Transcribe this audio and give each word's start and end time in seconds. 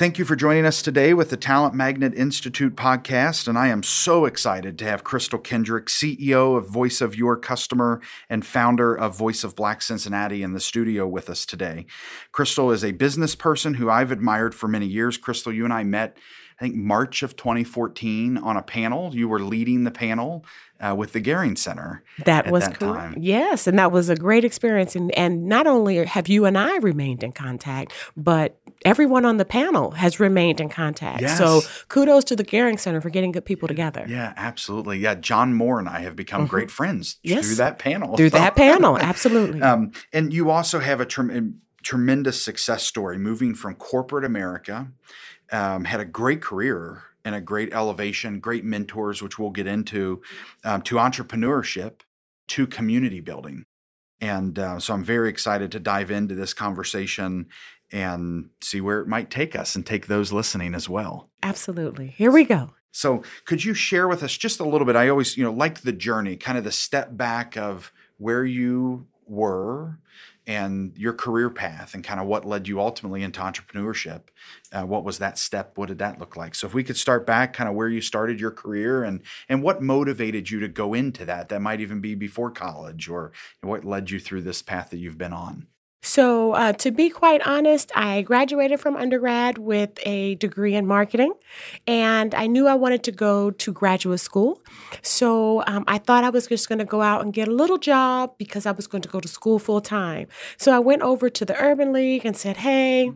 Thank 0.00 0.18
you 0.18 0.24
for 0.24 0.34
joining 0.34 0.64
us 0.64 0.80
today 0.80 1.12
with 1.12 1.28
the 1.28 1.36
Talent 1.36 1.74
Magnet 1.74 2.14
Institute 2.14 2.74
podcast. 2.74 3.46
And 3.46 3.58
I 3.58 3.68
am 3.68 3.82
so 3.82 4.24
excited 4.24 4.78
to 4.78 4.86
have 4.86 5.04
Crystal 5.04 5.38
Kendrick, 5.38 5.88
CEO 5.88 6.56
of 6.56 6.70
Voice 6.70 7.02
of 7.02 7.16
Your 7.16 7.36
Customer 7.36 8.00
and 8.30 8.46
founder 8.46 8.94
of 8.94 9.18
Voice 9.18 9.44
of 9.44 9.54
Black 9.54 9.82
Cincinnati, 9.82 10.42
in 10.42 10.54
the 10.54 10.58
studio 10.58 11.06
with 11.06 11.28
us 11.28 11.44
today. 11.44 11.84
Crystal 12.32 12.70
is 12.70 12.82
a 12.82 12.92
business 12.92 13.34
person 13.34 13.74
who 13.74 13.90
I've 13.90 14.10
admired 14.10 14.54
for 14.54 14.68
many 14.68 14.86
years. 14.86 15.18
Crystal, 15.18 15.52
you 15.52 15.64
and 15.64 15.72
I 15.74 15.84
met 15.84 16.16
I 16.60 16.64
think 16.64 16.76
March 16.76 17.22
of 17.22 17.36
2014 17.36 18.36
on 18.36 18.58
a 18.58 18.62
panel. 18.62 19.14
You 19.14 19.28
were 19.28 19.40
leading 19.40 19.84
the 19.84 19.90
panel 19.90 20.44
uh, 20.80 20.94
with 20.94 21.12
the 21.12 21.20
Goering 21.20 21.56
Center. 21.56 22.02
That 22.24 22.50
was 22.50 22.64
that 22.64 22.78
cool. 22.78 22.94
Time. 22.94 23.14
Yes, 23.18 23.66
and 23.66 23.78
that 23.78 23.92
was 23.92 24.08
a 24.08 24.16
great 24.16 24.44
experience. 24.44 24.96
And 24.96 25.12
and 25.12 25.46
not 25.46 25.66
only 25.66 26.04
have 26.04 26.28
you 26.28 26.46
and 26.46 26.56
I 26.56 26.76
remained 26.78 27.22
in 27.22 27.32
contact, 27.32 27.92
but 28.16 28.58
everyone 28.84 29.24
on 29.24 29.36
the 29.36 29.44
panel 29.44 29.92
has 29.92 30.18
remained 30.18 30.60
in 30.60 30.68
contact. 30.68 31.20
Yes. 31.20 31.38
So 31.38 31.60
kudos 31.88 32.24
to 32.24 32.36
the 32.36 32.44
Goering 32.44 32.78
Center 32.78 33.00
for 33.00 33.10
getting 33.10 33.32
good 33.32 33.44
people 33.44 33.68
together. 33.68 34.06
Yeah, 34.08 34.32
absolutely. 34.36 34.98
Yeah, 34.98 35.14
John 35.14 35.54
Moore 35.54 35.78
and 35.78 35.88
I 35.88 36.00
have 36.00 36.16
become 36.16 36.42
mm-hmm. 36.42 36.50
great 36.50 36.70
friends 36.70 37.16
yes. 37.22 37.46
through 37.46 37.56
that 37.56 37.78
panel. 37.78 38.16
Through 38.16 38.30
that 38.30 38.56
panel, 38.56 38.98
absolutely. 38.98 39.60
Um, 39.70 39.92
and 40.12 40.32
you 40.32 40.50
also 40.50 40.80
have 40.80 41.00
a 41.00 41.06
tremendous 41.82 42.42
success 42.42 42.82
story 42.82 43.18
moving 43.18 43.54
from 43.54 43.74
corporate 43.74 44.24
America 44.24 44.88
um, 45.52 45.84
had 45.84 46.00
a 46.00 46.04
great 46.04 46.42
career 46.42 47.02
and 47.24 47.34
a 47.34 47.40
great 47.40 47.72
elevation, 47.72 48.40
great 48.40 48.64
mentors, 48.64 49.22
which 49.22 49.38
we'll 49.38 49.50
get 49.50 49.66
into, 49.66 50.22
um, 50.64 50.82
to 50.82 50.96
entrepreneurship, 50.96 52.00
to 52.48 52.66
community 52.66 53.20
building. 53.20 53.64
And 54.20 54.58
uh, 54.58 54.78
so 54.78 54.94
I'm 54.94 55.04
very 55.04 55.28
excited 55.30 55.72
to 55.72 55.80
dive 55.80 56.10
into 56.10 56.34
this 56.34 56.52
conversation 56.52 57.46
and 57.92 58.50
see 58.60 58.80
where 58.80 59.00
it 59.00 59.08
might 59.08 59.30
take 59.30 59.56
us 59.56 59.74
and 59.74 59.84
take 59.84 60.06
those 60.06 60.32
listening 60.32 60.74
as 60.74 60.88
well. 60.88 61.30
Absolutely. 61.42 62.08
Here 62.08 62.30
we 62.30 62.44
go. 62.44 62.70
So, 62.92 63.22
could 63.44 63.64
you 63.64 63.72
share 63.72 64.08
with 64.08 64.22
us 64.22 64.36
just 64.36 64.58
a 64.58 64.64
little 64.64 64.84
bit? 64.84 64.96
I 64.96 65.08
always, 65.08 65.36
you 65.36 65.44
know, 65.44 65.52
like 65.52 65.82
the 65.82 65.92
journey, 65.92 66.36
kind 66.36 66.58
of 66.58 66.64
the 66.64 66.72
step 66.72 67.16
back 67.16 67.56
of 67.56 67.92
where 68.18 68.44
you 68.44 69.06
were 69.26 69.98
and 70.50 70.98
your 70.98 71.12
career 71.12 71.48
path 71.48 71.94
and 71.94 72.02
kind 72.02 72.18
of 72.18 72.26
what 72.26 72.44
led 72.44 72.66
you 72.66 72.80
ultimately 72.80 73.22
into 73.22 73.40
entrepreneurship. 73.40 74.22
Uh, 74.72 74.82
what 74.82 75.04
was 75.04 75.20
that 75.20 75.38
step? 75.38 75.78
What 75.78 75.86
did 75.86 75.98
that 75.98 76.18
look 76.18 76.36
like? 76.36 76.56
So 76.56 76.66
if 76.66 76.74
we 76.74 76.82
could 76.82 76.96
start 76.96 77.24
back, 77.24 77.52
kind 77.52 77.68
of 77.68 77.76
where 77.76 77.86
you 77.86 78.00
started 78.00 78.40
your 78.40 78.50
career 78.50 79.04
and 79.04 79.22
and 79.48 79.62
what 79.62 79.80
motivated 79.80 80.50
you 80.50 80.58
to 80.58 80.66
go 80.66 80.92
into 80.92 81.24
that. 81.24 81.50
That 81.50 81.62
might 81.62 81.80
even 81.80 82.00
be 82.00 82.16
before 82.16 82.50
college, 82.50 83.08
or 83.08 83.30
what 83.60 83.84
led 83.84 84.10
you 84.10 84.18
through 84.18 84.42
this 84.42 84.60
path 84.60 84.90
that 84.90 84.98
you've 84.98 85.18
been 85.18 85.32
on. 85.32 85.68
So, 86.02 86.52
uh, 86.52 86.72
to 86.74 86.90
be 86.90 87.10
quite 87.10 87.46
honest, 87.46 87.92
I 87.94 88.22
graduated 88.22 88.80
from 88.80 88.96
undergrad 88.96 89.58
with 89.58 89.98
a 90.06 90.34
degree 90.36 90.74
in 90.74 90.86
marketing, 90.86 91.34
and 91.86 92.34
I 92.34 92.46
knew 92.46 92.66
I 92.66 92.74
wanted 92.74 93.02
to 93.04 93.12
go 93.12 93.50
to 93.50 93.72
graduate 93.72 94.20
school. 94.20 94.62
So, 95.02 95.62
um, 95.66 95.84
I 95.86 95.98
thought 95.98 96.24
I 96.24 96.30
was 96.30 96.46
just 96.46 96.70
going 96.70 96.78
to 96.78 96.86
go 96.86 97.02
out 97.02 97.22
and 97.22 97.34
get 97.34 97.48
a 97.48 97.52
little 97.52 97.76
job 97.76 98.32
because 98.38 98.64
I 98.64 98.72
was 98.72 98.86
going 98.86 99.02
to 99.02 99.10
go 99.10 99.20
to 99.20 99.28
school 99.28 99.58
full 99.58 99.82
time. 99.82 100.26
So, 100.56 100.72
I 100.72 100.78
went 100.78 101.02
over 101.02 101.28
to 101.28 101.44
the 101.44 101.54
Urban 101.62 101.92
League 101.92 102.24
and 102.24 102.34
said, 102.34 102.56
Hey, 102.56 103.12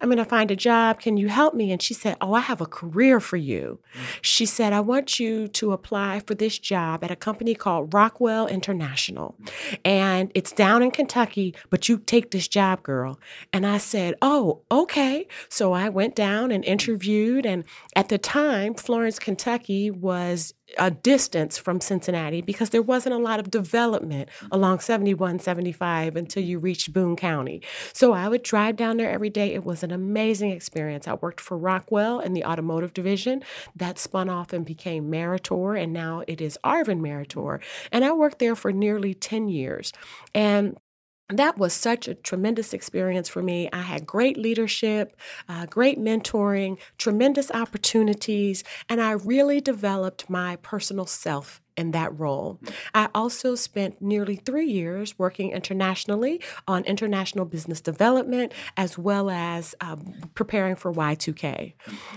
I'm 0.00 0.08
going 0.08 0.18
to 0.18 0.24
find 0.24 0.50
a 0.50 0.56
job. 0.56 1.00
Can 1.00 1.16
you 1.16 1.28
help 1.28 1.54
me? 1.54 1.72
And 1.72 1.82
she 1.82 1.94
said, 1.94 2.16
Oh, 2.20 2.32
I 2.34 2.40
have 2.40 2.60
a 2.60 2.66
career 2.66 3.20
for 3.20 3.36
you. 3.36 3.78
Mm. 3.94 4.00
She 4.22 4.46
said, 4.46 4.72
I 4.72 4.80
want 4.80 5.20
you 5.20 5.48
to 5.48 5.72
apply 5.72 6.20
for 6.20 6.34
this 6.34 6.58
job 6.58 7.04
at 7.04 7.10
a 7.10 7.16
company 7.16 7.54
called 7.54 7.92
Rockwell 7.92 8.46
International. 8.46 9.36
And 9.84 10.30
it's 10.34 10.52
down 10.52 10.82
in 10.82 10.90
Kentucky, 10.90 11.54
but 11.68 11.88
you 11.88 11.98
take 11.98 12.30
this 12.30 12.48
job, 12.48 12.82
girl. 12.82 13.18
And 13.52 13.66
I 13.66 13.78
said, 13.78 14.14
Oh, 14.22 14.62
okay. 14.70 15.26
So 15.48 15.72
I 15.72 15.88
went 15.88 16.14
down 16.14 16.50
and 16.50 16.64
interviewed. 16.64 17.44
And 17.44 17.64
at 17.94 18.08
the 18.08 18.18
time, 18.18 18.74
Florence, 18.74 19.18
Kentucky 19.18 19.90
was 19.90 20.54
a 20.78 20.90
distance 20.90 21.58
from 21.58 21.80
Cincinnati 21.80 22.42
because 22.42 22.70
there 22.70 22.82
wasn't 22.82 23.14
a 23.14 23.18
lot 23.18 23.40
of 23.40 23.50
development 23.50 24.28
along 24.50 24.80
71, 24.80 25.38
75 25.38 26.16
until 26.16 26.42
you 26.42 26.58
reached 26.58 26.92
Boone 26.92 27.16
County. 27.16 27.62
So 27.92 28.12
I 28.12 28.28
would 28.28 28.42
drive 28.42 28.76
down 28.76 28.96
there 28.96 29.10
every 29.10 29.30
day. 29.30 29.54
It 29.54 29.64
was 29.64 29.82
an 29.82 29.90
amazing 29.90 30.50
experience. 30.50 31.08
I 31.08 31.14
worked 31.14 31.40
for 31.40 31.56
Rockwell 31.56 32.20
in 32.20 32.34
the 32.34 32.44
automotive 32.44 32.92
division. 32.92 33.42
That 33.76 33.98
spun 33.98 34.28
off 34.28 34.52
and 34.52 34.64
became 34.64 35.10
Meritor, 35.10 35.80
and 35.80 35.92
now 35.92 36.22
it 36.26 36.40
is 36.40 36.58
Arvin 36.64 37.00
Meritor. 37.00 37.60
And 37.92 38.04
I 38.04 38.12
worked 38.12 38.38
there 38.38 38.56
for 38.56 38.72
nearly 38.72 39.14
10 39.14 39.48
years. 39.48 39.92
And 40.34 40.78
that 41.38 41.58
was 41.58 41.72
such 41.72 42.08
a 42.08 42.14
tremendous 42.14 42.72
experience 42.72 43.28
for 43.28 43.42
me. 43.42 43.68
I 43.72 43.82
had 43.82 44.06
great 44.06 44.36
leadership, 44.36 45.16
uh, 45.48 45.66
great 45.66 45.98
mentoring, 45.98 46.78
tremendous 46.98 47.50
opportunities, 47.50 48.64
and 48.88 49.00
I 49.00 49.12
really 49.12 49.60
developed 49.60 50.28
my 50.28 50.56
personal 50.56 51.06
self 51.06 51.59
in 51.76 51.92
that 51.92 52.18
role. 52.18 52.58
I 52.94 53.08
also 53.14 53.54
spent 53.54 54.00
nearly 54.02 54.36
three 54.36 54.66
years 54.66 55.18
working 55.18 55.52
internationally 55.52 56.40
on 56.68 56.84
international 56.84 57.44
business 57.44 57.80
development 57.80 58.52
as 58.76 58.98
well 58.98 59.30
as 59.30 59.74
um, 59.80 60.14
preparing 60.34 60.76
for 60.76 60.92
Y2K. 60.92 61.74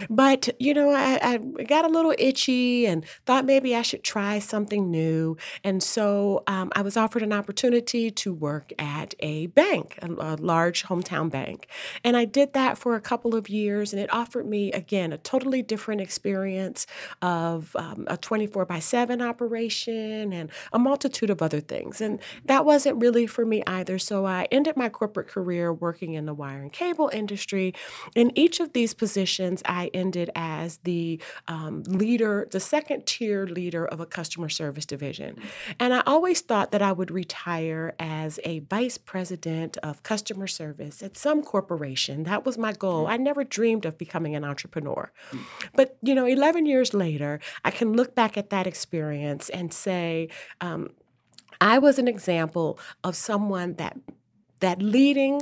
But, 0.09 0.49
you 0.59 0.73
know, 0.73 0.91
I, 0.91 1.19
I, 1.21 1.63
got 1.63 1.85
a 1.85 1.87
little 1.87 2.13
itchy 2.17 2.85
and 2.85 3.05
thought 3.25 3.45
maybe 3.45 3.75
I 3.75 3.81
should 3.81 4.03
try 4.03 4.39
something 4.39 4.91
new. 4.91 5.37
And 5.63 5.81
so 5.81 6.43
um, 6.47 6.71
I 6.75 6.81
was 6.81 6.97
offered 6.97 7.23
an 7.23 7.33
opportunity 7.33 8.11
to 8.11 8.33
work 8.33 8.73
at 8.77 9.15
a 9.19 9.47
bank, 9.47 9.97
a, 10.01 10.11
a 10.11 10.35
large 10.35 10.83
hometown 10.83 11.29
bank. 11.29 11.67
And 12.03 12.17
I 12.17 12.25
did 12.25 12.53
that 12.53 12.77
for 12.77 12.95
a 12.95 13.01
couple 13.01 13.35
of 13.35 13.49
years, 13.49 13.93
and 13.93 14.01
it 14.01 14.11
offered 14.13 14.47
me, 14.47 14.71
again, 14.71 15.13
a 15.13 15.17
totally 15.17 15.61
different 15.61 16.01
experience 16.01 16.85
of 17.21 17.75
um, 17.75 18.05
a 18.07 18.17
24 18.17 18.65
by 18.65 18.79
7 18.79 19.21
operation 19.21 19.52
and 19.55 20.49
a 20.71 20.79
multitude 20.79 21.29
of 21.29 21.41
other 21.41 21.59
things. 21.59 22.01
And 22.01 22.19
that 22.45 22.65
wasn't 22.65 23.01
really 23.01 23.27
for 23.27 23.45
me 23.45 23.63
either. 23.67 23.99
So 23.99 24.25
I 24.25 24.47
ended 24.51 24.77
my 24.77 24.89
corporate 24.89 25.27
career 25.27 25.73
working 25.73 26.13
in 26.13 26.25
the 26.25 26.33
wire 26.33 26.61
and 26.61 26.71
cable 26.71 27.09
industry. 27.13 27.73
In 28.15 28.31
each 28.37 28.59
of 28.59 28.73
these 28.73 28.93
positions, 28.93 29.61
I 29.65 29.89
ended 29.93 30.29
as 30.35 30.77
the 30.83 31.21
um, 31.47 31.83
leader, 31.83 32.47
the 32.51 32.59
second 32.59 33.05
tier 33.05 33.45
leader 33.45 33.85
of 33.85 33.99
a 33.99 34.05
customer 34.05 34.49
service 34.49 34.85
division. 34.85 35.35
Mm-hmm. 35.35 35.71
And 35.79 35.93
I 35.93 36.03
always 36.05 36.41
thought 36.41 36.71
that 36.71 36.81
I 36.81 36.91
would 36.91 37.11
retire 37.11 37.95
as 37.99 38.39
a 38.43 38.59
vice 38.59 38.97
president 38.97 39.77
of 39.77 40.03
customer 40.03 40.47
service 40.47 41.01
at 41.01 41.17
some 41.17 41.43
corporation. 41.43 42.23
That 42.23 42.45
was 42.45 42.57
my 42.57 42.73
goal. 42.73 43.03
Mm-hmm. 43.03 43.13
I 43.13 43.17
never 43.17 43.43
dreamed 43.43 43.85
of 43.85 43.97
becoming 43.97 44.35
an 44.35 44.43
entrepreneur. 44.43 45.11
Mm. 45.31 45.39
But, 45.75 45.97
you 46.01 46.15
know, 46.15 46.25
11 46.25 46.65
years 46.65 46.93
later, 46.93 47.39
I 47.63 47.71
can 47.71 47.93
look 47.93 48.15
back 48.15 48.37
at 48.37 48.49
that 48.49 48.67
experience 48.67 49.32
and 49.49 49.73
say, 49.73 50.29
um, 50.61 50.89
I 51.61 51.79
was 51.79 51.99
an 51.99 52.07
example 52.07 52.79
of 53.03 53.15
someone 53.15 53.75
that 53.75 53.97
that 54.59 54.81
leading 54.81 55.41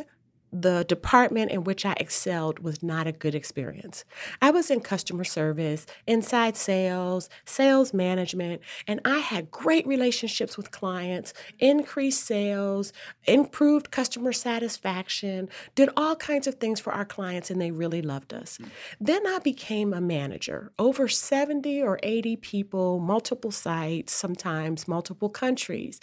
the 0.51 0.83
department 0.83 1.51
in 1.51 1.63
which 1.63 1.85
I 1.85 1.93
excelled 1.93 2.59
was 2.59 2.83
not 2.83 3.07
a 3.07 3.11
good 3.11 3.35
experience. 3.35 4.03
I 4.41 4.51
was 4.51 4.69
in 4.69 4.81
customer 4.81 5.23
service, 5.23 5.85
inside 6.05 6.57
sales, 6.57 7.29
sales 7.45 7.93
management, 7.93 8.61
and 8.87 8.99
I 9.05 9.19
had 9.19 9.49
great 9.51 9.87
relationships 9.87 10.57
with 10.57 10.71
clients, 10.71 11.33
increased 11.59 12.25
sales, 12.25 12.91
improved 13.25 13.91
customer 13.91 14.33
satisfaction, 14.33 15.47
did 15.75 15.89
all 15.95 16.15
kinds 16.15 16.47
of 16.47 16.55
things 16.55 16.79
for 16.79 16.91
our 16.91 17.05
clients, 17.05 17.49
and 17.49 17.61
they 17.61 17.71
really 17.71 18.01
loved 18.01 18.33
us. 18.33 18.57
Mm-hmm. 18.57 18.69
Then 18.99 19.27
I 19.27 19.39
became 19.39 19.93
a 19.93 20.01
manager, 20.01 20.71
over 20.77 21.07
70 21.07 21.81
or 21.81 21.99
80 22.03 22.35
people, 22.37 22.99
multiple 22.99 23.51
sites, 23.51 24.11
sometimes 24.11 24.87
multiple 24.87 25.29
countries. 25.29 25.99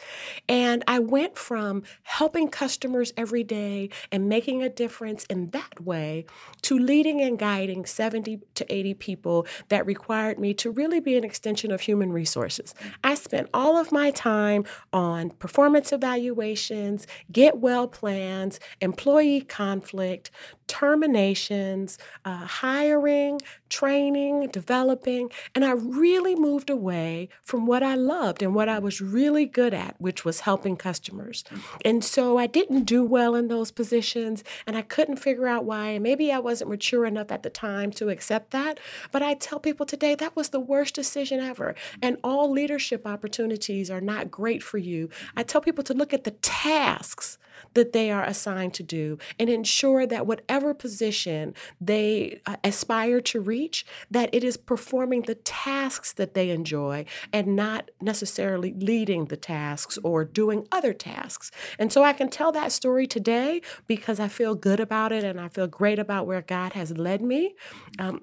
And 0.49 0.83
I 0.87 1.01
went 1.01 1.37
from 1.37 1.83
helping 2.03 2.49
customers 2.49 3.13
every 3.17 3.45
day 3.45 3.91
and 4.11 4.29
making 4.29 4.38
making 4.39 4.63
a 4.63 4.69
difference 4.69 5.25
in 5.25 5.51
that 5.51 5.81
way 5.81 6.25
to 6.63 6.79
leading 6.79 7.21
and 7.21 7.41
guiding 7.41 7.85
70 7.85 8.39
to 8.55 8.73
80 8.73 8.95
people 8.95 9.45
that 9.69 9.85
required 9.85 10.39
me 10.39 10.55
to 10.55 10.71
really 10.71 11.01
be 11.01 11.17
an 11.17 11.25
extension 11.25 11.73
of 11.73 11.81
human 11.81 12.13
resources. 12.13 12.73
I 13.03 13.17
spent 13.17 13.49
all 13.53 13.77
of 13.77 13.91
my 13.91 14.13
time 14.13 14.65
on 14.93 15.31
performance 15.31 15.93
evaluations, 15.93 17.05
get 17.33 17.59
well 17.59 17.89
plans, 17.89 18.61
employee 18.81 19.41
conflict, 19.41 20.31
terminations, 20.69 21.99
uh, 22.25 22.47
hiring, 22.47 23.41
training, 23.69 24.49
developing, 24.49 25.31
and 25.55 25.65
I 25.65 25.73
really 25.73 26.35
moved 26.35 26.71
away 26.71 27.29
from 27.43 27.67
what 27.67 27.83
I 27.83 27.95
loved 27.95 28.43
and 28.43 28.55
what 28.55 28.69
I 28.69 28.79
was 28.79 29.01
really 29.01 29.47
good 29.47 29.75
at, 29.75 29.97
which 29.99 30.25
was 30.25 30.41
helping 30.41 30.77
customers. 30.77 31.45
And 31.85 32.05
so 32.05 32.39
I 32.39 32.47
didn't 32.47 32.85
do 32.85 33.05
well 33.05 33.35
in 33.35 33.49
those 33.49 33.71
positions, 33.71 34.45
and 34.67 34.77
I 34.77 34.83
couldn't 34.83 35.17
figure 35.17 35.47
out 35.49 35.65
why. 35.65 35.89
And 35.89 36.03
maybe 36.03 36.31
I 36.31 36.39
wasn't 36.39 36.71
mature 36.71 37.05
enough 37.05 37.33
at 37.33 37.43
the 37.43 37.51
time 37.51 37.91
to 37.93 38.09
accept 38.09 38.51
that. 38.53 38.79
But 39.11 39.23
I 39.23 39.35
tell 39.35 39.59
people 39.59 39.87
today 39.87 40.15
that 40.15 40.37
was 40.37 40.51
the 40.51 40.61
worst 40.61 40.95
decision 40.95 41.41
ever. 41.41 41.75
And 42.01 42.19
all 42.23 42.51
leadership 42.51 43.07
opportunities 43.07 43.91
are 43.91 44.01
not 44.01 44.31
great 44.31 44.63
for 44.63 44.79
you. 44.79 45.11
I 45.37 45.43
tell 45.43 45.61
people 45.61 45.85
to 45.85 45.95
look 45.95 46.13
at 46.13 46.25
the 46.25 46.33
tasks 46.33 47.39
that 47.75 47.93
they 47.93 48.11
are 48.11 48.25
assigned 48.25 48.75
to 48.75 48.83
do 48.83 49.19
and 49.39 49.49
ensure 49.49 50.07
that 50.07 50.27
whatever 50.27 50.75
position 50.75 51.55
they 51.81 52.41
uh, 52.47 52.57
aspire 52.65 53.21
to 53.21 53.41
reach 53.41 53.85
that 54.11 54.29
it 54.33 54.45
is 54.45 54.57
performing 54.57 55.23
the 55.23 55.35
tasks 55.35 56.13
that 56.13 56.35
they 56.35 56.51
enjoy 56.51 57.05
and 57.33 57.57
not 57.57 57.91
necessarily 58.01 58.73
leading 58.75 59.27
the 59.27 59.37
tasks 59.37 59.99
or 60.03 60.25
doing 60.25 60.67
other 60.73 60.93
tasks. 60.93 61.51
And 61.79 61.93
so 61.93 62.05
i 62.05 62.13
can 62.13 62.29
tell 62.29 62.53
that 62.53 62.73
story 62.73 63.07
today 63.07 63.61
because 63.87 64.21
i 64.21 64.29
feel 64.29 64.55
good 64.55 64.81
about 64.81 65.13
it 65.13 65.25
and 65.25 65.41
i 65.41 65.49
feel 65.49 65.67
great 65.67 65.99
about 65.99 66.27
where 66.27 66.43
god 66.43 66.73
has 66.73 66.97
led 66.97 67.23
me. 67.23 67.55
Um, 67.99 68.21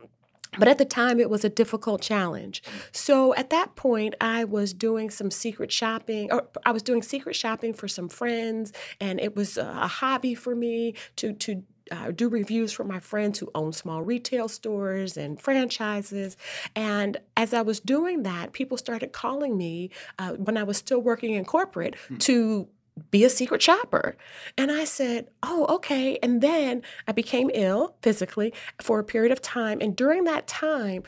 but 0.58 0.68
at 0.68 0.78
the 0.78 0.86
time, 0.86 1.20
it 1.20 1.30
was 1.30 1.44
a 1.44 1.50
difficult 1.50 2.02
challenge. 2.02 2.64
So 2.92 3.34
at 3.36 3.50
that 3.50 3.76
point, 3.76 4.16
I 4.22 4.44
was 4.44 4.74
doing 4.74 5.10
some 5.10 5.32
secret 5.32 5.72
shopping, 5.72 6.32
or 6.32 6.48
I 6.66 6.72
was 6.72 6.84
doing 6.84 7.02
secret 7.02 7.36
shopping 7.36 7.74
for 7.74 7.88
some 7.88 8.10
friends, 8.10 8.74
and 9.00 9.20
it 9.20 9.36
was 9.36 9.58
a 9.58 9.88
hobby 9.88 10.36
for 10.36 10.56
me 10.56 10.96
to 11.18 11.34
to 11.34 11.64
uh, 11.92 12.12
do 12.12 12.30
reviews 12.30 12.72
for 12.72 12.84
my 12.84 13.00
friends 13.00 13.40
who 13.40 13.50
own 13.54 13.72
small 13.72 14.02
retail 14.02 14.48
stores 14.48 15.18
and 15.18 15.40
franchises. 15.40 16.38
And 16.76 17.18
as 17.38 17.54
I 17.54 17.62
was 17.62 17.80
doing 17.80 18.24
that, 18.24 18.54
people 18.54 18.78
started 18.78 19.12
calling 19.12 19.58
me 19.58 19.92
uh, 20.18 20.34
when 20.34 20.58
I 20.58 20.64
was 20.64 20.78
still 20.78 21.00
working 21.00 21.34
in 21.34 21.46
corporate 21.46 21.96
hmm. 22.08 22.18
to 22.18 22.68
be 23.12 23.24
a 23.24 23.30
secret 23.30 23.62
shopper. 23.62 24.16
And 24.58 24.72
I 24.72 24.86
said, 24.86 25.30
Oh, 25.44 25.66
okay. 25.76 26.18
And 26.24 26.42
then 26.42 26.82
I 27.08 27.12
became 27.12 27.52
ill 27.54 27.96
physically 28.02 28.54
for 28.82 29.00
a 29.00 29.04
period 29.04 29.32
of 29.32 29.42
time. 29.42 29.80
And 29.82 29.96
during 29.96 30.24
that 30.26 30.48
time, 30.48 31.04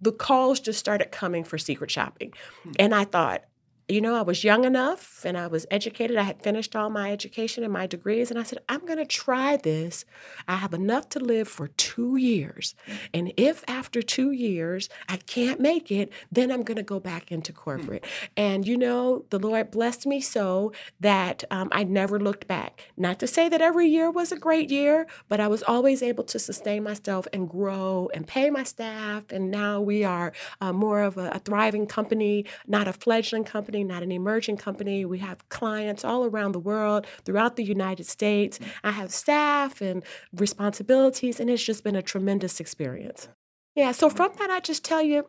the 0.00 0.12
calls 0.12 0.60
just 0.60 0.78
started 0.78 1.10
coming 1.10 1.44
for 1.44 1.58
secret 1.58 1.90
shopping. 1.90 2.32
Hmm. 2.62 2.72
And 2.78 2.94
I 2.94 3.04
thought, 3.04 3.44
you 3.88 4.02
know, 4.02 4.14
I 4.14 4.22
was 4.22 4.44
young 4.44 4.64
enough 4.64 5.24
and 5.24 5.36
I 5.38 5.46
was 5.46 5.66
educated. 5.70 6.16
I 6.18 6.22
had 6.22 6.42
finished 6.42 6.76
all 6.76 6.90
my 6.90 7.10
education 7.10 7.64
and 7.64 7.72
my 7.72 7.86
degrees. 7.86 8.30
And 8.30 8.38
I 8.38 8.42
said, 8.42 8.58
I'm 8.68 8.84
going 8.84 8.98
to 8.98 9.06
try 9.06 9.56
this. 9.56 10.04
I 10.46 10.56
have 10.56 10.74
enough 10.74 11.08
to 11.10 11.20
live 11.20 11.48
for 11.48 11.68
two 11.68 11.87
years. 12.16 12.74
And 13.12 13.32
if 13.36 13.64
after 13.68 14.02
two 14.02 14.32
years 14.32 14.88
I 15.08 15.16
can't 15.16 15.60
make 15.60 15.90
it, 15.90 16.10
then 16.32 16.50
I'm 16.50 16.62
going 16.62 16.76
to 16.76 16.82
go 16.82 16.98
back 16.98 17.30
into 17.30 17.52
corporate. 17.52 18.04
And, 18.36 18.66
you 18.66 18.76
know, 18.76 19.24
the 19.30 19.38
Lord 19.38 19.70
blessed 19.70 20.06
me 20.06 20.20
so 20.20 20.72
that 21.00 21.44
um, 21.50 21.68
I 21.72 21.84
never 21.84 22.18
looked 22.18 22.46
back. 22.48 22.82
Not 22.96 23.18
to 23.20 23.26
say 23.26 23.48
that 23.48 23.60
every 23.60 23.88
year 23.88 24.10
was 24.10 24.32
a 24.32 24.38
great 24.38 24.70
year, 24.70 25.06
but 25.28 25.40
I 25.40 25.48
was 25.48 25.62
always 25.62 26.02
able 26.02 26.24
to 26.24 26.38
sustain 26.38 26.82
myself 26.82 27.26
and 27.32 27.48
grow 27.48 28.10
and 28.14 28.26
pay 28.26 28.50
my 28.50 28.64
staff. 28.64 29.24
And 29.30 29.50
now 29.50 29.80
we 29.80 30.04
are 30.04 30.32
uh, 30.60 30.72
more 30.72 31.02
of 31.02 31.16
a, 31.16 31.30
a 31.30 31.38
thriving 31.38 31.86
company, 31.86 32.44
not 32.66 32.88
a 32.88 32.92
fledgling 32.92 33.44
company 33.44 33.58
company, 33.58 33.84
not 33.84 34.02
an 34.02 34.12
emerging 34.12 34.56
company. 34.56 35.04
We 35.04 35.18
have 35.18 35.46
clients 35.48 36.04
all 36.04 36.24
around 36.24 36.52
the 36.52 36.58
world, 36.58 37.06
throughout 37.24 37.56
the 37.56 37.64
United 37.64 38.06
States. 38.06 38.58
I 38.82 38.92
have 38.92 39.10
staff 39.10 39.80
and 39.80 40.02
responsibilities, 40.32 41.40
and 41.40 41.50
it's 41.50 41.62
just 41.62 41.84
been 41.84 41.87
a 41.96 42.02
tremendous 42.02 42.60
experience. 42.60 43.28
Yeah, 43.74 43.92
so 43.92 44.08
mm-hmm. 44.08 44.16
from 44.16 44.32
that, 44.38 44.50
I 44.50 44.60
just 44.60 44.84
tell 44.84 45.02
you, 45.02 45.28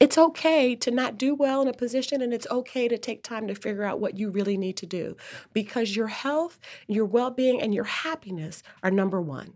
it's 0.00 0.18
okay 0.18 0.76
to 0.76 0.90
not 0.90 1.18
do 1.18 1.34
well 1.34 1.62
in 1.62 1.68
a 1.68 1.72
position 1.72 2.22
and 2.22 2.32
it's 2.32 2.46
okay 2.50 2.88
to 2.88 2.98
take 2.98 3.22
time 3.22 3.48
to 3.48 3.54
figure 3.54 3.84
out 3.84 4.00
what 4.00 4.18
you 4.18 4.30
really 4.30 4.56
need 4.56 4.76
to 4.78 4.86
do 4.86 5.16
because 5.52 5.96
your 5.96 6.08
health, 6.08 6.58
your 6.86 7.04
well-being 7.04 7.60
and 7.60 7.74
your 7.74 7.84
happiness 7.84 8.62
are 8.82 8.90
number 8.90 9.20
1. 9.20 9.54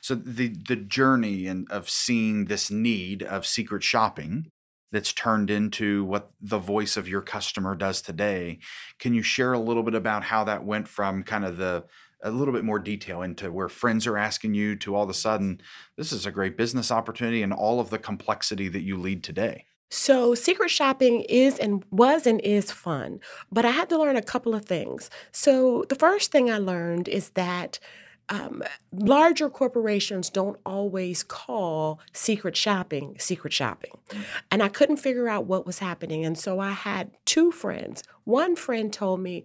So 0.00 0.14
the 0.14 0.48
the 0.48 0.76
journey 0.76 1.46
and 1.46 1.70
of 1.70 1.88
seeing 1.88 2.44
this 2.44 2.70
need 2.70 3.22
of 3.22 3.46
secret 3.46 3.82
shopping 3.82 4.50
that's 4.90 5.14
turned 5.14 5.50
into 5.50 6.04
what 6.04 6.30
the 6.40 6.58
voice 6.58 6.98
of 6.98 7.08
your 7.08 7.22
customer 7.22 7.74
does 7.74 8.02
today. 8.02 8.58
Can 8.98 9.14
you 9.14 9.22
share 9.22 9.54
a 9.54 9.58
little 9.58 9.82
bit 9.82 9.94
about 9.94 10.24
how 10.24 10.44
that 10.44 10.64
went 10.64 10.86
from 10.86 11.22
kind 11.22 11.46
of 11.46 11.56
the 11.56 11.84
a 12.22 12.30
little 12.30 12.54
bit 12.54 12.64
more 12.64 12.78
detail 12.78 13.22
into 13.22 13.50
where 13.50 13.68
friends 13.68 14.06
are 14.06 14.16
asking 14.16 14.54
you 14.54 14.76
to 14.76 14.94
all 14.94 15.04
of 15.04 15.10
a 15.10 15.14
sudden 15.14 15.60
this 15.96 16.12
is 16.12 16.24
a 16.26 16.30
great 16.30 16.56
business 16.56 16.90
opportunity 16.90 17.42
and 17.42 17.52
all 17.52 17.80
of 17.80 17.90
the 17.90 17.98
complexity 17.98 18.68
that 18.68 18.82
you 18.82 18.96
lead 18.96 19.22
today? 19.22 19.66
So, 19.90 20.34
secret 20.34 20.70
shopping 20.70 21.20
is 21.28 21.58
and 21.58 21.84
was 21.90 22.26
and 22.26 22.40
is 22.40 22.72
fun, 22.72 23.20
but 23.50 23.66
I 23.66 23.72
had 23.72 23.90
to 23.90 23.98
learn 23.98 24.16
a 24.16 24.22
couple 24.22 24.54
of 24.54 24.64
things. 24.64 25.10
So, 25.32 25.84
the 25.90 25.94
first 25.94 26.32
thing 26.32 26.50
I 26.50 26.56
learned 26.56 27.08
is 27.08 27.30
that 27.30 27.78
um, 28.28 28.62
larger 28.92 29.50
corporations 29.50 30.30
don't 30.30 30.58
always 30.64 31.22
call 31.22 32.00
secret 32.14 32.56
shopping 32.56 33.16
secret 33.18 33.52
shopping. 33.52 33.92
And 34.50 34.62
I 34.62 34.68
couldn't 34.68 34.96
figure 34.96 35.28
out 35.28 35.44
what 35.44 35.66
was 35.66 35.80
happening. 35.80 36.24
And 36.24 36.38
so 36.38 36.58
I 36.58 36.70
had 36.70 37.10
two 37.26 37.52
friends. 37.52 38.02
One 38.24 38.56
friend 38.56 38.90
told 38.92 39.20
me, 39.20 39.44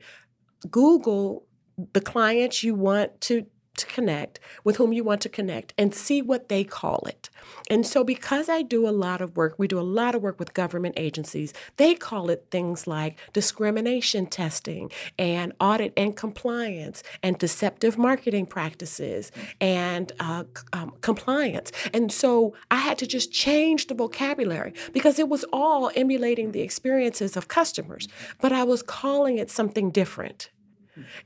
Google 0.71 1.46
the 1.94 2.01
clients 2.01 2.63
you 2.63 2.74
want 2.74 3.21
to 3.21 3.45
to 3.77 3.85
connect, 3.85 4.39
with 4.63 4.77
whom 4.77 4.91
you 4.91 5.03
want 5.03 5.21
to 5.21 5.29
connect, 5.29 5.74
and 5.77 5.94
see 5.94 6.21
what 6.21 6.50
they 6.50 6.63
call 6.63 7.03
it. 7.07 7.29
And 7.69 7.85
so, 7.85 8.03
because 8.03 8.50
I 8.50 8.62
do 8.62 8.88
a 8.88 8.91
lot 8.91 9.21
of 9.21 9.38
work, 9.38 9.56
we 9.57 9.68
do 9.68 9.79
a 9.79 9.81
lot 9.81 10.15
of 10.15 10.21
work 10.21 10.39
with 10.39 10.53
government 10.53 10.95
agencies, 10.97 11.53
they 11.77 11.94
call 11.94 12.29
it 12.29 12.47
things 12.51 12.88
like 12.88 13.18
discrimination 13.33 14.25
testing 14.25 14.91
and 15.18 15.53
audit 15.62 15.94
and 15.95 16.15
compliance 16.15 17.03
and 17.24 17.38
deceptive 17.38 17.97
marketing 17.97 18.47
practices 18.47 19.31
and 19.62 20.12
uh, 20.19 20.44
um, 20.73 20.94
compliance. 21.01 21.71
And 21.94 22.12
so, 22.12 22.56
I 22.71 22.77
had 22.77 22.97
to 22.97 23.07
just 23.07 23.31
change 23.31 23.88
the 23.88 23.94
vocabulary 23.94 24.73
because 24.91 25.19
it 25.19 25.30
was 25.30 25.45
all 25.53 25.91
emulating 25.95 26.51
the 26.51 26.62
experiences 26.62 27.38
of 27.38 27.47
customers, 27.47 28.07
but 28.41 28.51
I 28.51 28.63
was 28.63 28.81
calling 28.81 29.38
it 29.38 29.51
something 29.51 29.91
different. 29.91 30.50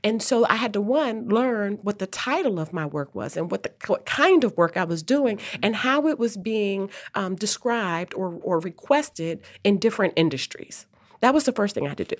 And 0.04 0.22
so 0.22 0.46
I 0.46 0.56
had 0.56 0.72
to 0.74 0.80
one 0.80 1.28
learn 1.28 1.78
what 1.82 1.98
the 1.98 2.06
title 2.06 2.58
of 2.58 2.72
my 2.72 2.86
work 2.86 3.14
was 3.14 3.36
and 3.36 3.50
what 3.50 3.62
the 3.62 3.72
what 3.86 4.06
kind 4.06 4.44
of 4.44 4.56
work 4.56 4.76
I 4.76 4.84
was 4.84 5.02
doing 5.02 5.38
and 5.62 5.76
how 5.76 6.08
it 6.08 6.18
was 6.18 6.36
being 6.36 6.90
um, 7.14 7.36
described 7.36 8.14
or, 8.14 8.38
or 8.42 8.60
requested 8.60 9.40
in 9.64 9.78
different 9.78 10.14
industries. 10.16 10.86
That 11.20 11.34
was 11.34 11.44
the 11.44 11.52
first 11.52 11.74
thing 11.74 11.86
I 11.86 11.90
had 11.90 11.98
to 11.98 12.04
do. 12.04 12.16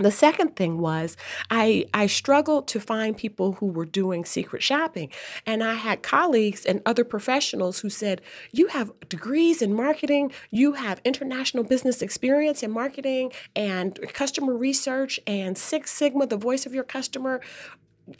The 0.00 0.10
second 0.10 0.56
thing 0.56 0.78
was 0.78 1.16
I 1.50 1.86
I 1.92 2.06
struggled 2.06 2.66
to 2.68 2.80
find 2.80 3.16
people 3.16 3.52
who 3.52 3.66
were 3.66 3.84
doing 3.84 4.24
secret 4.24 4.62
shopping. 4.62 5.10
And 5.46 5.62
I 5.62 5.74
had 5.74 6.02
colleagues 6.02 6.64
and 6.64 6.80
other 6.86 7.04
professionals 7.04 7.80
who 7.80 7.90
said, 7.90 8.20
"You 8.50 8.68
have 8.68 8.92
degrees 9.08 9.60
in 9.60 9.74
marketing, 9.74 10.32
you 10.50 10.72
have 10.72 11.00
international 11.04 11.64
business 11.64 12.02
experience 12.02 12.62
in 12.62 12.70
marketing 12.70 13.32
and 13.54 13.98
customer 14.14 14.54
research 14.54 15.20
and 15.26 15.56
Six 15.58 15.90
Sigma, 15.90 16.26
the 16.26 16.36
voice 16.36 16.66
of 16.66 16.74
your 16.74 16.84
customer. 16.84 17.40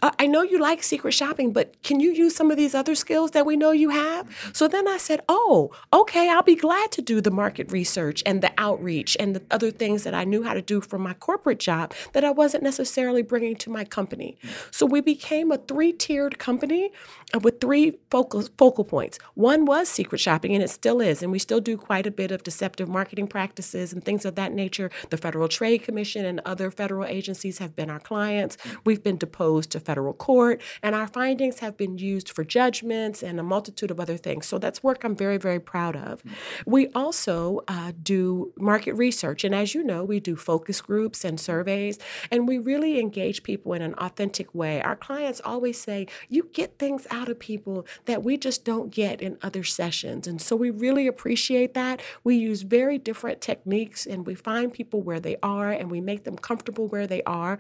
I 0.03 0.27
know 0.27 0.43
you 0.43 0.59
like 0.59 0.83
secret 0.83 1.13
shopping, 1.13 1.53
but 1.53 1.83
can 1.83 2.01
you 2.01 2.13
use 2.13 2.35
some 2.35 2.51
of 2.51 2.57
these 2.57 2.75
other 2.75 2.95
skills 2.95 3.33
that 3.33 3.47
we 3.47 3.57
know 3.57 3.71
you 3.71 3.91
have? 3.91 4.29
So 4.53 4.69
then 4.69 4.87
I 4.89 4.97
said, 4.97 5.21
Oh, 5.29 5.71
okay, 5.93 6.29
I'll 6.29 6.43
be 6.43 6.55
glad 6.55 6.91
to 6.93 7.03
do 7.03 7.21
the 7.21 7.31
market 7.31 7.73
research 7.73 8.23
and 8.27 8.43
the 8.43 8.53
outreach 8.59 9.17
and 9.19 9.35
the 9.35 9.43
other 9.51 9.71
things 9.71 10.05
that 10.05 10.15
I 10.15 10.25
knew 10.25 10.43
how 10.43 10.55
to 10.55 10.63
do 10.63 10.81
from 10.81 11.03
my 11.03 11.15
corporate 11.15 11.59
job 11.59 11.93
that 12.13 12.25
I 12.25 12.31
wasn't 12.31 12.63
necessarily 12.63 13.23
bringing 13.23 13.57
to 13.57 13.71
my 13.71 13.85
company. 13.85 14.39
So 14.71 14.87
we 14.87 15.01
became 15.01 15.51
a 15.51 15.59
three 15.59 15.93
tiered 15.93 16.39
company 16.39 16.91
uh, 17.35 17.39
with 17.41 17.61
three 17.61 17.99
focal, 18.11 18.43
focal 18.59 18.85
points. 18.85 19.19
One 19.35 19.65
was 19.65 19.89
secret 19.89 20.19
shopping, 20.19 20.55
and 20.55 20.63
it 20.63 20.71
still 20.71 21.01
is, 21.01 21.23
and 21.23 21.33
we 21.33 21.39
still 21.39 21.61
do 21.61 21.77
quite 21.77 22.07
a 22.07 22.11
bit 22.11 22.31
of 22.31 22.43
deceptive 22.43 22.89
marketing 22.89 23.27
practices 23.27 23.93
and 23.93 24.05
things 24.05 24.25
of 24.25 24.35
that 24.37 24.53
nature. 24.53 24.91
The 25.11 25.17
Federal 25.17 25.49
Trade 25.49 25.83
Commission 25.83 26.25
and 26.25 26.41
other 26.45 26.71
federal 26.71 27.07
agencies 27.07 27.59
have 27.59 27.75
been 27.75 27.91
our 27.91 28.01
clients. 28.01 28.57
We've 28.85 29.03
been 29.03 29.17
deposed 29.17 29.71
to 29.73 29.80
federal 29.81 30.13
court, 30.13 30.61
and 30.83 30.95
our 30.95 31.07
findings 31.07 31.61
have 31.61 31.77
been 31.77 31.99
used 31.99 32.31
for 32.31 32.45
judgments 32.45 33.23
and 33.23 33.41
a 33.41 33.43
multitude 33.43 33.91
of 33.91 33.99
other 33.99 34.17
things. 34.17 34.47
So 34.47 34.59
that's 34.59 34.83
work 34.83 35.05
I'm 35.05 35.17
very, 35.17 35.39
very 35.39 35.61
proud 35.61 35.97
of. 35.97 36.23
We 36.67 36.89
also 36.89 37.61
uh, 37.69 37.93
do 38.03 38.53
market 38.57 38.95
research, 38.95 39.45
and 39.45 39.55
as 39.55 39.75
you 39.75 39.83
know, 39.83 40.05
we 40.05 40.21
do 40.21 40.37
focus 40.37 40.81
groups 40.81 41.25
and 41.25 41.39
surveys, 41.41 41.99
and 42.31 42.47
we 42.47 42.59
really 42.59 43.01
engage 43.01 43.43
people 43.43 43.73
in 43.73 43.83
an 43.83 43.95
authentic 43.95 44.55
way. 44.55 44.83
Our 44.83 44.97
clients 44.97 45.41
always 45.45 45.81
say, 45.81 46.07
You 46.29 46.49
get 46.53 46.79
things 46.79 47.07
out 47.11 47.29
of 47.29 47.39
people 47.39 47.87
that 48.07 48.23
we 48.23 48.37
just 48.37 48.65
don't 48.65 48.91
get 48.91 49.21
in 49.21 49.39
other 49.43 49.65
sessions. 49.65 50.27
And 50.27 50.41
so 50.41 50.57
we 50.57 50.71
really 50.71 51.07
appreciate 51.07 51.75
that. 51.75 52.01
We 52.25 52.37
use 52.37 52.63
very 52.63 52.99
different 52.99 53.41
techniques 53.41 54.07
and 54.07 54.27
we 54.27 54.35
find 54.35 54.73
people 54.73 55.03
where 55.03 55.21
they 55.21 55.37
are 55.43 55.71
and 55.71 55.91
we 55.91 56.01
make 56.01 56.25
them 56.25 56.37
comfortable 56.37 56.89
where 56.89 57.07
they 57.07 57.23
are 57.25 57.59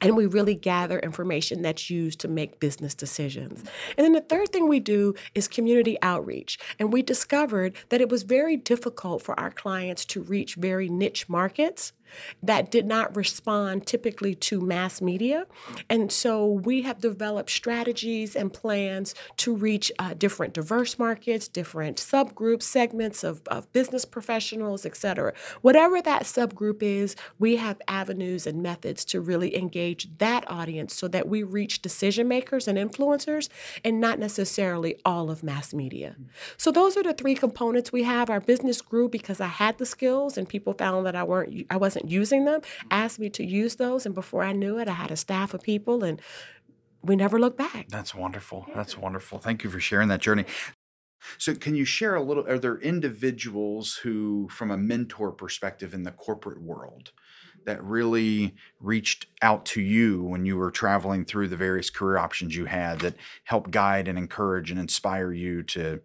and 0.00 0.16
we 0.16 0.26
really 0.26 0.54
gather 0.54 0.98
information 0.98 1.62
that's 1.62 1.90
used 1.90 2.20
to 2.20 2.28
make 2.28 2.60
business 2.60 2.94
decisions. 2.94 3.64
And 3.96 4.04
then 4.04 4.12
the 4.12 4.20
third 4.20 4.50
thing 4.50 4.68
we 4.68 4.80
do 4.80 5.14
is 5.34 5.48
community 5.48 5.98
outreach. 6.02 6.58
And 6.78 6.92
we 6.92 7.02
discovered 7.02 7.74
that 7.90 8.00
it 8.00 8.08
was 8.08 8.22
very 8.22 8.56
difficult 8.56 9.22
for 9.22 9.38
our 9.38 9.50
clients 9.50 10.04
to 10.06 10.22
reach 10.22 10.54
very 10.54 10.88
niche 10.88 11.28
markets 11.28 11.92
that 12.42 12.70
did 12.70 12.86
not 12.86 13.14
respond 13.16 13.86
typically 13.86 14.34
to 14.34 14.60
mass 14.60 15.00
media. 15.00 15.46
And 15.88 16.10
so 16.10 16.46
we 16.46 16.82
have 16.82 17.00
developed 17.00 17.50
strategies 17.50 18.36
and 18.36 18.52
plans 18.52 19.14
to 19.38 19.54
reach 19.54 19.92
uh, 19.98 20.14
different 20.14 20.54
diverse 20.54 20.98
markets, 20.98 21.48
different 21.48 21.98
subgroups, 21.98 22.62
segments 22.62 23.24
of, 23.24 23.42
of 23.48 23.72
business 23.72 24.04
professionals, 24.04 24.86
et 24.86 24.96
cetera. 24.96 25.32
Whatever 25.62 26.00
that 26.02 26.22
subgroup 26.22 26.82
is, 26.82 27.16
we 27.38 27.56
have 27.56 27.80
avenues 27.88 28.46
and 28.46 28.62
methods 28.62 29.04
to 29.06 29.20
really 29.20 29.56
engage 29.56 30.08
that 30.18 30.44
audience 30.50 30.94
so 30.94 31.08
that 31.08 31.28
we 31.28 31.42
reach 31.42 31.82
decision 31.82 32.28
makers 32.28 32.68
and 32.68 32.78
influencers 32.78 33.48
and 33.84 34.00
not 34.00 34.18
necessarily 34.18 34.96
all 35.04 35.30
of 35.30 35.42
mass 35.42 35.72
media. 35.72 36.16
So 36.56 36.70
those 36.70 36.96
are 36.96 37.02
the 37.02 37.14
three 37.14 37.34
components 37.34 37.92
we 37.92 38.02
have. 38.04 38.30
Our 38.30 38.40
business 38.40 38.80
grew 38.80 39.08
because 39.08 39.40
I 39.40 39.46
had 39.46 39.78
the 39.78 39.86
skills 39.86 40.36
and 40.36 40.48
people 40.48 40.72
found 40.72 41.06
that 41.06 41.16
I 41.16 41.22
weren't 41.22 41.66
I 41.70 41.76
wasn't 41.76 41.99
wasn't 42.00 42.10
using 42.10 42.44
them, 42.44 42.60
asked 42.90 43.18
me 43.18 43.30
to 43.30 43.44
use 43.44 43.76
those. 43.76 44.06
And 44.06 44.14
before 44.14 44.42
I 44.42 44.52
knew 44.52 44.78
it, 44.78 44.88
I 44.88 44.92
had 44.92 45.10
a 45.10 45.16
staff 45.16 45.54
of 45.54 45.62
people 45.62 46.04
and 46.04 46.20
we 47.02 47.16
never 47.16 47.38
looked 47.38 47.58
back. 47.58 47.88
That's 47.88 48.14
wonderful. 48.14 48.66
That's 48.74 48.96
wonderful. 48.96 49.38
Thank 49.38 49.64
you 49.64 49.70
for 49.70 49.80
sharing 49.80 50.08
that 50.08 50.20
journey. 50.20 50.44
So, 51.36 51.54
can 51.54 51.74
you 51.74 51.84
share 51.84 52.14
a 52.14 52.22
little? 52.22 52.46
Are 52.48 52.58
there 52.58 52.78
individuals 52.78 53.96
who, 53.96 54.48
from 54.50 54.70
a 54.70 54.78
mentor 54.78 55.32
perspective 55.32 55.92
in 55.92 56.02
the 56.02 56.12
corporate 56.12 56.62
world, 56.62 57.12
that 57.66 57.82
really 57.84 58.54
reached 58.80 59.26
out 59.42 59.66
to 59.66 59.82
you 59.82 60.22
when 60.22 60.46
you 60.46 60.56
were 60.56 60.70
traveling 60.70 61.26
through 61.26 61.48
the 61.48 61.56
various 61.56 61.90
career 61.90 62.16
options 62.16 62.56
you 62.56 62.64
had 62.64 63.00
that 63.00 63.16
helped 63.44 63.70
guide 63.70 64.08
and 64.08 64.16
encourage 64.16 64.70
and 64.70 64.80
inspire 64.80 65.30
you 65.30 65.62
to 65.62 66.00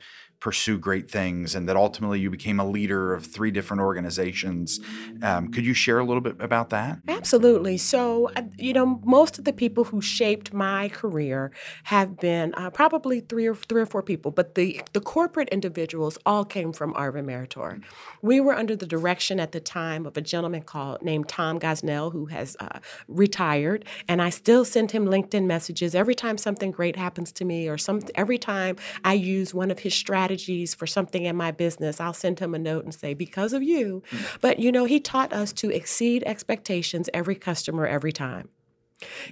pursue 0.46 0.78
great 0.78 1.10
things 1.10 1.56
and 1.56 1.68
that 1.68 1.76
ultimately 1.76 2.20
you 2.20 2.30
became 2.30 2.60
a 2.60 2.70
leader 2.70 3.16
of 3.16 3.26
three 3.26 3.50
different 3.50 3.82
organizations. 3.82 4.80
Um, 5.24 5.52
could 5.52 5.66
you 5.66 5.74
share 5.74 5.98
a 5.98 6.04
little 6.04 6.22
bit 6.22 6.36
about 6.40 6.70
that? 6.70 7.00
Absolutely. 7.08 7.78
So, 7.80 8.30
uh, 8.36 8.44
you 8.56 8.72
know, 8.72 9.02
most 9.04 9.40
of 9.40 9.46
the 9.46 9.54
people 9.54 9.86
who 9.86 10.02
shaped 10.02 10.54
my 10.54 10.90
career 10.90 11.52
have 11.86 12.20
been 12.20 12.54
uh, 12.54 12.70
probably 12.70 13.22
three 13.22 13.48
or 13.48 13.56
three 13.56 13.82
or 13.82 13.88
four 13.88 14.04
people, 14.04 14.30
but 14.30 14.54
the, 14.54 14.80
the 14.94 15.02
corporate 15.02 15.50
individuals 15.50 16.20
all 16.28 16.46
came 16.46 16.72
from 16.72 16.94
Arvin 16.94 17.26
Meritor. 17.26 17.82
We 18.22 18.40
were 18.40 18.54
under 18.54 18.76
the 18.76 18.86
direction 18.86 19.40
at 19.40 19.52
the 19.52 19.60
time 19.60 20.06
of 20.06 20.16
a 20.16 20.22
gentleman 20.22 20.62
called 20.62 21.02
named 21.02 21.28
Tom 21.28 21.60
Gosnell, 21.60 22.12
who 22.12 22.28
has 22.28 22.56
uh, 22.60 22.78
retired, 23.08 23.84
and 24.08 24.22
I 24.22 24.30
still 24.30 24.64
send 24.64 24.92
him 24.92 25.08
LinkedIn 25.08 25.48
messages 25.48 25.96
every 25.96 26.14
time 26.14 26.38
something 26.38 26.70
great 26.70 26.98
happens 26.98 27.32
to 27.32 27.46
me 27.46 27.68
or 27.68 27.80
some 27.80 28.02
every 28.14 28.38
time 28.38 28.76
I 29.04 29.14
use 29.14 29.52
one 29.52 29.72
of 29.72 29.80
his 29.80 29.96
strategies 29.96 30.35
strategies 30.36 30.74
for 30.76 30.88
something 30.88 31.26
in 31.26 31.36
my 31.36 31.52
business, 31.52 32.00
I'll 32.00 32.14
send 32.14 32.40
him 32.40 32.54
a 32.54 32.60
note 32.60 32.84
and 32.84 32.94
say, 32.94 33.14
because 33.14 33.54
of 33.54 33.64
you. 33.64 34.04
Mm-hmm. 34.12 34.38
But, 34.42 34.60
you 34.60 34.72
know, 34.72 34.86
he 34.86 35.00
taught 35.00 35.34
us 35.34 35.54
to 35.54 35.70
exceed 35.70 36.24
expectations 36.26 37.10
every 37.14 37.36
customer 37.36 37.88
every 37.88 38.12
time. 38.12 38.50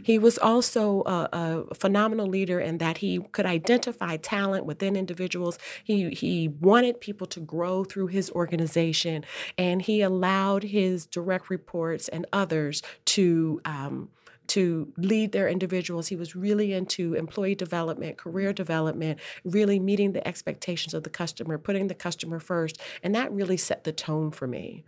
He 0.03 0.19
was 0.19 0.37
also 0.37 1.03
a, 1.05 1.29
a, 1.71 1.75
phenomenal 1.75 2.27
leader 2.27 2.59
in 2.59 2.79
that 2.79 2.97
he 2.97 3.19
could 3.31 3.45
identify 3.45 4.17
talent 4.17 4.65
within 4.65 4.97
individuals. 4.97 5.57
He 5.85 6.09
he 6.09 6.49
wanted 6.49 6.99
people 6.99 7.27
to 7.27 7.39
grow 7.39 7.85
through 7.85 8.07
his 8.07 8.29
organization, 8.31 9.23
and 9.57 9.81
he 9.81 10.01
allowed 10.01 10.63
his 10.63 11.05
direct 11.05 11.49
reports 11.49 12.09
and 12.09 12.25
others 12.33 12.81
to. 13.05 13.61
Um, 13.63 14.09
to 14.47 14.91
lead 14.97 15.31
their 15.31 15.47
individuals. 15.47 16.07
He 16.07 16.15
was 16.15 16.35
really 16.35 16.73
into 16.73 17.13
employee 17.13 17.55
development, 17.55 18.17
career 18.17 18.53
development, 18.53 19.19
really 19.43 19.79
meeting 19.79 20.13
the 20.13 20.27
expectations 20.27 20.93
of 20.93 21.03
the 21.03 21.09
customer, 21.09 21.57
putting 21.57 21.87
the 21.87 21.95
customer 21.95 22.39
first. 22.39 22.79
And 23.01 23.15
that 23.15 23.31
really 23.31 23.57
set 23.57 23.83
the 23.83 23.91
tone 23.93 24.31
for 24.31 24.47
me. 24.47 24.83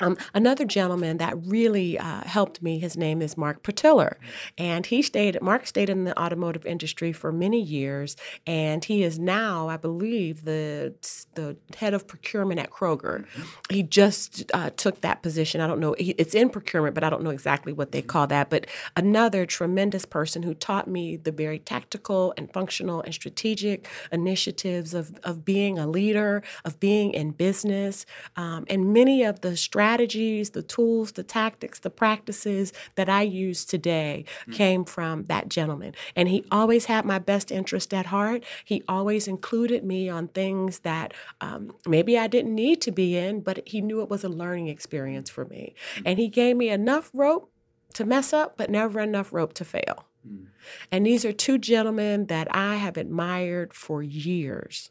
Um, 0.00 0.16
another 0.34 0.64
gentleman 0.64 1.16
that 1.18 1.34
really 1.46 1.98
uh, 1.98 2.22
helped 2.24 2.62
me, 2.62 2.78
his 2.78 2.96
name 2.96 3.22
is 3.22 3.36
Mark 3.36 3.62
Pertiller, 3.62 4.18
and 4.58 4.84
he 4.84 5.00
stayed. 5.00 5.40
Mark 5.40 5.66
stayed 5.66 5.88
in 5.88 6.04
the 6.04 6.18
automotive 6.20 6.66
industry 6.66 7.12
for 7.12 7.32
many 7.32 7.60
years, 7.60 8.16
and 8.46 8.84
he 8.84 9.02
is 9.02 9.18
now, 9.18 9.68
I 9.68 9.76
believe, 9.76 10.44
the 10.44 10.94
the 11.34 11.56
head 11.76 11.94
of 11.94 12.06
procurement 12.06 12.60
at 12.60 12.70
Kroger. 12.70 13.24
Mm-hmm. 13.24 13.42
He 13.70 13.82
just 13.82 14.50
uh, 14.52 14.70
took 14.76 15.00
that 15.00 15.22
position. 15.22 15.60
I 15.60 15.66
don't 15.66 15.80
know; 15.80 15.94
it's 15.98 16.34
in 16.34 16.50
procurement, 16.50 16.94
but 16.94 17.02
I 17.02 17.08
don't 17.08 17.22
know 17.22 17.30
exactly 17.30 17.72
what 17.72 17.92
they 17.92 18.02
call 18.02 18.26
that. 18.26 18.50
But 18.50 18.66
another 18.96 19.46
tremendous 19.46 20.04
person 20.04 20.42
who 20.42 20.52
taught 20.52 20.88
me 20.88 21.16
the 21.16 21.32
very 21.32 21.58
tactical 21.58 22.34
and 22.36 22.52
functional 22.52 23.00
and 23.00 23.14
strategic 23.14 23.88
initiatives 24.12 24.92
of 24.92 25.18
of 25.24 25.44
being 25.44 25.78
a 25.78 25.86
leader, 25.86 26.42
of 26.66 26.78
being 26.80 27.12
in 27.12 27.30
business, 27.30 28.04
um, 28.36 28.66
and 28.68 28.92
many 28.92 29.22
of 29.22 29.40
the 29.40 29.56
strategies 29.56 29.85
strategies, 29.86 30.50
the 30.50 30.62
tools, 30.62 31.12
the 31.12 31.22
tactics, 31.22 31.78
the 31.78 31.90
practices 31.90 32.72
that 32.96 33.08
I 33.08 33.22
use 33.22 33.64
today 33.64 34.24
mm-hmm. 34.40 34.52
came 34.52 34.84
from 34.84 35.24
that 35.26 35.48
gentleman. 35.48 35.94
And 36.16 36.28
he 36.28 36.44
always 36.50 36.86
had 36.86 37.04
my 37.04 37.20
best 37.20 37.52
interest 37.52 37.94
at 37.94 38.06
heart. 38.06 38.42
He 38.64 38.82
always 38.88 39.28
included 39.28 39.84
me 39.84 40.08
on 40.08 40.26
things 40.28 40.80
that 40.80 41.14
um, 41.40 41.72
maybe 41.86 42.18
I 42.18 42.26
didn't 42.26 42.54
need 42.54 42.80
to 42.82 42.90
be 42.90 43.16
in, 43.16 43.42
but 43.42 43.62
he 43.64 43.80
knew 43.80 44.02
it 44.02 44.10
was 44.10 44.24
a 44.24 44.28
learning 44.28 44.66
experience 44.66 45.30
for 45.30 45.44
me. 45.44 45.76
Mm-hmm. 45.94 46.02
And 46.06 46.18
he 46.18 46.26
gave 46.28 46.56
me 46.56 46.68
enough 46.68 47.10
rope 47.14 47.52
to 47.94 48.04
mess 48.04 48.32
up, 48.32 48.56
but 48.56 48.68
never 48.68 48.98
enough 48.98 49.32
rope 49.32 49.54
to 49.54 49.64
fail. 49.64 50.06
Mm. 50.28 50.46
And 50.90 51.06
these 51.06 51.24
are 51.24 51.32
two 51.32 51.58
gentlemen 51.58 52.26
that 52.26 52.48
I 52.50 52.74
have 52.74 52.96
admired 52.96 53.72
for 53.72 54.02
years. 54.02 54.90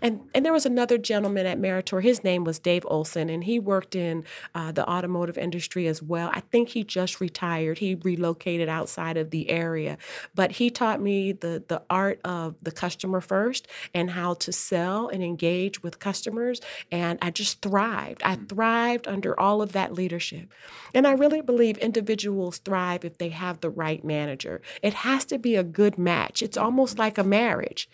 And 0.00 0.20
and 0.34 0.44
there 0.44 0.52
was 0.52 0.66
another 0.66 0.98
gentleman 0.98 1.46
at 1.46 1.58
Meritor. 1.58 2.02
His 2.02 2.24
name 2.24 2.44
was 2.44 2.58
Dave 2.58 2.84
Olson, 2.88 3.28
and 3.28 3.44
he 3.44 3.58
worked 3.58 3.94
in 3.94 4.24
uh, 4.54 4.72
the 4.72 4.88
automotive 4.88 5.38
industry 5.38 5.86
as 5.86 6.02
well. 6.02 6.30
I 6.32 6.40
think 6.40 6.70
he 6.70 6.84
just 6.84 7.20
retired. 7.20 7.78
He 7.78 7.94
relocated 7.94 8.68
outside 8.68 9.16
of 9.16 9.30
the 9.30 9.50
area, 9.50 9.98
but 10.34 10.52
he 10.52 10.70
taught 10.70 11.00
me 11.00 11.32
the 11.32 11.62
the 11.66 11.82
art 11.90 12.20
of 12.24 12.56
the 12.62 12.72
customer 12.72 13.20
first 13.20 13.66
and 13.94 14.10
how 14.10 14.34
to 14.34 14.52
sell 14.52 15.08
and 15.08 15.22
engage 15.22 15.82
with 15.82 15.98
customers. 15.98 16.60
And 16.90 17.18
I 17.22 17.30
just 17.30 17.62
thrived. 17.62 18.22
I 18.24 18.36
thrived 18.36 19.08
under 19.08 19.38
all 19.38 19.62
of 19.62 19.72
that 19.72 19.94
leadership. 19.94 20.52
And 20.94 21.06
I 21.06 21.12
really 21.12 21.40
believe 21.40 21.78
individuals 21.78 22.58
thrive 22.58 23.04
if 23.04 23.18
they 23.18 23.30
have 23.30 23.60
the 23.60 23.70
right 23.70 24.04
manager. 24.04 24.60
It 24.82 24.94
has 24.94 25.24
to 25.26 25.38
be 25.38 25.56
a 25.56 25.64
good 25.64 25.98
match. 25.98 26.42
It's 26.42 26.56
almost 26.56 26.98
like 26.98 27.18
a 27.18 27.24
marriage. 27.24 27.88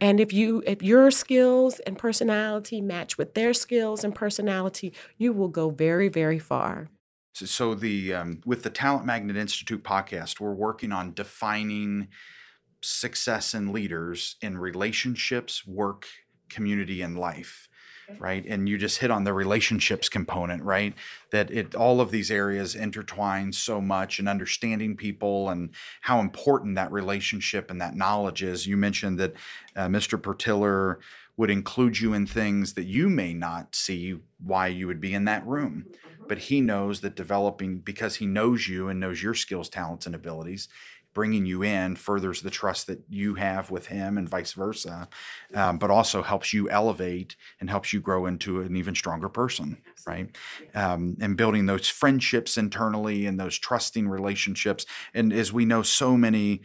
And 0.00 0.20
if 0.20 0.32
you 0.32 0.62
if 0.66 0.82
your 0.82 1.10
skills 1.10 1.80
and 1.80 1.98
personality 1.98 2.80
match 2.80 3.18
with 3.18 3.34
their 3.34 3.54
skills 3.54 4.04
and 4.04 4.14
personality, 4.14 4.92
you 5.18 5.32
will 5.32 5.48
go 5.48 5.70
very 5.70 6.08
very 6.08 6.38
far. 6.38 6.88
So, 7.34 7.46
so 7.46 7.74
the 7.74 8.14
um, 8.14 8.40
with 8.44 8.62
the 8.62 8.70
Talent 8.70 9.06
Magnet 9.06 9.36
Institute 9.36 9.82
podcast, 9.82 10.40
we're 10.40 10.54
working 10.54 10.92
on 10.92 11.14
defining 11.14 12.08
success 12.82 13.54
in 13.54 13.72
leaders 13.72 14.36
in 14.42 14.58
relationships, 14.58 15.66
work, 15.66 16.06
community, 16.48 17.00
and 17.00 17.18
life 17.18 17.68
right? 18.18 18.44
And 18.46 18.68
you 18.68 18.78
just 18.78 18.98
hit 18.98 19.10
on 19.10 19.24
the 19.24 19.32
relationships 19.32 20.08
component 20.08 20.62
right? 20.62 20.94
That 21.30 21.50
it 21.50 21.74
all 21.74 22.00
of 22.00 22.10
these 22.10 22.30
areas 22.30 22.74
intertwine 22.74 23.52
so 23.52 23.80
much 23.80 24.18
and 24.18 24.28
understanding 24.28 24.96
people 24.96 25.48
and 25.48 25.70
how 26.02 26.20
important 26.20 26.76
that 26.76 26.92
relationship 26.92 27.70
and 27.70 27.80
that 27.80 27.96
knowledge 27.96 28.42
is. 28.42 28.66
You 28.66 28.76
mentioned 28.76 29.18
that 29.18 29.34
uh, 29.76 29.86
mr 29.86 30.20
pertiller 30.20 30.98
would 31.36 31.50
include 31.50 31.98
you 31.98 32.12
in 32.12 32.26
things 32.26 32.74
that 32.74 32.84
you 32.84 33.08
may 33.08 33.34
not 33.34 33.74
see 33.74 34.20
why 34.38 34.68
you 34.68 34.86
would 34.86 35.00
be 35.00 35.14
in 35.14 35.24
that 35.24 35.46
room. 35.46 35.86
But 36.26 36.38
he 36.38 36.60
knows 36.60 37.00
that 37.00 37.16
developing 37.16 37.78
because 37.78 38.16
he 38.16 38.26
knows 38.26 38.68
you 38.68 38.88
and 38.88 39.00
knows 39.00 39.22
your 39.22 39.34
skills 39.34 39.68
talents 39.68 40.06
and 40.06 40.14
abilities 40.14 40.68
bringing 41.14 41.46
you 41.46 41.62
in 41.62 41.96
furthers 41.96 42.42
the 42.42 42.50
trust 42.50 42.86
that 42.88 43.02
you 43.08 43.34
have 43.36 43.70
with 43.70 43.86
him 43.86 44.18
and 44.18 44.28
vice 44.28 44.52
versa, 44.52 45.08
um, 45.54 45.78
but 45.78 45.90
also 45.90 46.22
helps 46.22 46.52
you 46.52 46.68
elevate 46.68 47.36
and 47.60 47.70
helps 47.70 47.92
you 47.92 48.00
grow 48.00 48.26
into 48.26 48.60
an 48.60 48.76
even 48.76 48.94
stronger 48.94 49.28
person, 49.28 49.78
right? 50.06 50.36
Um, 50.74 51.16
and 51.20 51.36
building 51.36 51.66
those 51.66 51.88
friendships 51.88 52.58
internally 52.58 53.26
and 53.26 53.38
those 53.38 53.58
trusting 53.58 54.08
relationships. 54.08 54.84
And 55.14 55.32
as 55.32 55.52
we 55.52 55.64
know, 55.64 55.82
so 55.82 56.16
many 56.16 56.62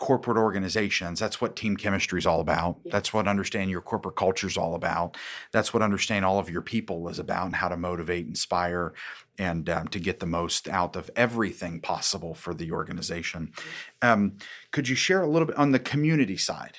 corporate 0.00 0.38
organizations. 0.38 1.20
That's 1.20 1.40
what 1.42 1.54
team 1.54 1.76
chemistry 1.76 2.18
is 2.18 2.26
all 2.26 2.40
about. 2.40 2.78
That's 2.86 3.12
what 3.12 3.28
understanding 3.28 3.68
your 3.68 3.82
corporate 3.82 4.16
culture 4.16 4.46
is 4.46 4.56
all 4.56 4.74
about. 4.74 5.16
That's 5.52 5.72
what 5.72 5.82
understanding 5.82 6.24
all 6.24 6.38
of 6.38 6.48
your 6.48 6.62
people 6.62 7.08
is 7.10 7.18
about 7.18 7.46
and 7.46 7.56
how 7.56 7.68
to 7.68 7.76
motivate, 7.76 8.26
inspire, 8.26 8.94
and 9.38 9.68
um, 9.68 9.88
to 9.88 10.00
get 10.00 10.18
the 10.18 10.26
most 10.26 10.68
out 10.68 10.96
of 10.96 11.10
everything 11.14 11.80
possible 11.80 12.34
for 12.34 12.54
the 12.54 12.72
organization. 12.72 13.52
Um, 14.00 14.38
could 14.72 14.88
you 14.88 14.96
share 14.96 15.22
a 15.22 15.28
little 15.28 15.46
bit 15.46 15.56
on 15.56 15.72
the 15.72 15.78
community 15.78 16.38
side? 16.38 16.78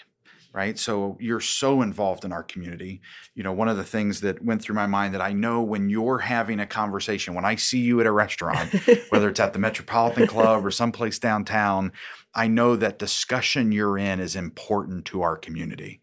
Right? 0.54 0.78
So 0.78 1.18
you're 1.20 1.40
so 1.40 1.82
involved 1.82 2.26
in 2.26 2.34
our 2.34 2.44
community. 2.44 3.02
You 3.36 3.44
know, 3.44 3.54
one 3.54 3.70
of 3.70 3.78
the 3.78 3.84
things 3.84 4.22
that 4.22 4.44
went 4.44 4.62
through 4.62 4.76
my 4.76 4.88
mind 4.88 5.14
that 5.14 5.22
I 5.22 5.32
know 5.32 5.62
when 5.62 5.90
you're 5.90 6.20
having 6.20 6.60
a 6.60 6.68
conversation, 6.68 7.34
when 7.34 7.46
I 7.46 7.56
see 7.56 7.80
you 7.80 8.02
at 8.02 8.06
a 8.06 8.12
restaurant, 8.12 8.74
whether 9.10 9.30
it's 9.30 9.40
at 9.40 9.54
the 9.54 9.60
Metropolitan 9.60 10.28
Club 10.28 10.66
or 10.66 10.72
someplace 10.72 11.20
downtown, 11.20 11.94
I 12.36 12.48
know 12.48 12.76
that 12.76 13.00
discussion 13.00 13.72
you're 13.72 13.98
in 13.98 14.20
is 14.20 14.36
important 14.36 15.06
to 15.06 15.22
our 15.22 15.38
community. 15.38 16.02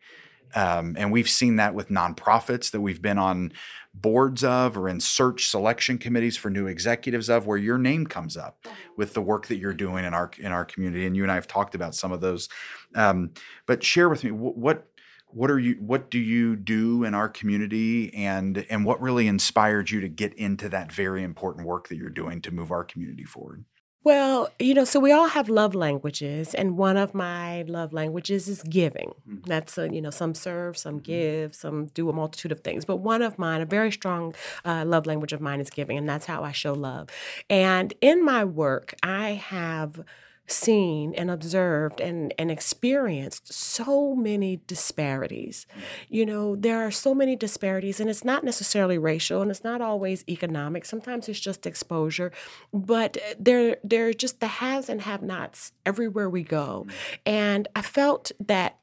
Um, 0.55 0.97
and 0.99 1.12
we've 1.12 1.28
seen 1.28 1.57
that 1.57 1.75
with 1.75 1.88
nonprofits 1.88 2.71
that 2.71 2.81
we've 2.81 3.02
been 3.02 3.19
on 3.19 3.52
boards 4.00 4.45
of 4.45 4.76
or 4.76 4.88
in 4.88 5.00
search 5.00 5.49
selection 5.49 5.99
committees 5.99 6.37
for 6.37 6.50
new 6.50 6.67
executives 6.67 7.28
of 7.28 7.47
where 7.47 7.59
your 7.59 7.78
name 7.78 8.07
comes 8.07 8.37
up 8.37 8.67
with 8.97 9.14
the 9.14 9.23
work 9.23 9.47
that 9.47 9.57
you're 9.57 9.75
doing 9.75 10.05
in 10.05 10.14
our 10.14 10.31
in 10.38 10.52
our 10.52 10.64
community. 10.64 11.07
And 11.07 11.17
you 11.17 11.23
and 11.23 11.33
I 11.33 11.37
have 11.37 11.49
talked 11.49 11.75
about 11.75 11.95
some 11.95 12.12
of 12.12 12.21
those. 12.21 12.49
Um, 12.95 13.31
but 13.67 13.83
share 13.83 14.09
with 14.09 14.25
me 14.25 14.31
what 14.31 14.87
what 15.31 15.50
are 15.50 15.59
you 15.59 15.75
what 15.75 16.11
do 16.11 16.19
you 16.19 16.57
do 16.57 17.05
in 17.05 17.14
our 17.14 17.28
community? 17.28 18.12
And 18.14 18.67
and 18.71 18.85
what 18.85 19.00
really 19.00 19.26
inspired 19.26 19.90
you 19.90 20.00
to 20.00 20.09
get 20.09 20.35
into 20.35 20.69
that 20.69 20.93
very 20.93 21.23
important 21.23 21.67
work 21.67 21.88
that 21.88 21.97
you're 21.97 22.11
doing 22.11 22.40
to 22.43 22.50
move 22.50 22.71
our 22.71 22.85
community 22.85 23.25
forward 23.25 23.64
well, 24.09 24.49
you 24.59 24.73
know, 24.73 24.85
so 24.85 24.99
we 24.99 25.12
all 25.12 25.29
have 25.29 25.50
love 25.50 25.75
languages, 25.75 26.55
and 26.55 26.79
one 26.79 26.97
of 26.97 27.12
my 27.12 27.61
love 27.69 27.93
languages 27.93 28.49
is 28.49 28.62
giving. 28.62 29.12
Mm-hmm. 29.29 29.43
That's, 29.43 29.77
a, 29.77 29.93
you 29.93 30.00
know, 30.00 30.09
some 30.09 30.35
serve, 30.35 30.79
some 30.79 30.95
mm-hmm. 30.95 31.03
give, 31.03 31.55
some 31.55 31.88
do 31.88 32.09
a 32.09 32.15
multitude 32.15 32.50
of 32.50 32.61
things. 32.61 32.87
But 32.87 32.97
one 32.97 33.21
of 33.21 33.38
mine, 33.38 33.61
a 33.61 33.67
very 33.67 33.93
strong 33.93 34.35
uh, 34.65 34.85
love 34.87 35.05
language 35.05 35.35
of 35.35 35.43
mine 35.43 35.61
is 35.61 35.69
giving, 35.69 35.99
and 35.99 36.09
that's 36.09 36.25
how 36.25 36.43
I 36.43 36.53
show 36.53 36.73
love. 36.73 37.11
And 37.50 37.93
in 38.00 38.25
my 38.25 38.45
work, 38.45 38.95
I 39.03 39.33
have 39.33 40.03
seen 40.50 41.14
and 41.14 41.31
observed 41.31 42.00
and, 42.00 42.35
and 42.38 42.50
experienced 42.50 43.52
so 43.52 44.14
many 44.14 44.61
disparities. 44.67 45.67
You 46.09 46.26
know, 46.26 46.57
there 46.57 46.78
are 46.87 46.90
so 46.90 47.14
many 47.14 47.37
disparities, 47.37 48.00
and 48.00 48.09
it's 48.09 48.25
not 48.25 48.45
necessarily 48.45 48.99
racial 48.99 49.43
and 49.43 49.50
it's 49.50 49.64
not 49.64 49.81
always 49.81 50.25
economic. 50.28 50.85
Sometimes 50.85 51.28
it's 51.28 51.40
just 51.40 51.67
exposure, 51.67 52.33
but 52.73 53.19
there, 53.38 53.76
there 53.85 54.09
are 54.09 54.12
just 54.12 54.40
the 54.40 54.47
haves 54.47 54.88
and 54.88 55.02
have 55.02 55.23
nots 55.23 55.73
everywhere 55.85 56.31
we 56.31 56.43
go. 56.43 56.87
And 57.26 57.69
I 57.76 57.83
felt 57.83 58.33
that 58.40 58.78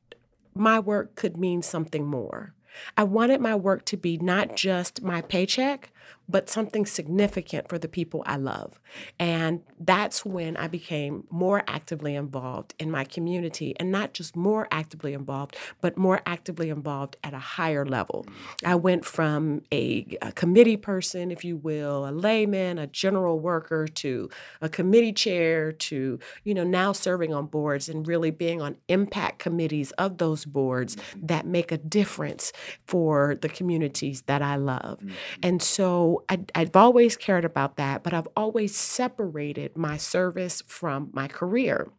my 0.53 0.79
work 0.79 1.15
could 1.15 1.38
mean 1.38 1.62
something 1.62 2.05
more. 2.05 2.53
I 2.98 3.03
wanted 3.03 3.41
my 3.41 3.55
work 3.55 3.86
to 3.86 3.98
be 3.98 4.17
not 4.17 4.55
just 4.55 5.01
my 5.01 5.22
paycheck, 5.22 5.91
but 6.27 6.50
something 6.50 6.85
significant 6.85 7.69
for 7.69 7.77
the 7.77 7.88
people 7.88 8.24
I 8.25 8.38
love. 8.38 8.79
And 9.19 9.62
that's 9.79 10.25
when 10.25 10.57
I 10.57 10.67
became 10.67 11.25
more 11.29 11.63
actively 11.67 12.15
involved 12.15 12.74
in 12.79 12.89
my 12.89 13.03
community 13.03 13.75
and 13.79 13.91
not 13.91 14.13
just 14.13 14.35
more 14.35 14.67
actively 14.71 15.13
involved, 15.13 15.55
but 15.81 15.97
more 15.97 16.21
actively 16.25 16.69
involved 16.69 17.17
at 17.24 17.33
a 17.33 17.39
higher 17.39 17.85
level. 17.85 18.25
I 18.65 18.75
went 18.75 19.05
from 19.05 19.62
a, 19.71 20.17
a 20.21 20.31
committee 20.31 20.77
person, 20.77 21.31
if 21.31 21.45
you 21.45 21.57
will, 21.57 22.07
a 22.07 22.12
layman, 22.12 22.79
a 22.79 22.88
general 22.88 23.39
worker 23.39 23.88
to 23.88 24.29
a 24.62 24.69
committee 24.69 25.13
chair 25.13 25.71
to, 25.71 26.19
you 26.43 26.53
know, 26.53 26.63
now 26.63 26.91
serving 26.91 27.33
on 27.33 27.45
boards 27.47 27.89
and 27.89 28.07
really 28.07 28.31
being 28.31 28.62
on 28.62 28.77
impact 28.88 29.39
committees 29.39 29.91
of 29.91 30.17
those 30.17 30.45
boards 30.45 30.97
that 31.15 31.45
make 31.45 31.71
a 31.71 31.77
difference 31.77 32.51
for 32.88 33.35
the 33.41 33.50
communities 33.50 34.24
that 34.24 34.41
I 34.41 34.55
love. 34.55 35.00
Mm-hmm. 35.00 35.13
And 35.43 35.62
so 35.62 35.95
I, 36.30 36.40
I've 36.54 36.75
always 36.75 37.16
cared 37.18 37.46
about 37.46 37.78
that, 37.78 38.04
but 38.04 38.14
I've 38.14 38.28
always 38.36 38.75
separated 38.75 39.78
my 39.78 39.98
service 39.98 40.64
from 40.68 41.10
my 41.14 41.28
career 41.28 41.90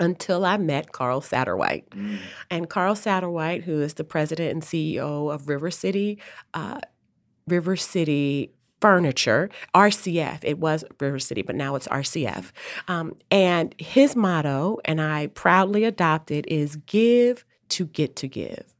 until 0.00 0.44
I 0.44 0.56
met 0.56 0.92
Carl 0.92 1.20
Satterwhite. 1.20 1.88
Mm. 1.90 2.18
And 2.50 2.68
Carl 2.68 2.94
Satterwhite, 2.94 3.64
who 3.64 3.80
is 3.80 3.94
the 3.94 4.04
president 4.04 4.52
and 4.52 4.62
CEO 4.62 5.32
of 5.32 5.48
River 5.48 5.70
City, 5.70 6.18
uh, 6.54 6.80
River 7.46 7.76
City 7.76 8.52
Furniture, 8.80 9.48
RCF. 9.74 10.40
It 10.42 10.58
was 10.58 10.84
River 10.98 11.20
City, 11.20 11.42
but 11.42 11.54
now 11.54 11.76
it's 11.76 11.86
RCF. 11.86 12.50
Um, 12.88 13.14
and 13.30 13.74
his 13.78 14.16
motto, 14.16 14.78
and 14.84 15.00
I 15.00 15.28
proudly 15.28 15.84
adopted, 15.84 16.46
is 16.48 16.76
give 16.76 17.44
to 17.68 17.86
get 17.86 18.16
to 18.16 18.28
give. 18.28 18.71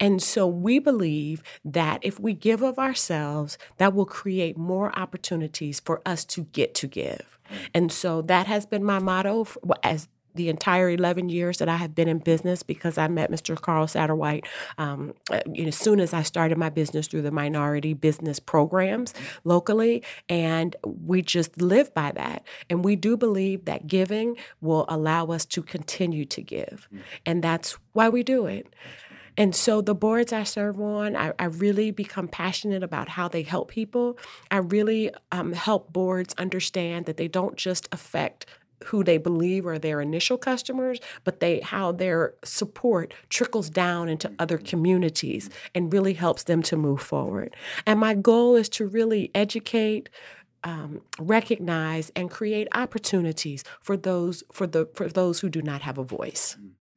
And 0.00 0.22
so 0.22 0.46
we 0.46 0.78
believe 0.78 1.42
that 1.64 2.00
if 2.02 2.20
we 2.20 2.34
give 2.34 2.62
of 2.62 2.78
ourselves, 2.78 3.58
that 3.78 3.94
will 3.94 4.06
create 4.06 4.56
more 4.56 4.96
opportunities 4.98 5.80
for 5.80 6.02
us 6.06 6.24
to 6.26 6.44
get 6.44 6.74
to 6.76 6.86
give. 6.86 7.38
And 7.74 7.92
so 7.92 8.22
that 8.22 8.46
has 8.46 8.66
been 8.66 8.84
my 8.84 8.98
motto 8.98 9.46
as 9.82 10.08
the 10.36 10.48
entire 10.48 10.90
11 10.90 11.28
years 11.28 11.58
that 11.58 11.68
I 11.68 11.76
have 11.76 11.94
been 11.94 12.08
in 12.08 12.18
business 12.18 12.62
because 12.62 12.98
I 12.98 13.08
met 13.08 13.30
Mr. 13.30 13.60
Carl 13.60 13.86
Satterwhite 13.86 14.46
um, 14.78 15.14
uh, 15.30 15.40
you 15.50 15.62
know, 15.62 15.68
as 15.68 15.76
soon 15.76 15.98
as 15.98 16.12
I 16.12 16.22
started 16.22 16.58
my 16.58 16.68
business 16.68 17.08
through 17.08 17.22
the 17.22 17.30
minority 17.30 17.94
business 17.94 18.38
programs 18.38 19.14
locally. 19.44 20.02
And 20.28 20.76
we 20.84 21.22
just 21.22 21.60
live 21.60 21.92
by 21.94 22.12
that. 22.12 22.46
And 22.70 22.84
we 22.84 22.96
do 22.96 23.16
believe 23.16 23.64
that 23.64 23.86
giving 23.86 24.36
will 24.60 24.84
allow 24.88 25.26
us 25.26 25.44
to 25.46 25.62
continue 25.62 26.24
to 26.26 26.42
give. 26.42 26.88
And 27.24 27.42
that's 27.42 27.78
why 27.92 28.08
we 28.08 28.22
do 28.22 28.46
it. 28.46 28.66
And 29.36 29.54
so 29.54 29.80
the 29.80 29.94
boards 29.94 30.32
I 30.32 30.44
serve 30.44 30.80
on, 30.80 31.16
I, 31.16 31.32
I 31.38 31.44
really 31.46 31.90
become 31.90 32.28
passionate 32.28 32.82
about 32.82 33.08
how 33.08 33.28
they 33.28 33.42
help 33.42 33.70
people. 33.70 34.18
I 34.50 34.58
really 34.58 35.10
um, 35.32 35.52
help 35.52 35.92
boards 35.92 36.34
understand 36.38 37.06
that 37.06 37.16
they 37.16 37.28
don't 37.28 37.56
just 37.56 37.88
affect 37.92 38.46
who 38.84 39.02
they 39.02 39.18
believe 39.18 39.66
are 39.66 39.78
their 39.78 40.00
initial 40.00 40.36
customers, 40.36 41.00
but 41.24 41.40
they 41.40 41.60
how 41.60 41.92
their 41.92 42.34
support 42.44 43.14
trickles 43.30 43.70
down 43.70 44.08
into 44.08 44.30
other 44.38 44.58
communities 44.58 45.48
and 45.74 45.92
really 45.92 46.12
helps 46.14 46.44
them 46.44 46.62
to 46.62 46.76
move 46.76 47.00
forward. 47.00 47.54
And 47.86 47.98
my 47.98 48.14
goal 48.14 48.54
is 48.54 48.68
to 48.70 48.86
really 48.86 49.30
educate, 49.34 50.10
um, 50.62 51.00
recognize, 51.18 52.12
and 52.14 52.30
create 52.30 52.68
opportunities 52.74 53.64
for 53.80 53.96
those 53.96 54.42
for 54.52 54.66
the 54.66 54.88
for 54.94 55.08
those 55.08 55.40
who 55.40 55.48
do 55.48 55.62
not 55.62 55.82
have 55.82 55.98
a 55.98 56.04
voice 56.04 56.56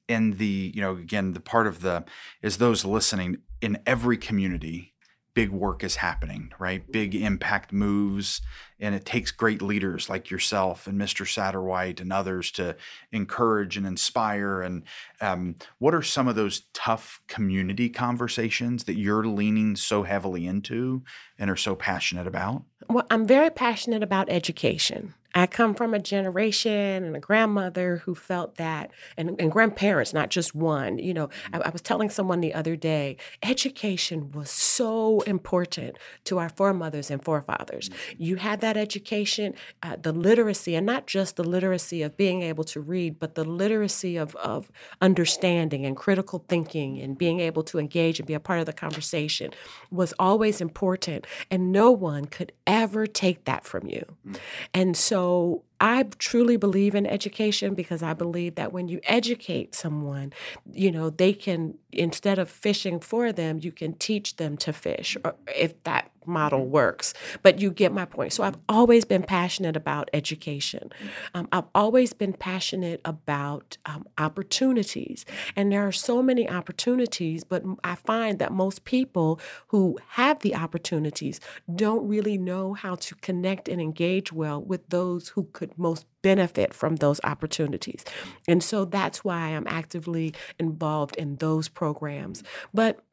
in 0.09 0.31
the 0.31 0.71
you 0.75 0.81
know 0.81 0.97
again 0.97 1.33
the 1.33 1.39
part 1.39 1.67
of 1.67 1.81
the 1.81 2.03
is 2.41 2.57
those 2.57 2.83
listening 2.83 3.37
in 3.61 3.77
every 3.85 4.17
community 4.17 4.93
big 5.35 5.51
work 5.51 5.85
is 5.85 5.95
happening 5.97 6.51
right? 6.59 6.91
Big 6.91 7.15
impact 7.15 7.71
moves 7.71 8.41
and 8.79 8.95
it 8.95 9.05
takes 9.05 9.31
great 9.31 9.61
leaders 9.61 10.09
like 10.09 10.29
yourself 10.29 10.87
and 10.87 10.99
mr 10.99 11.25
satterwhite 11.25 12.01
and 12.01 12.11
others 12.11 12.51
to 12.51 12.75
encourage 13.11 13.77
and 13.77 13.85
inspire. 13.85 14.61
And 14.61 14.83
um, 15.21 15.55
what 15.77 15.93
are 15.93 16.01
some 16.01 16.27
of 16.27 16.35
those 16.35 16.63
tough 16.73 17.21
community 17.27 17.89
conversations 17.89 18.85
that 18.85 18.97
you're 18.97 19.25
leaning 19.25 19.75
so 19.77 20.03
heavily 20.03 20.45
into 20.47 21.03
and 21.37 21.49
are 21.49 21.55
so 21.55 21.75
passionate 21.75 22.27
about? 22.27 22.63
Well 22.89 23.05
i'm 23.09 23.25
very 23.25 23.49
passionate 23.49 24.03
about 24.03 24.29
education 24.29 25.13
I 25.35 25.45
come 25.45 25.75
from 25.75 25.93
a 25.93 25.99
generation 25.99 27.03
and 27.03 27.15
a 27.15 27.19
grandmother 27.19 27.97
who 27.97 28.15
felt 28.15 28.55
that, 28.55 28.89
and, 29.15 29.39
and 29.39 29.51
grandparents, 29.51 30.11
not 30.11 30.29
just 30.29 30.55
one. 30.55 30.97
You 30.97 31.13
know, 31.13 31.29
I, 31.53 31.59
I, 31.59 31.69
was 31.69 31.81
telling 31.83 32.09
someone 32.09 32.41
the 32.41 32.53
other 32.53 32.75
day, 32.75 33.17
education 33.43 34.31
was 34.31 34.49
so 34.49 35.21
important 35.21 35.97
to 36.25 36.39
our 36.39 36.49
foremothers 36.49 37.11
and 37.11 37.23
forefathers. 37.23 37.89
Mm-hmm. 37.89 38.23
You 38.23 38.35
had 38.37 38.61
that 38.61 38.75
education, 38.75 39.53
uh, 39.83 39.97
the 40.01 40.11
literacy, 40.11 40.73
and 40.73 40.85
not 40.85 41.05
just 41.05 41.35
the 41.35 41.43
literacy 41.43 42.01
of 42.01 42.17
being 42.17 42.41
able 42.41 42.63
to 42.65 42.81
read, 42.81 43.19
but 43.19 43.35
the 43.35 43.43
literacy 43.43 44.17
of, 44.17 44.35
of 44.37 44.71
understanding 44.99 45.85
and 45.85 45.95
critical 45.95 46.43
thinking 46.49 46.99
and 46.99 47.17
being 47.17 47.39
able 47.39 47.61
to 47.63 47.77
engage 47.77 48.19
and 48.19 48.25
be 48.25 48.33
a 48.33 48.39
part 48.39 48.59
of 48.59 48.65
the 48.65 48.73
conversation 48.73 49.51
was 49.91 50.11
always 50.17 50.59
important. 50.59 51.27
And 51.51 51.71
no 51.71 51.91
one 51.91 52.25
could 52.25 52.51
ever 52.65 53.05
take 53.05 53.45
that 53.45 53.63
from 53.63 53.89
you. 53.89 54.05
Mm-hmm. 54.25 54.35
And 54.73 54.97
so, 54.97 55.18
so 55.19 55.63
I 55.81 56.03
truly 56.17 56.57
believe 56.57 56.95
in 56.95 57.05
education 57.05 57.73
because 57.73 58.03
I 58.03 58.13
believe 58.13 58.55
that 58.55 58.73
when 58.73 58.87
you 58.87 58.99
educate 59.03 59.75
someone, 59.75 60.33
you 60.71 60.91
know, 60.91 61.09
they 61.09 61.33
can, 61.33 61.77
instead 61.91 62.37
of 62.37 62.49
fishing 62.49 62.99
for 62.99 63.31
them, 63.31 63.59
you 63.61 63.71
can 63.71 63.93
teach 63.93 64.35
them 64.35 64.57
to 64.57 64.73
fish, 64.73 65.15
or 65.23 65.35
if 65.55 65.81
that 65.83 66.11
model 66.25 66.59
mm-hmm. 66.59 66.71
works. 66.71 67.13
But 67.41 67.59
you 67.59 67.71
get 67.71 67.91
my 67.91 68.05
point. 68.05 68.33
So 68.33 68.43
I've 68.43 68.57
always 68.69 69.03
been 69.03 69.23
passionate 69.23 69.75
about 69.75 70.09
education. 70.13 70.91
Um, 71.33 71.47
I've 71.51 71.65
always 71.75 72.13
been 72.13 72.33
passionate 72.33 73.01
about 73.03 73.77
um, 73.85 74.07
opportunities. 74.17 75.25
And 75.55 75.71
there 75.71 75.85
are 75.85 75.91
so 75.91 76.21
many 76.21 76.49
opportunities, 76.49 77.43
but 77.43 77.63
I 77.83 77.95
find 77.95 78.39
that 78.39 78.53
most 78.53 78.85
people 78.85 79.39
who 79.67 79.97
have 80.09 80.39
the 80.39 80.55
opportunities 80.55 81.39
don't 81.73 82.07
really 82.07 82.37
know 82.37 82.73
how 82.73 82.95
to 82.95 83.15
connect 83.15 83.67
and 83.67 83.81
engage 83.81 84.31
well 84.31 84.61
with 84.61 84.87
those 84.89 85.29
who 85.29 85.45
could 85.51 85.68
most 85.77 86.05
benefit 86.21 86.73
from 86.73 86.97
those 86.97 87.19
opportunities. 87.23 88.03
And 88.47 88.63
so 88.63 88.85
that's 88.85 89.23
why 89.23 89.49
I'm 89.49 89.67
actively 89.67 90.33
involved 90.59 91.15
in 91.15 91.37
those 91.37 91.67
programs. 91.67 92.43
But 92.73 93.03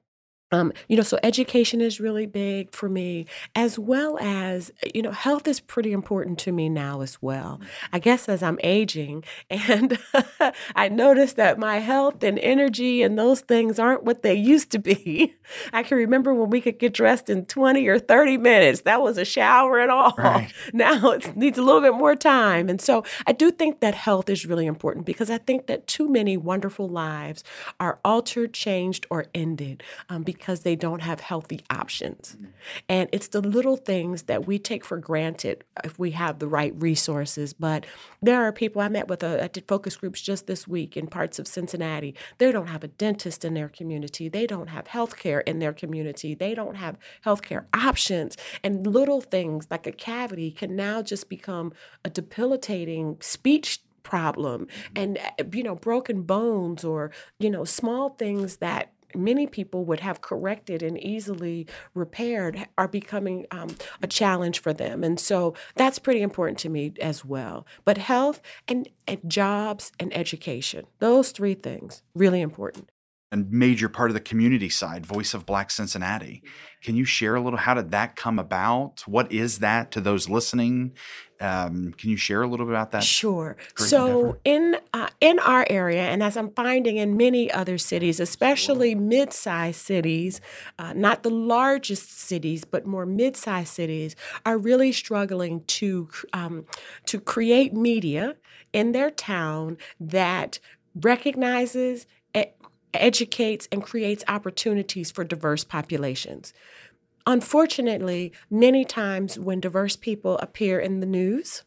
Um, 0.52 0.72
you 0.88 0.96
know, 0.96 1.02
so 1.02 1.18
education 1.24 1.80
is 1.80 1.98
really 1.98 2.26
big 2.26 2.72
for 2.72 2.88
me, 2.88 3.26
as 3.56 3.78
well 3.78 4.16
as, 4.20 4.70
you 4.94 5.02
know, 5.02 5.10
health 5.10 5.48
is 5.48 5.58
pretty 5.58 5.92
important 5.92 6.38
to 6.40 6.52
me 6.52 6.68
now 6.68 7.00
as 7.00 7.20
well. 7.20 7.60
I 7.92 7.98
guess 7.98 8.28
as 8.28 8.42
I'm 8.44 8.58
aging 8.62 9.24
and 9.50 9.98
I 10.76 10.88
notice 10.88 11.32
that 11.34 11.58
my 11.58 11.78
health 11.78 12.22
and 12.22 12.38
energy 12.38 13.02
and 13.02 13.18
those 13.18 13.40
things 13.40 13.78
aren't 13.78 14.04
what 14.04 14.22
they 14.22 14.34
used 14.34 14.70
to 14.72 14.78
be. 14.78 15.34
I 15.72 15.82
can 15.82 15.98
remember 15.98 16.32
when 16.32 16.50
we 16.50 16.60
could 16.60 16.78
get 16.78 16.94
dressed 16.94 17.28
in 17.28 17.46
20 17.46 17.86
or 17.88 17.98
30 17.98 18.36
minutes. 18.38 18.82
That 18.82 19.02
was 19.02 19.18
a 19.18 19.24
shower 19.24 19.80
and 19.80 19.90
all. 19.90 20.14
Right. 20.16 20.52
Now 20.72 21.12
it 21.12 21.36
needs 21.36 21.58
a 21.58 21.62
little 21.62 21.80
bit 21.80 21.94
more 21.94 22.14
time. 22.14 22.68
And 22.68 22.80
so 22.80 23.02
I 23.26 23.32
do 23.32 23.50
think 23.50 23.80
that 23.80 23.94
health 23.94 24.28
is 24.28 24.44
really 24.44 24.66
important 24.66 25.06
because 25.06 25.30
I 25.30 25.38
think 25.38 25.66
that 25.66 25.86
too 25.86 26.08
many 26.08 26.36
wonderful 26.36 26.88
lives 26.88 27.42
are 27.80 27.98
altered, 28.04 28.52
changed, 28.52 29.06
or 29.10 29.26
ended 29.34 29.82
um, 30.08 30.22
because 30.22 30.36
they 30.54 30.76
don't 30.76 31.02
have 31.02 31.20
healthy 31.20 31.60
options. 31.70 32.36
And 32.88 33.08
it's 33.12 33.28
the 33.28 33.40
little 33.40 33.76
things 33.76 34.24
that 34.24 34.46
we 34.46 34.58
take 34.58 34.84
for 34.84 34.98
granted 34.98 35.64
if 35.84 35.98
we 35.98 36.12
have 36.12 36.38
the 36.38 36.48
right 36.48 36.72
resources. 36.80 37.52
But 37.52 37.86
there 38.22 38.42
are 38.42 38.52
people 38.52 38.80
I 38.80 38.88
met 38.88 39.08
with, 39.08 39.22
a, 39.22 39.44
I 39.44 39.48
did 39.48 39.66
focus 39.66 39.96
groups 39.96 40.20
just 40.20 40.46
this 40.46 40.66
week 40.66 40.96
in 40.96 41.06
parts 41.06 41.38
of 41.38 41.46
Cincinnati. 41.46 42.14
They 42.38 42.52
don't 42.52 42.68
have 42.68 42.84
a 42.84 42.88
dentist 42.88 43.44
in 43.44 43.54
their 43.54 43.68
community, 43.68 44.28
they 44.28 44.46
don't 44.46 44.68
have 44.68 44.86
health 44.86 45.16
care 45.16 45.40
in 45.40 45.58
their 45.58 45.72
community, 45.72 46.34
they 46.34 46.54
don't 46.54 46.76
have 46.76 46.98
health 47.22 47.42
care 47.42 47.66
options. 47.74 48.36
And 48.62 48.86
little 48.86 49.20
things 49.20 49.66
like 49.70 49.86
a 49.86 49.92
cavity 49.92 50.50
can 50.50 50.76
now 50.76 51.02
just 51.02 51.28
become 51.28 51.72
a 52.04 52.10
debilitating 52.10 53.16
speech 53.20 53.80
problem 54.06 54.68
and 54.94 55.18
uh, 55.18 55.42
you 55.52 55.64
know 55.64 55.74
broken 55.74 56.22
bones 56.22 56.84
or 56.84 57.10
you 57.40 57.50
know 57.50 57.64
small 57.64 58.10
things 58.10 58.58
that 58.58 58.92
many 59.14 59.46
people 59.46 59.84
would 59.84 60.00
have 60.00 60.20
corrected 60.20 60.82
and 60.82 61.02
easily 61.02 61.66
repaired 61.94 62.66
are 62.76 62.88
becoming 62.88 63.46
um, 63.50 63.76
a 64.02 64.06
challenge 64.06 64.60
for 64.60 64.72
them. 64.72 65.04
And 65.04 65.18
so 65.18 65.54
that's 65.74 65.98
pretty 65.98 66.22
important 66.22 66.58
to 66.60 66.68
me 66.68 66.92
as 67.00 67.24
well. 67.24 67.66
But 67.84 67.98
health 67.98 68.40
and, 68.68 68.88
and 69.06 69.20
jobs 69.26 69.92
and 70.00 70.14
education, 70.16 70.86
those 70.98 71.30
three 71.30 71.54
things, 71.54 72.02
really 72.14 72.40
important 72.40 72.90
and 73.32 73.50
major 73.50 73.88
part 73.88 74.08
of 74.08 74.14
the 74.14 74.20
community 74.20 74.68
side, 74.68 75.04
Voice 75.04 75.34
of 75.34 75.44
Black 75.44 75.70
Cincinnati. 75.70 76.42
Can 76.82 76.94
you 76.94 77.04
share 77.04 77.34
a 77.34 77.40
little? 77.40 77.58
How 77.58 77.74
did 77.74 77.90
that 77.90 78.14
come 78.14 78.38
about? 78.38 79.02
What 79.06 79.32
is 79.32 79.58
that 79.58 79.90
to 79.92 80.00
those 80.00 80.28
listening? 80.28 80.92
Um, 81.40 81.92
can 81.98 82.10
you 82.10 82.16
share 82.16 82.42
a 82.42 82.46
little 82.46 82.64
bit 82.64 82.72
about 82.72 82.92
that? 82.92 83.02
Sure. 83.02 83.56
So 83.74 84.06
endeavor? 84.06 84.40
in 84.44 84.76
uh, 84.92 85.08
in 85.20 85.38
our 85.40 85.66
area, 85.68 86.02
and 86.02 86.22
as 86.22 86.36
I'm 86.36 86.50
finding 86.52 86.98
in 86.98 87.16
many 87.16 87.50
other 87.50 87.78
cities, 87.78 88.20
especially 88.20 88.92
sure. 88.92 89.00
mid-sized 89.00 89.80
cities, 89.80 90.40
uh, 90.78 90.92
not 90.92 91.24
the 91.24 91.30
largest 91.30 92.16
cities, 92.20 92.64
but 92.64 92.86
more 92.86 93.06
mid-sized 93.06 93.72
cities, 93.72 94.14
are 94.44 94.56
really 94.56 94.92
struggling 94.92 95.64
to 95.64 96.08
um, 96.32 96.66
to 97.06 97.18
create 97.18 97.74
media 97.74 98.36
in 98.72 98.92
their 98.92 99.10
town 99.10 99.78
that 99.98 100.60
recognizes 100.94 102.06
educates 103.02 103.68
and 103.70 103.82
creates 103.82 104.24
opportunities 104.28 105.10
for 105.10 105.24
diverse 105.24 105.64
populations. 105.64 106.52
Unfortunately, 107.26 108.32
many 108.50 108.84
times 108.84 109.38
when 109.38 109.60
diverse 109.60 109.96
people 109.96 110.38
appear 110.38 110.78
in 110.78 111.00
the 111.00 111.06
news, 111.06 111.64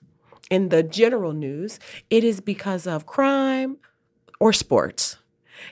in 0.50 0.70
the 0.70 0.84
general 0.84 1.34
news, 1.34 1.80
it 2.10 2.24
is 2.24 2.40
because 2.40 2.88
of 2.88 3.06
crime 3.06 3.78
or 4.40 4.54
sports. 4.54 5.18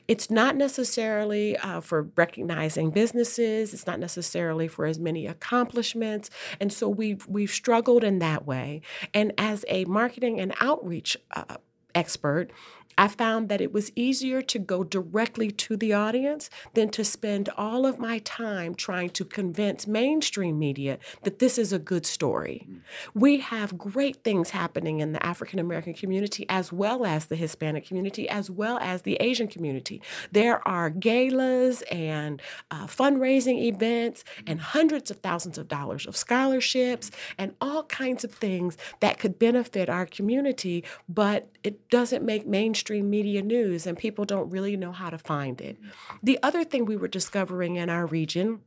It's 0.07 0.29
not 0.29 0.55
necessarily 0.55 1.55
uh, 1.57 1.79
for 1.79 2.09
recognizing 2.15 2.91
businesses. 2.91 3.73
It's 3.73 3.87
not 3.87 3.99
necessarily 3.99 4.67
for 4.67 4.85
as 4.85 4.99
many 4.99 5.25
accomplishments, 5.25 6.29
and 6.59 6.71
so 6.71 6.89
we've 6.89 7.25
we've 7.27 7.51
struggled 7.51 8.03
in 8.03 8.19
that 8.19 8.45
way. 8.45 8.81
And 9.13 9.33
as 9.37 9.63
a 9.69 9.85
marketing 9.85 10.41
and 10.41 10.53
outreach 10.59 11.15
uh, 11.35 11.57
expert, 11.95 12.51
I 12.97 13.07
found 13.07 13.47
that 13.49 13.61
it 13.61 13.71
was 13.71 13.91
easier 13.95 14.41
to 14.41 14.59
go 14.59 14.83
directly 14.83 15.51
to 15.51 15.77
the 15.77 15.93
audience 15.93 16.49
than 16.73 16.89
to 16.89 17.03
spend 17.03 17.49
all 17.55 17.85
of 17.85 17.99
my 17.99 18.19
time 18.19 18.73
trying 18.73 19.11
to 19.11 19.23
convince 19.23 19.85
mainstream 19.85 20.57
media 20.57 20.97
that 21.23 21.37
this 21.37 21.57
is 21.59 21.71
a 21.71 21.79
good 21.79 22.05
story. 22.05 22.65
Mm. 22.67 22.79
We 23.13 23.39
have 23.39 23.77
great 23.77 24.23
things 24.23 24.49
happening 24.49 24.99
in 24.99 25.11
the 25.13 25.23
African 25.23 25.59
American 25.59 25.93
community 25.93 26.45
as 26.49 26.73
well 26.73 27.05
as 27.05 27.27
the 27.27 27.35
Hispanic 27.35 27.85
community, 27.85 28.27
as 28.27 28.49
well 28.49 28.79
as 28.79 29.03
the 29.03 29.15
Asian 29.15 29.47
community. 29.47 30.01
There 30.31 30.67
are 30.67 30.89
galas 30.89 31.83
and 31.91 32.41
uh, 32.71 32.87
fundraising 32.87 33.63
events 33.63 34.23
and 34.47 34.59
hundreds 34.59 35.11
of 35.11 35.17
thousands 35.17 35.57
of 35.57 35.67
dollars 35.67 36.07
of 36.07 36.17
scholarships 36.17 37.11
and 37.37 37.53
all 37.61 37.83
kinds 37.83 38.23
of 38.23 38.31
things 38.31 38.75
that 39.01 39.19
could 39.19 39.37
benefit 39.37 39.87
our 39.87 40.07
community, 40.07 40.83
but 41.07 41.49
it 41.63 41.89
doesn't 41.89 42.23
make 42.23 42.47
mainstream 42.47 42.86
mainstream 42.87 43.09
media 43.09 43.41
news 43.41 43.85
and 43.85 43.97
people 43.97 44.23
don't 44.23 44.49
really 44.49 44.77
know 44.77 44.93
how 44.93 45.09
to 45.09 45.17
find 45.17 45.59
it. 45.59 45.77
The 46.23 46.39
other 46.41 46.63
thing 46.63 46.85
we 46.85 46.95
were 46.95 47.09
discovering 47.09 47.75
in 47.75 47.89
our 47.89 48.05
region 48.05 48.61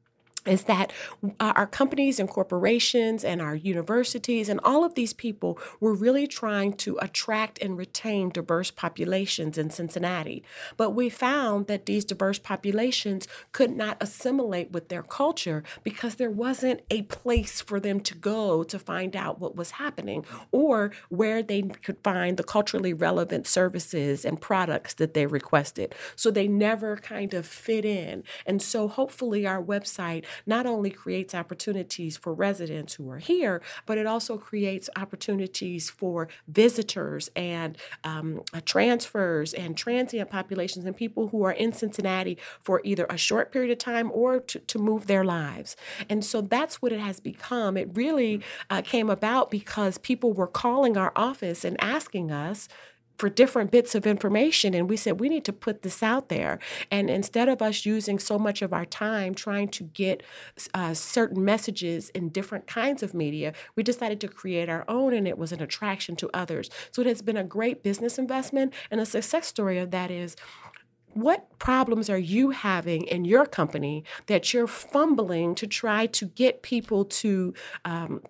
is 0.47 0.65
that 0.65 0.93
our 1.39 1.67
companies 1.67 2.19
and 2.19 2.29
corporations 2.29 3.25
and 3.25 3.43
our 3.43 3.55
universities 3.55 4.49
and 4.49 4.61
all 4.65 4.85
of 4.85 4.95
these 4.95 5.13
people 5.13 5.59
were 5.81 5.93
really 5.93 6.27
trying 6.27 6.73
to 6.73 6.99
attract 7.03 7.59
and 7.61 7.77
retain 7.77 8.31
diverse 8.31 8.71
populations 8.71 9.59
in 9.59 9.71
Cincinnati. 9.71 10.43
But 10.77 10.91
we 10.91 11.09
found 11.09 11.67
that 11.67 11.87
these 11.87 12.05
diverse 12.05 12.39
populations 12.39 13.29
could 13.53 13.77
not 13.77 13.97
assimilate 14.01 14.71
with 14.73 14.89
their 14.89 15.03
culture 15.03 15.63
because 15.83 16.15
there 16.15 16.31
wasn't 16.31 16.81
a 16.91 17.03
place 17.03 17.61
for 17.61 17.79
them 17.79 18.01
to 18.01 18.15
go 18.15 18.63
to 18.65 18.79
find 18.79 19.15
out 19.15 19.41
what 19.41 19.57
was 19.57 19.73
happening 19.73 20.25
or 20.53 20.91
where 21.09 21.43
they 21.43 21.63
could 21.63 21.99
find 22.03 22.37
the 22.37 22.45
culturally 22.45 22.95
relevant 22.95 23.47
services 23.47 24.25
and 24.25 24.41
products 24.41 24.95
that 24.95 25.15
they 25.15 25.27
requested. 25.27 25.95
So 26.17 26.31
they 26.31 26.49
never 26.49 26.97
kind 26.97 27.35
of 27.35 27.47
fit 27.47 27.85
in. 27.85 28.25
And 28.47 28.63
so 28.63 28.89
hopefully 28.89 29.47
our 29.47 29.63
website 29.63 30.25
not 30.47 30.67
only 30.67 30.91
creates 30.91 31.35
opportunities 31.35 32.17
for 32.17 32.33
residents 32.33 32.95
who 32.95 33.11
are 33.11 33.19
here, 33.19 33.63
but 33.87 33.99
it 33.99 34.07
also 34.07 34.37
creates 34.37 34.89
opportunities 34.97 35.91
for 35.91 36.29
visitors 36.49 37.31
and 37.37 37.77
um, 38.05 38.43
uh, 38.53 38.61
transfers 38.65 39.53
and 39.55 39.77
transient 39.77 40.31
populations 40.31 40.85
and 40.85 40.97
people 40.97 41.29
who 41.29 41.43
are 41.45 41.53
in 41.53 41.73
Cincinnati 41.73 42.39
for 42.63 42.81
either 42.85 43.07
a 43.09 43.17
short 43.17 43.53
period 43.53 43.71
of 43.71 43.79
time 43.79 44.11
or 44.13 44.41
to, 44.41 44.59
to 44.61 44.79
move 44.79 45.07
their 45.07 45.25
lives. 45.25 45.77
And 46.09 46.25
so 46.25 46.41
that's 46.41 46.83
what 46.83 46.93
it 46.93 47.01
has 47.01 47.21
become. 47.21 47.77
It 47.77 47.91
really 47.95 48.43
uh, 48.69 48.83
came 48.83 49.11
about 49.11 49.51
because 49.51 49.99
people 49.99 50.33
were 50.33 50.47
calling 50.47 50.97
our 50.97 51.13
office 51.17 51.65
and 51.65 51.77
asking 51.81 52.31
us 52.31 52.69
for 53.21 53.29
different 53.29 53.71
bits 53.71 53.95
of 53.95 54.07
information. 54.07 54.73
And 54.73 54.89
we 54.89 54.97
said, 54.97 55.21
we 55.21 55.29
need 55.29 55.45
to 55.45 55.53
put 55.53 55.83
this 55.83 56.03
out 56.03 56.31
there. 56.31 56.59
And 56.91 57.11
instead 57.11 57.51
of 57.51 57.61
us 57.61 57.85
using 57.85 58.19
so 58.19 58.39
much 58.39 58.63
of 58.63 58.73
our 58.73 58.87
time 58.87 59.35
trying 59.35 59.69
to 59.69 59.85
get 59.85 60.23
uh, 60.73 60.95
certain 60.95 61.45
messages 61.45 62.09
in 62.11 62.31
different 62.31 62.67
kinds 62.67 63.03
of 63.03 63.13
media, 63.13 63.53
we 63.77 63.83
decided 63.83 64.23
to 64.23 64.29
create 64.29 64.71
our 64.71 64.87
own, 64.89 65.13
and 65.13 65.29
it 65.29 65.37
was 65.37 65.53
an 65.53 65.61
attraction 65.61 66.17
to 66.17 66.31
others. 66.33 66.71
So 66.93 67.03
it 67.03 67.09
has 67.09 67.21
been 67.21 67.37
a 67.37 67.45
great 67.45 67.83
business 67.83 68.19
investment. 68.19 68.73
And 68.91 69.03
a 69.03 69.05
success 69.05 69.47
story 69.47 69.79
of 69.79 69.91
that 69.91 70.11
is 70.11 70.35
what 71.13 71.59
problems 71.59 72.09
are 72.09 72.19
you 72.19 72.51
having 72.51 73.03
in 73.03 73.27
your 73.27 73.45
company 73.45 74.03
that 74.29 74.55
you're 74.55 74.67
fumbling 74.67 75.55
to 75.57 75.67
try 75.67 76.07
to 76.07 76.25
get 76.25 76.63
people 76.63 77.05
to 77.05 77.53
um, 77.85 78.23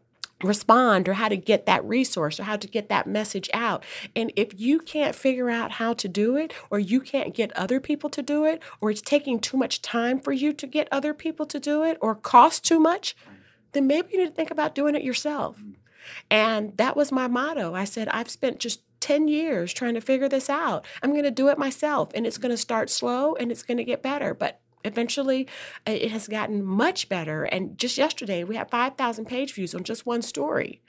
respond 0.42 1.08
or 1.08 1.14
how 1.14 1.28
to 1.28 1.36
get 1.36 1.66
that 1.66 1.84
resource 1.84 2.40
or 2.40 2.44
how 2.44 2.56
to 2.56 2.66
get 2.66 2.88
that 2.88 3.06
message 3.06 3.50
out. 3.52 3.84
And 4.16 4.32
if 4.36 4.58
you 4.58 4.78
can't 4.78 5.14
figure 5.14 5.50
out 5.50 5.72
how 5.72 5.92
to 5.94 6.08
do 6.08 6.36
it, 6.36 6.52
or 6.70 6.78
you 6.78 7.00
can't 7.00 7.34
get 7.34 7.56
other 7.56 7.80
people 7.80 8.10
to 8.10 8.22
do 8.22 8.44
it, 8.44 8.62
or 8.80 8.90
it's 8.90 9.02
taking 9.02 9.38
too 9.38 9.56
much 9.56 9.82
time 9.82 10.20
for 10.20 10.32
you 10.32 10.52
to 10.52 10.66
get 10.66 10.88
other 10.90 11.14
people 11.14 11.46
to 11.46 11.60
do 11.60 11.82
it, 11.82 11.98
or 12.00 12.14
cost 12.14 12.64
too 12.64 12.80
much, 12.80 13.16
then 13.72 13.86
maybe 13.86 14.08
you 14.12 14.18
need 14.18 14.30
to 14.30 14.34
think 14.34 14.50
about 14.50 14.74
doing 14.74 14.94
it 14.94 15.04
yourself. 15.04 15.58
Mm. 15.58 15.74
And 16.30 16.76
that 16.76 16.96
was 16.96 17.12
my 17.12 17.28
motto. 17.28 17.74
I 17.74 17.84
said, 17.84 18.08
I've 18.08 18.30
spent 18.30 18.58
just 18.58 18.82
10 19.00 19.28
years 19.28 19.72
trying 19.72 19.94
to 19.94 20.00
figure 20.00 20.28
this 20.28 20.50
out. 20.50 20.84
I'm 21.02 21.10
going 21.10 21.24
to 21.24 21.30
do 21.30 21.48
it 21.48 21.58
myself, 21.58 22.10
and 22.14 22.26
it's 22.26 22.38
going 22.38 22.50
to 22.50 22.56
start 22.56 22.90
slow 22.90 23.34
and 23.34 23.50
it's 23.50 23.62
going 23.62 23.78
to 23.78 23.84
get 23.84 24.02
better. 24.02 24.34
But 24.34 24.60
eventually 24.84 25.46
uh, 25.86 25.92
it 25.92 26.10
has 26.10 26.28
gotten 26.28 26.64
much 26.64 27.08
better. 27.08 27.44
And 27.44 27.76
just 27.78 27.98
yesterday 27.98 28.44
we 28.44 28.56
had 28.56 28.70
5000 28.70 29.24
page 29.26 29.54
views 29.54 29.74
on 29.74 29.84
just 29.84 30.06
one 30.06 30.22
story. 30.22 30.80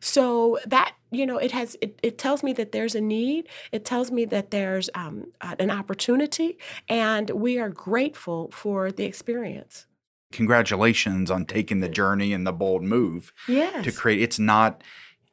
So 0.00 0.60
that 0.64 0.94
you 1.10 1.26
know 1.26 1.38
it 1.38 1.50
has 1.50 1.76
it, 1.80 1.98
it 2.04 2.18
tells 2.18 2.44
me 2.44 2.52
that 2.52 2.70
there's 2.70 2.94
a 2.94 3.00
need. 3.00 3.48
It 3.72 3.84
tells 3.84 4.12
me 4.12 4.24
that 4.26 4.52
there's 4.52 4.88
um, 4.94 5.32
uh, 5.40 5.56
an 5.58 5.72
opportunity. 5.72 6.58
And 6.88 7.30
we 7.30 7.58
are 7.58 7.68
grateful 7.68 8.50
for 8.52 8.92
the 8.92 9.04
experience. 9.04 9.86
Congratulations 10.30 11.30
on 11.30 11.46
taking 11.46 11.80
the 11.80 11.88
journey 11.88 12.32
and 12.32 12.46
the 12.46 12.52
bold 12.52 12.82
move 12.82 13.32
yes. 13.48 13.82
to 13.84 13.90
create. 13.90 14.22
It's 14.22 14.38
not 14.38 14.84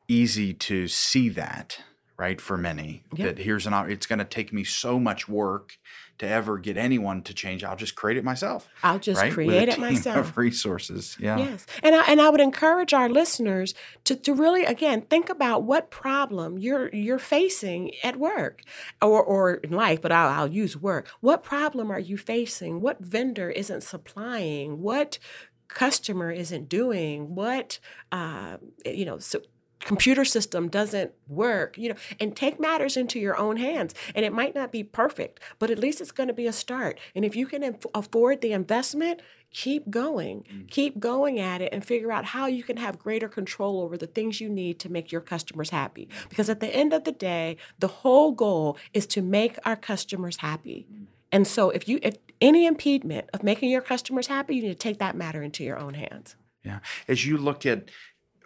easy 0.08 0.54
to 0.54 0.88
see 0.88 1.30
that 1.30 1.80
right? 2.18 2.40
For 2.40 2.58
many, 2.58 3.04
Yeah. 3.14 3.26
that 3.26 3.40
here's 3.40 3.68
an 3.68 3.74
it's 3.90 4.06
going 4.06 4.20
to 4.20 4.26
take 4.26 4.54
me 4.54 4.64
so 4.64 5.00
much 5.00 5.28
work 5.28 5.78
to 6.18 6.28
ever 6.28 6.58
get 6.58 6.78
anyone 6.78 7.22
to 7.24 7.34
change. 7.34 7.64
I'll 7.64 7.76
just 7.76 7.96
create 7.96 8.18
it 8.18 8.24
myself. 8.24 8.70
I'll 8.84 9.00
just 9.00 9.22
right? 9.22 9.32
Create 9.34 9.70
it 9.70 9.80
myself. 9.80 10.18
Of 10.18 10.38
resources, 10.38 11.18
yeah. 11.20 11.38
Yes. 11.38 11.66
And 11.84 11.96
I, 11.96 12.04
and 12.06 12.22
I 12.22 12.30
would 12.30 12.40
encourage 12.40 12.94
our 12.94 13.10
listeners 13.10 13.74
to, 14.06 14.16
to 14.16 14.34
really 14.34 14.66
again 14.66 15.02
think 15.02 15.30
about 15.30 15.64
what 15.64 15.92
problem 15.92 16.58
you're 16.58 16.90
you're 16.94 17.20
facing 17.20 17.92
at 18.04 18.18
work 18.18 18.62
or, 19.02 19.24
or 19.24 19.56
in 19.56 19.72
life, 19.72 20.02
but 20.02 20.12
I'll, 20.12 20.30
I'll 20.30 20.52
use 20.52 20.78
work. 20.78 21.08
What 21.20 21.44
problem 21.44 21.92
are 21.92 22.00
you 22.00 22.18
facing? 22.18 22.82
What 22.82 23.00
vendor 23.02 23.50
isn't 23.50 23.82
supplying? 23.82 24.82
What 24.82 25.20
customer 25.68 26.32
isn't 26.32 26.70
doing? 26.70 27.36
What 27.36 27.80
uh, 28.12 28.58
you 28.86 29.06
know, 29.06 29.20
so 29.20 29.42
computer 29.80 30.26
system 30.26 30.68
doesn't 30.68 31.12
work, 31.28 31.78
you 31.78 31.90
know, 31.90 31.96
and 32.20 32.36
take 32.36 32.60
matters 32.60 32.98
into 32.98 33.20
your 33.20 33.38
own 33.38 33.58
hands. 33.58 33.94
And 34.14 34.26
it 34.26 34.34
might 34.34 34.56
not 34.56 34.72
be 34.72 34.84
perfect, 34.84 35.40
but 35.60 35.70
at 35.70 35.80
least 35.80 36.02
it's 36.02 36.12
going 36.12 36.28
to 36.28 36.34
be 36.34 36.48
a 36.48 36.54
start. 36.54 37.00
And 37.14 37.24
if 37.24 37.36
you 37.36 37.46
can 37.46 37.64
aff- 37.64 37.86
afford 37.94 38.42
the 38.42 38.52
investment, 38.52 39.22
keep 39.52 39.90
going. 39.90 40.44
Mm. 40.52 40.70
Keep 40.70 41.00
going 41.00 41.40
at 41.40 41.62
it 41.62 41.70
and 41.72 41.86
figure 41.86 42.12
out 42.12 42.26
how 42.26 42.48
you 42.48 42.64
can 42.64 42.78
have 42.78 43.00
greater 43.00 43.28
control 43.28 43.82
over 43.82 43.98
the 43.98 44.08
things 44.08 44.42
you 44.42 44.50
need 44.50 44.80
to 44.80 44.92
make 44.92 45.12
your 45.12 45.22
customers 45.22 45.70
happy. 45.70 46.10
Because 46.30 46.50
at 46.50 46.60
the 46.60 46.76
end 46.76 46.92
of 46.92 47.04
the 47.04 47.12
day, 47.12 47.58
the 47.80 47.88
whole 47.88 48.32
goal 48.32 48.78
is 48.94 49.06
to 49.08 49.22
make 49.22 49.58
our 49.66 49.76
customers 49.76 50.38
happy. 50.38 50.88
Mm. 50.92 51.06
And 51.32 51.48
so 51.48 51.70
if 51.70 51.88
you 51.88 52.00
if 52.02 52.16
any 52.42 52.66
impediment 52.66 53.30
of 53.34 53.44
making 53.44 53.70
your 53.70 53.82
customers 53.82 54.28
happy, 54.28 54.56
you 54.56 54.62
need 54.64 54.70
to 54.70 54.76
take 54.76 55.00
that 55.00 55.16
matter 55.16 55.42
into 55.42 55.64
your 55.64 55.78
own 55.78 55.94
hands. 55.94 56.36
Yeah. 56.64 56.80
As 57.08 57.26
you 57.26 57.38
look 57.38 57.66
at 57.66 57.90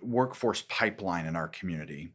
workforce 0.02 0.64
pipeline 0.68 1.26
in 1.26 1.36
our 1.36 1.48
community, 1.48 2.12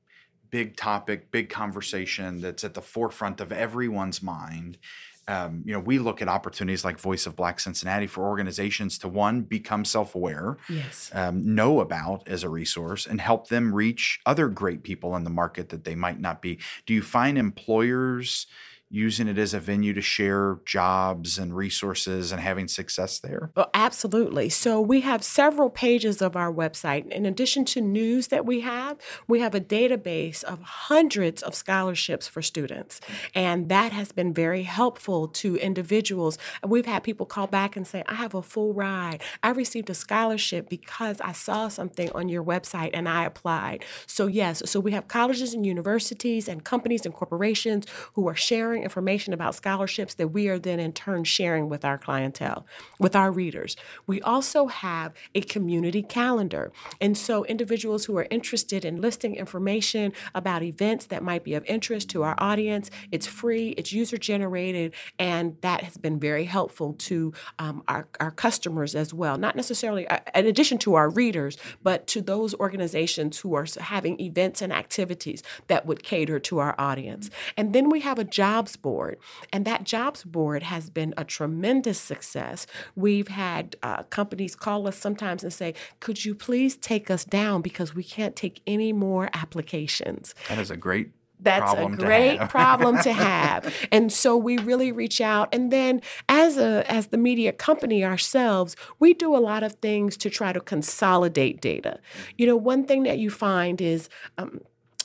big 0.51 0.77
topic, 0.77 1.31
big 1.31 1.49
conversation 1.49 2.41
that's 2.41 2.65
at 2.65 2.75
the 2.75 2.83
forefront 2.83 3.41
of 3.41 3.51
everyone's 3.53 4.23
mind. 4.23 4.79
Um, 5.27 5.63
you 5.65 5.73
know, 5.73 5.81
we 5.81 5.99
look 5.99 6.21
at 6.21 6.29
opportunities 6.29 6.85
like 6.85 6.99
Voice 6.99 7.27
of 7.27 7.35
Black 7.35 7.59
Cincinnati 7.59 8.07
for 8.07 8.25
organizations 8.27 8.99
to 8.99 9.09
one 9.09 9.41
become 9.41 9.85
self-aware, 9.87 10.59
Yes. 10.69 11.11
um, 11.15 11.55
know 11.55 11.81
about 11.81 12.29
as 12.29 12.43
a 12.45 12.51
resource, 12.51 13.07
and 13.07 13.21
help 13.23 13.49
them 13.49 13.75
reach 13.75 14.21
other 14.27 14.49
great 14.49 14.83
people 14.83 15.17
in 15.17 15.25
the 15.25 15.31
market 15.31 15.71
that 15.71 15.85
they 15.85 15.95
might 15.95 16.21
not 16.21 16.43
be. 16.43 16.59
Do 16.85 16.93
you 16.93 17.01
find 17.01 17.39
employers 17.39 18.47
using 18.95 19.27
it 19.27 19.37
as 19.39 19.53
a 19.53 19.59
venue 19.59 19.93
to 19.93 20.01
share 20.01 20.61
jobs 20.65 21.37
and 21.37 21.57
resources 21.57 22.31
and 22.31 22.41
having 22.41 22.69
success 22.69 23.19
there? 23.19 23.51
Well, 23.57 23.69
absolutely. 23.75 24.49
So 24.49 24.81
we 24.81 25.01
have 25.01 25.25
several 25.25 25.69
pages 25.69 26.23
of 26.23 26.37
our 26.37 26.53
website. 26.53 27.11
In 27.11 27.27
addition 27.27 27.65
to 27.67 27.81
news 27.81 28.29
that 28.29 28.47
we 28.47 28.61
have, 28.61 28.97
we 29.27 29.41
have 29.41 29.55
a 29.55 29.61
database 29.61 30.45
of 30.45 30.63
hundreds 30.63 31.43
of 31.43 31.57
scholarships 31.57 32.29
for 32.29 32.41
students. 32.41 33.01
And 33.35 33.69
that 33.69 33.91
has 33.93 34.13
been 34.13 34.33
very 34.33 34.63
helpful 34.63 35.27
to 35.29 35.57
individuals. 35.57 36.39
We've 36.65 36.87
had 36.87 37.03
people 37.03 37.27
call 37.27 37.49
back 37.49 37.77
and 37.77 37.87
say, 37.87 38.05
I 38.07 38.15
have 38.15 38.35
a 38.35 38.43
full 38.43 38.75
ride. 38.75 39.23
I 39.43 39.51
received 39.51 39.91
a 39.91 39.95
scholarship 39.95 40.69
because 40.69 41.21
I 41.21 41.33
saw 41.33 41.67
something 41.67 42.13
on 42.13 42.29
your 42.29 42.45
website 42.45 42.91
and 42.95 43.09
I 43.09 43.25
applied. 43.25 43.85
So, 44.07 44.29
yes, 44.29 44.63
so 44.71 44.79
we 44.79 44.93
have 44.93 45.09
colleges 45.09 45.53
and 45.53 45.67
universities 45.67 46.49
and 46.49 46.63
companies 46.65 47.05
and 47.05 47.13
corporations 47.13 47.87
who 48.13 48.29
are 48.29 48.37
sharing 48.37 48.84
information 48.85 49.33
about 49.33 49.55
scholarships 49.55 50.15
that 50.15 50.29
we 50.29 50.49
are 50.49 50.59
then 50.59 50.79
in 50.79 50.93
turn 50.93 51.25
sharing 51.25 51.69
with 51.69 51.85
our 51.85 51.99
clientele, 51.99 52.67
with 53.01 53.17
our 53.17 53.33
readers. 53.33 53.77
We 54.07 54.21
also 54.23 54.67
have 54.67 55.13
a 55.35 55.41
community 55.41 56.03
calendar. 56.03 56.71
And 57.01 57.17
so 57.17 57.45
individuals 57.47 58.05
who 58.05 58.17
are 58.19 58.27
interested 58.31 58.85
in 58.85 59.01
listing 59.01 59.35
information 59.35 60.13
about 60.35 60.63
events 60.63 61.07
that 61.07 61.23
might 61.23 61.45
be 61.45 61.55
of 61.55 61.65
interest 61.67 62.11
to 62.11 62.23
our 62.23 62.35
audience, 62.39 62.91
it's 63.11 63.27
free, 63.27 63.71
it's 63.71 63.93
user 63.93 64.17
generated, 64.17 64.95
and 65.19 65.57
that 65.63 65.83
has 65.83 65.97
been 65.97 66.21
very 66.21 66.45
helpful 66.45 66.93
to 66.95 67.33
um, 67.59 67.83
our, 67.89 68.07
our 68.21 68.31
customers 68.31 68.95
as 68.95 69.15
well. 69.15 69.39
Not 69.39 69.57
necessarily, 69.57 70.07
uh, 70.09 70.19
in 70.35 70.47
addition 70.47 70.79
to 70.79 70.95
our 70.95 71.09
readers, 71.09 71.57
but 71.83 72.07
to 72.09 72.21
those 72.21 72.55
organizations 72.55 73.39
who 73.39 73.55
are 73.55 73.67
having 73.81 74.21
events 74.21 74.63
and 74.63 74.73
activities 74.73 75.43
that 75.69 75.87
would 75.87 76.03
cater 76.03 76.39
to 76.41 76.59
our 76.59 76.75
audience. 76.79 77.31
And 77.57 77.73
then 77.73 77.89
we 77.89 78.01
have 78.01 78.19
a 78.19 78.25
jobs 78.25 78.74
board, 78.77 79.19
and 79.53 79.65
that 79.65 79.85
jobs 79.85 80.25
board 80.25 80.63
has 80.63 80.91
been 80.91 81.15
a 81.17 81.25
tremendous 81.25 82.01
success. 82.01 82.67
We've 82.97 83.29
had 83.29 83.77
uh, 83.83 84.05
companies 84.05 84.55
call 84.57 84.87
us 84.87 84.97
sometimes 84.97 85.43
and 85.43 85.53
say, 85.53 85.75
Could 86.01 86.25
you 86.25 86.35
please 86.35 86.77
take 86.77 87.11
us 87.11 87.25
down 87.25 87.63
because 87.63 87.95
we 87.95 88.05
can't 88.05 88.37
take 88.37 88.61
any 88.67 88.93
more 88.93 89.31
applications? 89.33 90.35
That 90.49 90.59
is 90.59 90.71
a 90.71 90.77
great 90.77 91.11
That's 91.41 91.73
a 91.73 91.89
great 91.89 92.39
have. 92.39 92.49
problem 92.59 92.99
to 93.03 93.13
have. 93.13 93.73
And 93.93 94.13
so 94.13 94.37
we 94.37 94.59
really 94.59 94.93
reach 94.93 95.21
out 95.21 95.49
and 95.53 95.71
then 95.71 96.01
as 96.29 96.57
a 96.57 96.85
as 96.91 97.09
the 97.09 97.19
media 97.19 97.53
company 97.53 98.05
ourselves, 98.05 98.77
we 98.99 99.15
do 99.15 99.37
a 99.37 99.39
lot 99.39 99.63
of 99.63 99.75
things 99.75 100.17
to 100.19 100.31
try 100.31 100.53
to 100.53 100.61
consolidate 100.61 101.61
data. 101.61 102.01
You 102.39 102.47
know, 102.47 102.57
one 102.57 102.85
thing 102.85 103.03
that 103.05 103.19
you 103.19 103.31
find 103.31 103.81
is 103.81 104.09
um, 104.39 104.61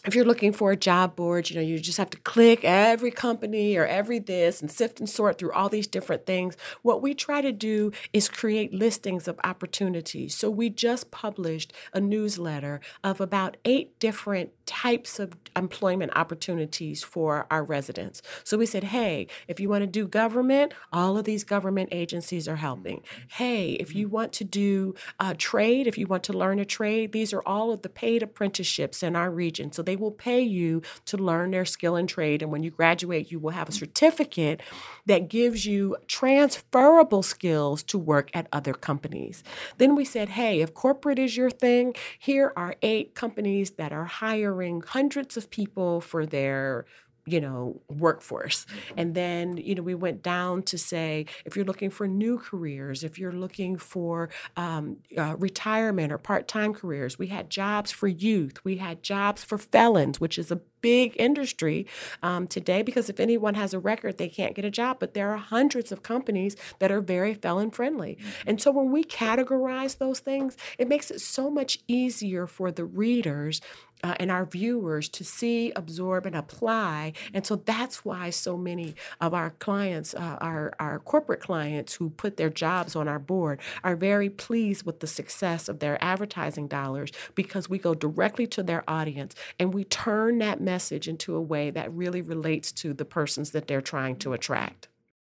if 0.06 0.16
you're 0.16 0.26
looking 0.26 0.54
for 0.54 0.72
a 0.72 0.78
job 0.78 1.16
board, 1.16 1.50
you 1.50 1.56
know, 1.56 1.62
you 1.62 1.80
just 1.80 1.98
have 1.98 2.10
to 2.12 2.18
click 2.20 2.64
every 2.64 3.12
company 3.12 3.76
or 3.76 3.86
every 3.86 4.20
this 4.20 4.62
and 4.62 4.72
sift 4.72 5.00
and 5.00 5.10
sort 5.10 5.38
through 5.38 5.52
all 5.52 5.70
these 5.70 5.88
different 5.88 6.26
things. 6.26 6.56
What 6.82 7.02
we 7.02 7.14
try 7.14 7.42
to 7.42 7.52
do 7.52 7.92
is 8.14 8.30
create 8.30 8.74
listings 8.74 9.28
of 9.28 9.40
opportunities. 9.44 10.36
So 10.36 10.50
we 10.50 10.70
just 10.70 11.12
published 11.12 11.74
a 11.94 12.00
newsletter 12.00 12.80
of 13.04 13.20
about 13.20 13.58
eight 13.66 14.00
different 14.00 14.52
types 14.66 15.20
of 15.20 15.34
employment 15.56 16.12
opportunities 16.16 17.04
for 17.04 17.48
our 17.50 17.64
residents. 17.64 18.22
So 18.44 18.58
we 18.58 18.66
said, 18.66 18.86
hey, 18.86 19.28
if 19.48 19.60
you 19.60 19.68
want 19.68 19.82
to 19.82 19.88
do 19.88 20.08
government, 20.08 20.74
all 20.94 21.18
of 21.18 21.26
these 21.26 21.44
government 21.44 21.90
agencies 21.92 22.48
are 22.48 22.58
helping. 22.58 23.02
Hey, 23.30 23.72
if 23.74 23.96
you 23.96 24.08
want 24.08 24.32
to 24.34 24.44
do 24.44 24.96
uh, 25.20 25.34
trade, 25.38 25.88
if 25.88 25.98
you 25.98 26.08
want 26.08 26.24
to 26.26 26.34
learn 26.34 26.60
a 26.60 26.66
trade, 26.66 27.12
these 27.12 27.34
are 27.34 27.42
all 27.46 27.72
of 27.72 27.82
the 27.82 27.90
paid 27.90 28.22
apprenticeships 28.22 29.02
in 29.02 29.16
our 29.16 29.32
region. 29.32 29.72
So 29.72 29.82
they 29.90 29.96
will 29.96 30.12
pay 30.12 30.40
you 30.40 30.84
to 31.06 31.18
learn 31.18 31.50
their 31.50 31.66
skill 31.66 31.96
and 31.96 32.08
trade. 32.08 32.44
And 32.44 32.52
when 32.52 32.62
you 32.62 32.70
graduate, 32.70 33.32
you 33.32 33.40
will 33.40 33.50
have 33.50 33.70
a 33.70 33.72
certificate 33.72 34.62
that 35.08 35.30
gives 35.30 35.66
you 35.66 35.98
transferable 36.06 37.24
skills 37.24 37.82
to 37.84 37.98
work 37.98 38.30
at 38.36 38.48
other 38.54 38.74
companies. 38.74 39.44
Then 39.80 39.96
we 39.96 40.06
said, 40.06 40.30
hey, 40.30 40.62
if 40.62 40.76
corporate 40.76 41.18
is 41.18 41.36
your 41.36 41.50
thing, 41.50 41.96
here 42.20 42.54
are 42.56 42.76
eight 42.84 43.16
companies 43.16 43.72
that 43.72 43.92
are 43.92 44.06
hiring 44.06 44.82
hundreds 44.82 45.36
of 45.38 45.50
people 45.50 46.02
for 46.02 46.28
their 46.28 46.86
you 47.32 47.42
know 47.42 47.82
workforce. 47.88 48.66
And 48.98 49.16
then 49.16 49.58
you 49.58 49.76
know 49.76 49.84
we 49.84 49.96
went 49.96 50.24
down 50.24 50.64
to 50.64 50.78
say 50.78 51.26
if 51.46 51.56
you're 51.56 51.66
looking 51.66 51.90
for 51.90 52.08
new 52.08 52.38
careers 52.38 53.04
if 53.04 53.20
you're 53.20 53.32
looking 53.32 53.78
for 53.78 54.30
um, 54.58 54.98
uh, 55.18 55.36
retirement 55.38 56.12
or 56.12 56.18
part-time 56.18 56.74
careers 56.74 57.20
we 57.20 57.28
had 57.28 57.50
jobs 57.50 57.92
for 57.92 58.08
youth. 58.08 58.64
We 58.64 58.78
had 58.78 59.04
jobs 59.04 59.44
for 59.44 59.58
felons 59.58 60.20
which 60.20 60.38
is 60.38 60.52
a 60.52 60.62
big 60.82 61.14
industry 61.18 61.86
um, 62.24 62.48
today 62.48 62.82
because 62.82 63.10
if 63.10 63.20
anyone 63.20 63.56
has 63.56 63.74
a 63.74 63.80
record 63.80 64.18
they 64.18 64.30
can't 64.30 64.56
get 64.56 64.66
a 64.66 64.72
job. 64.72 64.98
But 65.00 65.14
there 65.14 65.32
are 65.32 65.38
hundreds 65.38 65.92
of 65.92 66.04
companies 66.04 66.56
that 66.80 66.92
are 66.92 67.02
very 67.02 67.34
felon 67.34 67.72
friendly. 67.72 68.18
And 68.46 68.62
so 68.62 68.72
when 68.72 68.92
we 68.92 69.04
categorize 69.04 69.98
those 69.98 70.20
things 70.20 70.58
it 70.78 70.88
makes 70.88 71.12
it 71.12 71.22
so 71.22 71.50
much 71.50 71.80
easier 71.88 72.48
for 72.48 72.72
the 72.72 72.86
readers 72.86 73.62
uh, 74.04 74.16
and 74.20 74.32
our 74.32 74.46
viewers 74.46 75.10
to 75.10 75.24
see, 75.24 75.72
absorb, 75.76 76.26
and 76.26 76.36
apply. 76.36 77.14
And 77.34 77.46
so 77.46 77.56
that's 77.58 78.04
why 78.04 78.30
so 78.30 78.58
many 78.58 78.96
of 79.22 79.34
our 79.34 79.52
clients, 79.52 80.14
uh, 80.14 80.38
our, 80.42 80.74
our 80.80 81.00
corporate 81.00 81.40
clients 81.40 81.96
who 81.96 82.10
put 82.10 82.38
their 82.38 82.50
jobs 82.50 82.96
on 82.96 83.08
our 83.08 83.20
board, 83.20 83.60
are 83.84 83.96
very 83.96 84.30
pleased 84.30 84.86
with 84.86 85.00
the 85.00 85.08
success 85.08 85.70
of 85.70 85.80
their 85.80 86.04
advertising 86.04 86.68
dollars 86.68 87.12
because 87.36 87.70
we 87.70 87.78
go 87.78 87.94
directly 87.94 88.48
to 88.48 88.64
their 88.64 88.84
audience 88.90 89.36
and 89.58 89.74
we 89.74 89.84
turn 89.84 90.40
that 90.40 90.62
message 90.62 91.08
into 91.08 91.36
a 91.36 91.42
way 91.42 91.70
that 91.72 91.94
really 91.94 92.22
relates 92.22 92.72
to 92.72 92.94
the 92.94 93.06
persons 93.06 93.52
that 93.52 93.68
they're 93.68 93.82
trying 93.82 94.16
to 94.18 94.34
attract. 94.34 94.89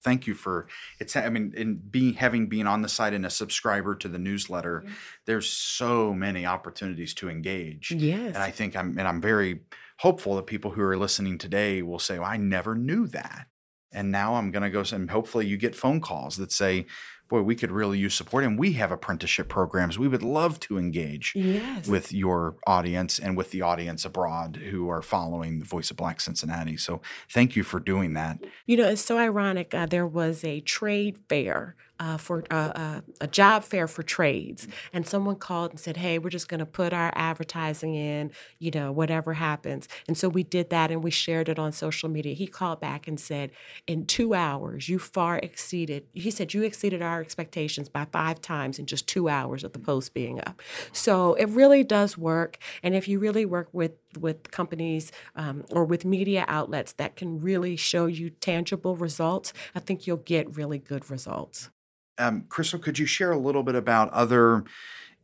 Thank 0.06 0.28
you 0.28 0.36
for 0.36 0.68
it's 1.00 1.15
i 1.15 1.28
mean 1.28 1.52
in 1.58 1.76
being 1.76 2.13
having 2.13 2.46
been 2.48 2.68
on 2.68 2.84
the 2.84 2.88
site 2.88 3.13
and 3.13 3.26
a 3.26 3.30
subscriber 3.30 3.96
to 3.96 4.08
the 4.08 4.20
newsletter 4.20 4.86
there's 5.26 5.50
so 5.50 6.13
many 6.13 6.46
opportunities 6.46 7.13
to 7.15 7.28
engage. 7.28 7.91
Yes. 7.91 8.36
and 8.36 8.38
i 8.38 8.52
think 8.52 8.76
i'm 8.76 8.98
and 9.00 9.08
i'm 9.08 9.20
very 9.20 9.62
hopeful 9.98 10.36
that 10.36 10.46
people 10.46 10.72
who 10.72 10.84
are 10.84 10.96
listening 10.96 11.39
today 11.39 11.82
will 11.82 12.00
say 12.00 12.20
well, 12.20 12.30
i 12.30 12.38
never 12.38 12.76
knew 12.76 13.08
that. 13.08 13.48
And 13.91 14.12
now 14.12 14.36
i'm 14.36 14.52
going 14.52 14.63
to 14.63 14.70
go 14.70 14.84
and 14.96 15.10
hopefully 15.10 15.48
you 15.48 15.58
get 15.58 15.76
phone 15.76 16.00
calls 16.02 16.38
that 16.38 16.52
say 16.52 16.86
boy, 17.27 17.41
we 17.41 17.55
could 17.55 17.71
really 17.71 17.97
use 17.97 18.13
support. 18.13 18.43
And 18.43 18.57
we 18.57 18.73
have 18.73 18.91
apprenticeship 18.91 19.47
programs. 19.47 19.97
We 19.97 20.07
would 20.07 20.23
love 20.23 20.59
to 20.61 20.77
engage 20.77 21.33
yes. 21.35 21.88
with 21.88 22.13
your 22.13 22.55
audience 22.67 23.19
and 23.19 23.35
with 23.35 23.51
the 23.51 23.61
audience 23.61 24.05
abroad 24.05 24.57
who 24.69 24.89
are 24.89 25.01
following 25.01 25.59
the 25.59 25.65
Voice 25.65 25.91
of 25.91 25.97
Black 25.97 26.21
Cincinnati. 26.21 26.77
So 26.77 27.01
thank 27.31 27.55
you 27.55 27.63
for 27.63 27.79
doing 27.79 28.13
that. 28.13 28.39
You 28.65 28.77
know, 28.77 28.88
it's 28.89 29.01
so 29.01 29.17
ironic. 29.17 29.73
Uh, 29.73 29.85
there 29.85 30.07
was 30.07 30.43
a 30.43 30.61
trade 30.61 31.17
fair 31.29 31.75
uh, 31.99 32.17
for 32.17 32.43
uh, 32.51 32.71
uh, 32.75 33.01
a 33.21 33.27
job 33.27 33.63
fair 33.63 33.88
for 33.88 34.03
trades, 34.03 34.67
and 34.93 35.08
someone 35.08 35.36
called 35.36 35.71
and 35.71 35.79
said, 35.79 35.97
"Hey, 35.97 36.19
we're 36.19 36.29
just 36.29 36.47
going 36.47 36.60
to 36.60 36.65
put 36.65 36.93
our 36.93 37.12
advertising 37.15 37.95
in, 37.95 38.31
you 38.60 38.71
know, 38.71 38.91
whatever 38.91 39.34
happens." 39.34 39.88
And 40.08 40.17
so 40.17 40.29
we 40.29 40.43
did 40.43 40.69
that, 40.71 40.91
and 40.91 41.03
we 41.03 41.12
shared 41.12 41.49
it 41.49 41.60
on 41.60 41.71
social 41.71 42.10
media. 42.10 42.34
He 42.34 42.47
called 42.47 42.79
back 42.81 43.08
and 43.08 43.19
said, 43.19 43.51
"In 43.88 44.05
two 44.05 44.34
hours, 44.34 44.89
you 44.89 44.99
far 44.99 45.38
exceeded." 45.38 46.05
He 46.13 46.31
said, 46.31 46.53
"You 46.53 46.63
exceeded 46.63 47.01
our 47.01 47.21
expectations 47.21 47.89
by 47.89 48.05
five 48.12 48.41
times 48.41 48.79
in 48.79 48.86
just 48.86 49.08
two 49.08 49.29
hours 49.29 49.63
of 49.63 49.73
the 49.73 49.79
post 49.79 50.13
being 50.13 50.39
up." 50.39 50.62
So 50.91 51.34
it 51.36 51.49
really 51.49 51.84
does 51.84 52.17
work, 52.17 52.58
and 52.84 52.95
if 52.95 53.08
you 53.08 53.19
really 53.19 53.45
work 53.45 53.69
with 53.71 53.91
with 54.17 54.51
companies 54.51 55.12
um, 55.36 55.63
or 55.71 55.86
with 55.86 56.06
media 56.06 56.45
outlets 56.47 56.93
that 56.93 57.15
can 57.15 57.39
really 57.39 57.75
show 57.75 58.06
you 58.06 58.30
tangible 58.30 58.95
results, 58.95 59.54
I 59.73 59.80
think 59.80 60.08
you'll 60.08 60.17
get 60.17 60.56
really 60.56 60.80
good 60.80 61.10
results. 61.10 61.69
Um, 62.17 62.45
Crystal, 62.47 62.80
could 62.80 62.97
you 62.97 63.06
share 63.06 63.32
a 63.32 63.38
little 63.38 63.63
bit 63.63 63.75
about 63.75 64.10
other 64.12 64.63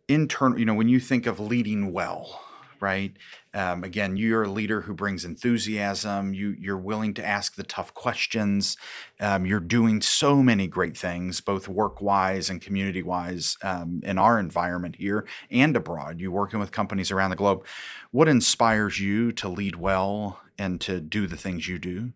internal, 0.07 0.59
you 0.59 0.65
know, 0.65 0.73
when 0.73 0.89
you 0.89 0.99
think 0.99 1.25
of 1.25 1.39
leading 1.39 1.93
well, 1.93 2.43
right? 2.81 3.15
Um, 3.53 3.83
again, 3.83 4.17
you're 4.17 4.43
a 4.43 4.49
leader 4.49 4.81
who 4.81 4.93
brings 4.93 5.23
enthusiasm. 5.23 6.33
You 6.33 6.55
you're 6.59 6.77
willing 6.77 7.13
to 7.15 7.25
ask 7.25 7.55
the 7.55 7.63
tough 7.63 7.93
questions. 7.93 8.77
Um, 9.19 9.45
you're 9.45 9.59
doing 9.59 10.01
so 10.01 10.41
many 10.41 10.67
great 10.67 10.97
things, 10.97 11.41
both 11.41 11.67
work 11.67 12.01
wise 12.01 12.49
and 12.49 12.61
community 12.61 13.03
wise, 13.03 13.57
um, 13.61 14.01
in 14.03 14.17
our 14.17 14.39
environment 14.39 14.95
here 14.97 15.25
and 15.49 15.75
abroad. 15.75 16.19
You're 16.19 16.31
working 16.31 16.59
with 16.59 16.71
companies 16.71 17.11
around 17.11 17.29
the 17.29 17.35
globe. 17.35 17.65
What 18.11 18.27
inspires 18.27 18.99
you 18.99 19.31
to 19.33 19.47
lead 19.47 19.75
well 19.75 20.41
and 20.57 20.81
to 20.81 20.99
do 20.99 21.27
the 21.27 21.37
things 21.37 21.67
you 21.67 21.79
do? 21.79 22.13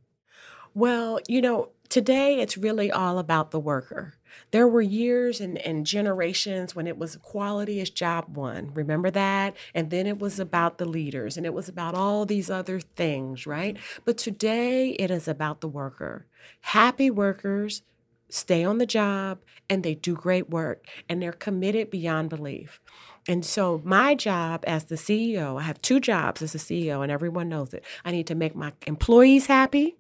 Well, 0.74 1.20
you 1.30 1.42
know, 1.42 1.70
today 1.90 2.40
it's 2.40 2.58
really 2.58 2.92
all 2.92 3.20
about 3.20 3.52
the 3.52 3.60
worker. 3.60 4.16
There 4.52 4.68
were 4.68 4.82
years 4.82 5.40
and, 5.40 5.58
and 5.60 5.86
generations 5.86 6.76
when 6.76 6.88
it 6.88 6.98
was 6.98 7.18
quality 7.18 7.80
is 7.80 7.90
job 7.90 8.36
one. 8.36 8.72
Remember 8.74 9.10
that? 9.12 9.56
And 9.74 9.90
then 9.90 10.08
it 10.08 10.20
was 10.20 10.40
about 10.40 10.78
the 10.78 10.86
leaders 10.86 11.38
and 11.38 11.46
it 11.46 11.54
was 11.54 11.70
about 11.70 11.96
all 11.96 12.26
these 12.26 12.50
other 12.50 12.80
things, 12.80 13.48
right? 13.48 13.78
But 14.04 14.18
today 14.18 14.92
it 14.92 15.12
is 15.12 15.28
about 15.28 15.62
the 15.62 15.68
worker. 15.68 16.26
Happy 16.62 17.10
workers 17.10 17.82
stay 18.30 18.64
on 18.64 18.78
the 18.78 18.86
job 18.86 19.40
and 19.70 19.84
they 19.84 19.96
do 19.96 20.16
great 20.16 20.50
work 20.50 20.86
and 21.08 21.22
they're 21.22 21.32
committed 21.32 21.90
beyond 21.90 22.30
belief. 22.30 22.80
And 23.28 23.44
so, 23.44 23.82
my 23.84 24.14
job 24.14 24.64
as 24.68 24.84
the 24.84 24.96
CEO, 24.96 25.60
I 25.60 25.64
have 25.64 25.82
two 25.82 26.00
jobs 26.00 26.44
as 26.44 26.54
a 26.54 26.60
CEO, 26.60 27.02
and 27.02 27.12
everyone 27.12 27.50
knows 27.50 27.74
it. 27.74 27.84
I 28.04 28.12
need 28.12 28.28
to 28.28 28.36
make 28.36 28.56
my 28.56 28.74
employees 28.86 29.48
happy 29.48 29.96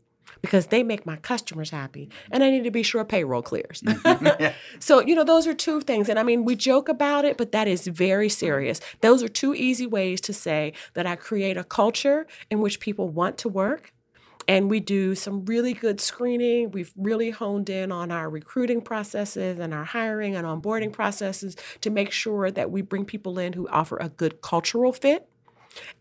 because 0.46 0.68
they 0.68 0.84
make 0.84 1.08
my 1.08 1.16
customers 1.16 1.72
happy 1.72 2.08
and 2.30 2.44
I 2.44 2.52
need 2.52 2.66
to 2.66 2.72
be 2.72 2.84
sure 2.84 3.04
payroll 3.04 3.42
clears. 3.42 3.82
so, 4.80 5.00
you 5.02 5.16
know, 5.16 5.24
those 5.24 5.48
are 5.48 5.56
two 5.56 5.82
things. 5.82 6.08
And 6.08 6.20
I 6.20 6.24
mean, 6.24 6.46
we 6.46 6.56
joke 6.56 6.88
about 6.88 7.26
it, 7.26 7.36
but 7.36 7.52
that 7.52 7.68
is 7.68 7.88
very 7.88 8.30
serious. 8.30 8.80
Those 9.02 9.24
are 9.24 9.28
two 9.28 9.56
easy 9.56 9.88
ways 9.88 10.22
to 10.22 10.34
say 10.34 10.74
that 10.94 11.08
I 11.08 11.16
create 11.16 11.58
a 11.58 11.64
culture 11.64 12.28
in 12.52 12.62
which 12.62 12.80
people 12.80 13.10
want 13.10 13.40
to 13.40 13.50
work. 13.50 13.92
And 14.48 14.70
we 14.70 14.80
do 14.80 15.16
some 15.16 15.44
really 15.46 15.74
good 15.74 16.00
screening. 16.00 16.70
We've 16.70 16.94
really 16.96 17.32
honed 17.32 17.72
in 17.72 17.92
on 17.92 18.12
our 18.12 18.30
recruiting 18.30 18.82
processes 18.82 19.58
and 19.58 19.74
our 19.74 19.84
hiring 19.84 20.36
and 20.36 20.46
onboarding 20.46 20.94
processes 20.94 21.56
to 21.82 21.90
make 21.90 22.12
sure 22.12 22.52
that 22.52 22.70
we 22.70 22.84
bring 22.84 23.06
people 23.06 23.40
in 23.40 23.54
who 23.54 23.68
offer 23.70 23.98
a 23.98 24.10
good 24.10 24.44
cultural 24.44 24.94
fit 24.94 25.28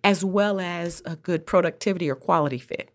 as 0.05 0.23
well 0.23 0.61
as 0.61 1.01
a 1.07 1.17
good 1.17 1.47
productivity 1.47 2.11
or 2.11 2.15
quality 2.15 2.59
fit 2.59 2.91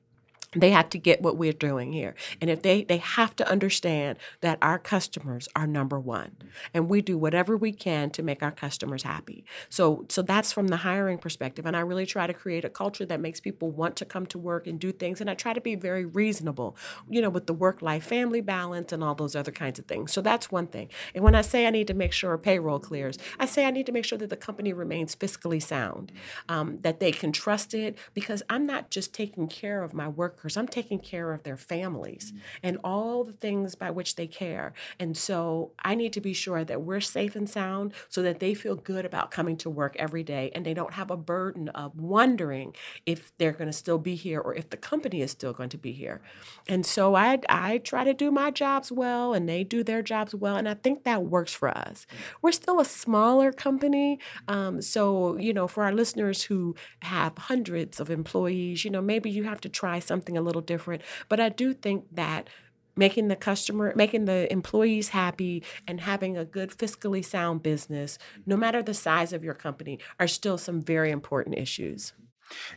they 0.55 0.71
have 0.71 0.89
to 0.89 0.97
get 0.97 1.21
what 1.21 1.37
we're 1.37 1.53
doing 1.53 1.93
here. 1.93 2.15
And 2.41 2.49
if 2.49 2.61
they 2.61 2.83
they 2.83 2.97
have 2.97 3.35
to 3.37 3.49
understand 3.49 4.17
that 4.41 4.57
our 4.61 4.79
customers 4.79 5.47
are 5.55 5.67
number 5.67 5.99
one 5.99 6.35
and 6.73 6.89
we 6.89 7.01
do 7.01 7.17
whatever 7.17 7.55
we 7.57 7.71
can 7.71 8.09
to 8.11 8.23
make 8.23 8.41
our 8.41 8.51
customers 8.51 9.03
happy. 9.03 9.45
So 9.69 10.05
so 10.09 10.21
that's 10.21 10.51
from 10.51 10.67
the 10.67 10.77
hiring 10.77 11.17
perspective 11.17 11.65
and 11.65 11.75
i 11.75 11.79
really 11.79 12.05
try 12.05 12.27
to 12.27 12.33
create 12.33 12.65
a 12.65 12.69
culture 12.69 13.05
that 13.05 13.19
makes 13.19 13.39
people 13.39 13.71
want 13.71 13.95
to 13.95 14.05
come 14.05 14.25
to 14.27 14.37
work 14.37 14.67
and 14.67 14.79
do 14.79 14.91
things 14.91 15.21
and 15.21 15.29
i 15.29 15.33
try 15.33 15.53
to 15.53 15.61
be 15.61 15.75
very 15.75 16.05
reasonable 16.05 16.75
you 17.09 17.21
know 17.21 17.29
with 17.29 17.47
the 17.47 17.53
work 17.53 17.81
life 17.81 18.03
family 18.03 18.41
balance 18.41 18.91
and 18.91 19.03
all 19.03 19.15
those 19.15 19.35
other 19.35 19.51
kinds 19.51 19.79
of 19.79 19.85
things. 19.85 20.11
So 20.11 20.21
that's 20.21 20.51
one 20.51 20.67
thing. 20.67 20.89
And 21.13 21.23
when 21.23 21.35
i 21.35 21.41
say 21.41 21.65
i 21.67 21.69
need 21.69 21.87
to 21.87 21.93
make 21.93 22.13
sure 22.13 22.37
payroll 22.37 22.79
clears 22.79 23.17
i 23.39 23.45
say 23.45 23.65
i 23.65 23.71
need 23.71 23.85
to 23.85 23.91
make 23.91 24.05
sure 24.05 24.17
that 24.17 24.29
the 24.29 24.37
company 24.37 24.73
remains 24.73 25.15
fiscally 25.15 25.61
sound 25.61 26.11
um, 26.47 26.79
that 26.81 26.99
they 26.99 27.11
can 27.11 27.31
trust 27.31 27.73
it 27.73 27.97
because 28.13 28.41
i'm 28.49 28.65
not 28.65 28.89
just 28.89 29.13
taking 29.13 29.47
care 29.47 29.83
of 29.83 29.93
my 29.93 30.07
work 30.07 30.38
workers. 30.39 30.55
I'm 30.55 30.67
taking 30.67 30.99
care 30.99 31.33
of 31.33 31.43
their 31.43 31.57
families 31.57 32.31
mm-hmm. 32.31 32.39
and 32.63 32.77
all 32.81 33.25
the 33.25 33.33
things 33.33 33.75
by 33.75 33.91
which 33.91 34.15
they 34.15 34.25
care. 34.25 34.73
And 34.97 35.17
so 35.17 35.71
I 35.83 35.95
need 35.95 36.13
to 36.13 36.21
be 36.21 36.31
sure 36.31 36.63
that 36.63 36.81
we're 36.81 37.01
safe 37.01 37.35
and 37.35 37.49
sound 37.49 37.93
so 38.07 38.21
that 38.21 38.39
they 38.39 38.53
feel 38.53 38.75
good 38.75 39.05
about 39.05 39.31
coming 39.31 39.57
to 39.57 39.69
work 39.69 39.97
every 39.99 40.23
day 40.23 40.49
and 40.55 40.65
they 40.65 40.73
don't 40.73 40.93
have 40.93 41.11
a 41.11 41.17
burden 41.17 41.67
of 41.69 41.99
wondering 41.99 42.73
if 43.05 43.35
they're 43.37 43.51
going 43.51 43.67
to 43.67 43.73
still 43.73 43.97
be 43.97 44.15
here 44.15 44.39
or 44.39 44.55
if 44.55 44.69
the 44.69 44.77
company 44.77 45.21
is 45.21 45.31
still 45.31 45.51
going 45.51 45.69
to 45.69 45.77
be 45.77 45.91
here. 45.91 46.21
And 46.69 46.85
so 46.85 47.15
I, 47.15 47.39
I 47.49 47.79
try 47.79 48.05
to 48.05 48.13
do 48.13 48.31
my 48.31 48.49
jobs 48.49 48.93
well 48.93 49.33
and 49.33 49.49
they 49.49 49.65
do 49.65 49.83
their 49.83 50.01
jobs 50.01 50.33
well. 50.33 50.55
And 50.55 50.69
I 50.69 50.75
think 50.75 51.03
that 51.03 51.23
works 51.23 51.53
for 51.53 51.67
us. 51.67 52.07
We're 52.41 52.53
still 52.53 52.79
a 52.79 52.85
smaller 52.85 53.51
company. 53.51 54.19
Um, 54.47 54.81
so, 54.81 55.35
you 55.37 55.53
know, 55.53 55.67
for 55.67 55.83
our 55.83 55.91
listeners 55.91 56.43
who 56.43 56.75
have 57.01 57.37
hundreds 57.37 57.99
of 57.99 58.09
employees, 58.09 58.85
you 58.85 58.91
know, 58.91 59.01
maybe 59.01 59.29
you 59.29 59.43
have 59.43 59.59
to 59.61 59.69
try 59.69 59.99
something 59.99 60.28
something 60.29 60.37
a 60.37 60.45
little 60.45 60.61
different. 60.61 61.01
But 61.27 61.39
I 61.39 61.49
do 61.49 61.73
think 61.73 62.05
that 62.11 62.49
making 62.95 63.29
the 63.29 63.35
customer, 63.35 63.93
making 63.95 64.25
the 64.25 64.51
employees 64.51 65.09
happy, 65.09 65.63
and 65.87 66.01
having 66.01 66.37
a 66.37 66.45
good 66.45 66.69
fiscally 66.69 67.23
sound 67.23 67.63
business, 67.63 68.17
no 68.45 68.57
matter 68.57 68.83
the 68.83 68.93
size 68.93 69.33
of 69.33 69.43
your 69.43 69.53
company, 69.53 69.99
are 70.19 70.27
still 70.27 70.57
some 70.57 70.81
very 70.81 71.11
important 71.11 71.57
issues. 71.57 72.13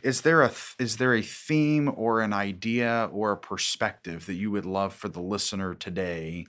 Is 0.03 0.21
there 0.21 0.43
a 0.43 0.51
is 0.77 0.97
there 0.97 1.15
a 1.15 1.21
theme 1.23 1.91
or 1.95 2.21
an 2.21 2.31
idea 2.31 3.09
or 3.11 3.31
a 3.31 3.37
perspective 3.37 4.27
that 4.27 4.35
you 4.35 4.51
would 4.51 4.65
love 4.65 4.93
for 4.93 5.09
the 5.09 5.21
listener 5.21 5.73
today 5.73 6.45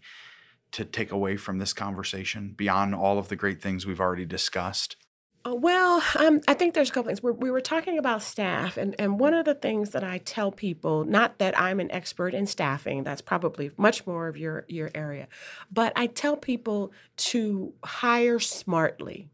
to 0.72 0.84
take 0.84 1.10
away 1.10 1.36
from 1.36 1.58
this 1.58 1.72
conversation 1.72 2.52
beyond 2.56 2.94
all 2.94 3.18
of 3.18 3.28
the 3.28 3.36
great 3.36 3.62
things 3.62 3.86
we've 3.86 4.00
already 4.00 4.26
discussed? 4.26 4.96
Uh, 5.46 5.54
well, 5.54 6.02
um, 6.18 6.40
I 6.48 6.54
think 6.54 6.72
there's 6.72 6.88
a 6.88 6.92
couple 6.92 7.08
things. 7.08 7.22
We're, 7.22 7.32
we 7.32 7.50
were 7.50 7.60
talking 7.60 7.98
about 7.98 8.22
staff, 8.22 8.78
and, 8.78 8.94
and 8.98 9.20
one 9.20 9.34
of 9.34 9.44
the 9.44 9.54
things 9.54 9.90
that 9.90 10.02
I 10.02 10.18
tell 10.18 10.50
people, 10.50 11.04
not 11.04 11.38
that 11.38 11.58
I'm 11.60 11.80
an 11.80 11.90
expert 11.92 12.32
in 12.32 12.46
staffing, 12.46 13.04
that's 13.04 13.20
probably 13.20 13.70
much 13.76 14.06
more 14.06 14.26
of 14.26 14.38
your, 14.38 14.64
your 14.68 14.90
area, 14.94 15.28
but 15.70 15.92
I 15.96 16.06
tell 16.06 16.36
people 16.36 16.92
to 17.16 17.74
hire 17.84 18.38
smartly. 18.38 19.28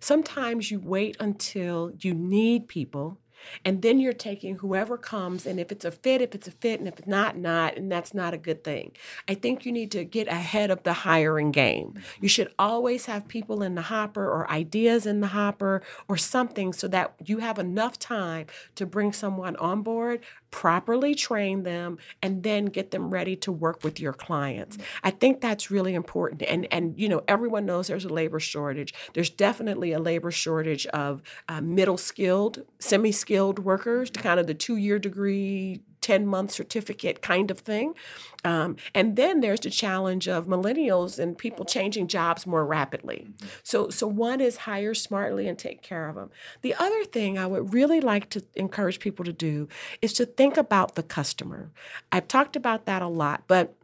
Sometimes 0.00 0.70
you 0.70 0.80
wait 0.80 1.16
until 1.20 1.92
you 2.00 2.12
need 2.12 2.66
people 2.66 3.18
and 3.64 3.82
then 3.82 3.98
you're 4.00 4.12
taking 4.12 4.56
whoever 4.56 4.96
comes, 4.96 5.46
and 5.46 5.58
if 5.58 5.72
it's 5.72 5.84
a 5.84 5.90
fit, 5.90 6.20
if 6.20 6.34
it's 6.34 6.48
a 6.48 6.52
fit, 6.52 6.78
and 6.78 6.88
if 6.88 6.98
it's 6.98 7.08
not, 7.08 7.36
not, 7.36 7.76
and 7.76 7.90
that's 7.90 8.14
not 8.14 8.34
a 8.34 8.38
good 8.38 8.64
thing. 8.64 8.92
I 9.28 9.34
think 9.34 9.64
you 9.64 9.72
need 9.72 9.90
to 9.92 10.04
get 10.04 10.28
ahead 10.28 10.70
of 10.70 10.82
the 10.82 10.92
hiring 10.92 11.50
game. 11.50 11.92
You 11.94 12.00
mm-hmm. 12.00 12.26
should 12.26 12.54
always 12.58 13.06
have 13.06 13.28
people 13.28 13.62
in 13.62 13.74
the 13.74 13.82
hopper 13.82 14.24
or 14.24 14.50
ideas 14.50 15.06
in 15.06 15.20
the 15.20 15.28
hopper 15.28 15.82
or 16.08 16.16
something 16.16 16.72
so 16.72 16.88
that 16.88 17.14
you 17.24 17.38
have 17.38 17.58
enough 17.58 17.98
time 17.98 18.46
to 18.74 18.86
bring 18.86 19.12
someone 19.12 19.56
on 19.56 19.82
board 19.82 20.20
properly 20.52 21.16
train 21.16 21.64
them 21.64 21.98
and 22.22 22.44
then 22.44 22.66
get 22.66 22.92
them 22.92 23.10
ready 23.10 23.34
to 23.34 23.50
work 23.50 23.82
with 23.82 23.98
your 23.98 24.12
clients. 24.12 24.78
I 25.02 25.10
think 25.10 25.40
that's 25.40 25.72
really 25.72 25.94
important. 25.94 26.42
And 26.42 26.68
and 26.70 26.94
you 26.96 27.08
know 27.08 27.24
everyone 27.26 27.66
knows 27.66 27.88
there's 27.88 28.04
a 28.04 28.08
labor 28.08 28.38
shortage. 28.38 28.94
There's 29.14 29.30
definitely 29.30 29.92
a 29.92 29.98
labor 29.98 30.30
shortage 30.30 30.86
of 30.88 31.22
uh, 31.48 31.60
middle 31.60 31.98
skilled 31.98 32.62
semi 32.78 33.10
skilled 33.10 33.58
workers 33.58 34.10
to 34.10 34.20
kind 34.20 34.38
of 34.38 34.46
the 34.46 34.54
two 34.54 34.76
year 34.76 35.00
degree 35.00 35.80
10 36.02 36.26
month 36.26 36.50
certificate 36.50 37.22
kind 37.22 37.50
of 37.50 37.60
thing. 37.60 37.94
Um, 38.44 38.76
and 38.94 39.16
then 39.16 39.40
there's 39.40 39.60
the 39.60 39.70
challenge 39.70 40.28
of 40.28 40.46
millennials 40.46 41.18
and 41.18 41.38
people 41.38 41.64
changing 41.64 42.08
jobs 42.08 42.46
more 42.46 42.66
rapidly. 42.66 43.28
So, 43.62 43.88
so 43.88 44.06
one 44.06 44.40
is 44.40 44.58
hire 44.58 44.94
smartly 44.94 45.48
and 45.48 45.58
take 45.58 45.82
care 45.82 46.08
of 46.08 46.16
them. 46.16 46.30
The 46.62 46.74
other 46.74 47.04
thing 47.04 47.38
I 47.38 47.46
would 47.46 47.72
really 47.72 48.00
like 48.00 48.28
to 48.30 48.44
encourage 48.54 49.00
people 49.00 49.24
to 49.24 49.32
do 49.32 49.68
is 50.02 50.12
to 50.14 50.26
think 50.26 50.56
about 50.56 50.96
the 50.96 51.02
customer. 51.02 51.70
I've 52.10 52.28
talked 52.28 52.56
about 52.56 52.86
that 52.86 53.02
a 53.02 53.08
lot, 53.08 53.44
but 53.46 53.74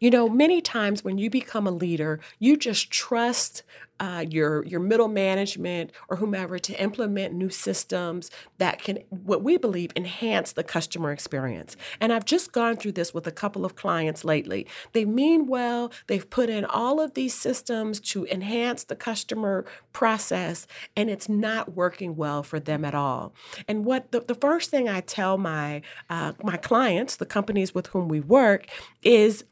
you 0.00 0.10
know, 0.10 0.28
many 0.28 0.60
times 0.60 1.04
when 1.04 1.18
you 1.18 1.30
become 1.30 1.66
a 1.66 1.70
leader, 1.70 2.20
you 2.38 2.56
just 2.56 2.90
trust 2.90 3.62
uh, 4.00 4.24
your 4.28 4.64
your 4.64 4.80
middle 4.80 5.08
management 5.08 5.90
or 6.08 6.16
whomever 6.16 6.58
to 6.58 6.80
implement 6.80 7.34
new 7.34 7.48
systems 7.48 8.30
that 8.58 8.82
can, 8.82 8.98
what 9.10 9.42
we 9.42 9.56
believe, 9.56 9.90
enhance 9.96 10.52
the 10.52 10.64
customer 10.64 11.12
experience. 11.12 11.76
And 12.00 12.12
I've 12.12 12.24
just 12.24 12.52
gone 12.52 12.76
through 12.76 12.92
this 12.92 13.14
with 13.14 13.26
a 13.26 13.32
couple 13.32 13.64
of 13.64 13.76
clients 13.76 14.24
lately. 14.24 14.66
They 14.92 15.04
mean 15.04 15.46
well. 15.46 15.90
They've 16.06 16.28
put 16.28 16.50
in 16.50 16.64
all 16.64 17.00
of 17.00 17.14
these 17.14 17.34
systems 17.34 18.00
to 18.00 18.26
enhance 18.26 18.84
the 18.84 18.96
customer 18.96 19.64
process, 19.92 20.66
and 20.96 21.08
it's 21.08 21.28
not 21.28 21.74
working 21.74 22.16
well 22.16 22.42
for 22.42 22.60
them 22.60 22.84
at 22.84 22.94
all. 22.94 23.34
And 23.66 23.84
what 23.84 24.12
the, 24.12 24.20
the 24.20 24.34
first 24.34 24.70
thing 24.70 24.88
I 24.88 25.00
tell 25.00 25.38
my 25.38 25.82
uh, 26.10 26.32
my 26.42 26.56
clients, 26.56 27.16
the 27.16 27.26
companies 27.26 27.74
with 27.74 27.88
whom 27.88 28.08
we 28.08 28.20
work, 28.20 28.66
is 29.02 29.44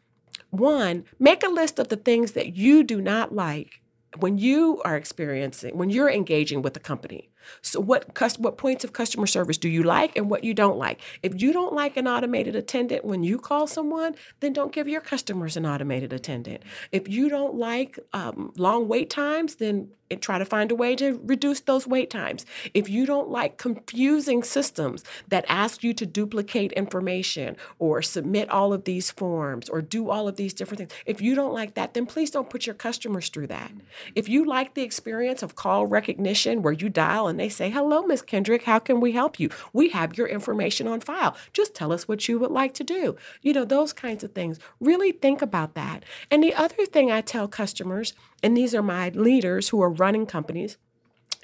one, 0.50 1.04
make 1.18 1.42
a 1.42 1.48
list 1.48 1.78
of 1.78 1.88
the 1.88 1.96
things 1.96 2.32
that 2.32 2.56
you 2.56 2.84
do 2.84 3.00
not 3.00 3.34
like 3.34 3.80
when 4.18 4.38
you 4.38 4.80
are 4.84 4.96
experiencing, 4.96 5.76
when 5.76 5.90
you're 5.90 6.10
engaging 6.10 6.62
with 6.62 6.76
a 6.76 6.80
company. 6.80 7.30
So 7.62 7.80
what 7.80 8.06
what 8.38 8.56
points 8.56 8.84
of 8.84 8.92
customer 8.92 9.26
service 9.26 9.58
do 9.58 9.68
you 9.68 9.82
like 9.82 10.16
and 10.16 10.30
what 10.30 10.44
you 10.44 10.54
don't 10.54 10.78
like? 10.78 11.00
If 11.22 11.40
you 11.40 11.52
don't 11.52 11.74
like 11.74 11.96
an 11.96 12.08
automated 12.08 12.56
attendant 12.56 13.04
when 13.04 13.22
you 13.22 13.38
call 13.38 13.66
someone, 13.66 14.14
then 14.40 14.52
don't 14.52 14.72
give 14.72 14.88
your 14.88 15.00
customers 15.00 15.56
an 15.56 15.66
automated 15.66 16.12
attendant. 16.12 16.62
If 16.90 17.08
you 17.08 17.28
don't 17.28 17.54
like 17.56 17.98
um, 18.12 18.52
long 18.56 18.88
wait 18.88 19.10
times, 19.10 19.56
then 19.56 19.90
try 20.16 20.38
to 20.38 20.44
find 20.44 20.70
a 20.70 20.74
way 20.74 20.96
to 20.96 21.20
reduce 21.24 21.60
those 21.60 21.86
wait 21.86 22.10
times. 22.10 22.46
If 22.72 22.88
you 22.88 23.06
don't 23.06 23.30
like 23.30 23.58
confusing 23.58 24.42
systems 24.42 25.04
that 25.28 25.44
ask 25.48 25.82
you 25.82 25.94
to 25.94 26.06
duplicate 26.06 26.72
information 26.72 27.56
or 27.78 28.02
submit 28.02 28.50
all 28.50 28.72
of 28.72 28.84
these 28.84 29.10
forms 29.10 29.68
or 29.68 29.82
do 29.82 30.10
all 30.10 30.28
of 30.28 30.36
these 30.36 30.54
different 30.54 30.78
things, 30.78 30.92
if 31.06 31.20
you 31.20 31.34
don't 31.34 31.52
like 31.52 31.74
that, 31.74 31.94
then 31.94 32.06
please 32.06 32.30
don't 32.30 32.50
put 32.50 32.66
your 32.66 32.74
customers 32.74 33.28
through 33.28 33.48
that. 33.48 33.72
If 34.14 34.28
you 34.28 34.44
like 34.44 34.74
the 34.74 34.82
experience 34.82 35.42
of 35.42 35.54
call 35.54 35.86
recognition 35.86 36.62
where 36.62 36.72
you 36.72 36.88
dial 36.88 37.28
and 37.28 37.38
they 37.38 37.48
say, 37.48 37.70
Hello, 37.70 38.02
Miss 38.02 38.22
Kendrick, 38.22 38.64
how 38.64 38.78
can 38.78 39.00
we 39.00 39.12
help 39.12 39.38
you? 39.40 39.50
We 39.72 39.90
have 39.90 40.16
your 40.16 40.26
information 40.26 40.86
on 40.86 41.00
file. 41.00 41.36
Just 41.52 41.74
tell 41.74 41.92
us 41.92 42.08
what 42.08 42.28
you 42.28 42.38
would 42.38 42.50
like 42.50 42.74
to 42.74 42.84
do. 42.84 43.16
You 43.42 43.52
know, 43.52 43.64
those 43.64 43.92
kinds 43.92 44.24
of 44.24 44.32
things. 44.32 44.58
Really 44.80 45.12
think 45.12 45.42
about 45.42 45.74
that. 45.74 46.04
And 46.30 46.42
the 46.42 46.54
other 46.54 46.86
thing 46.86 47.10
I 47.10 47.20
tell 47.20 47.48
customers, 47.48 48.14
and 48.42 48.56
these 48.56 48.74
are 48.74 48.82
my 48.82 49.08
leaders 49.10 49.70
who 49.70 49.80
are 49.82 49.90
running 50.04 50.26
companies, 50.26 50.76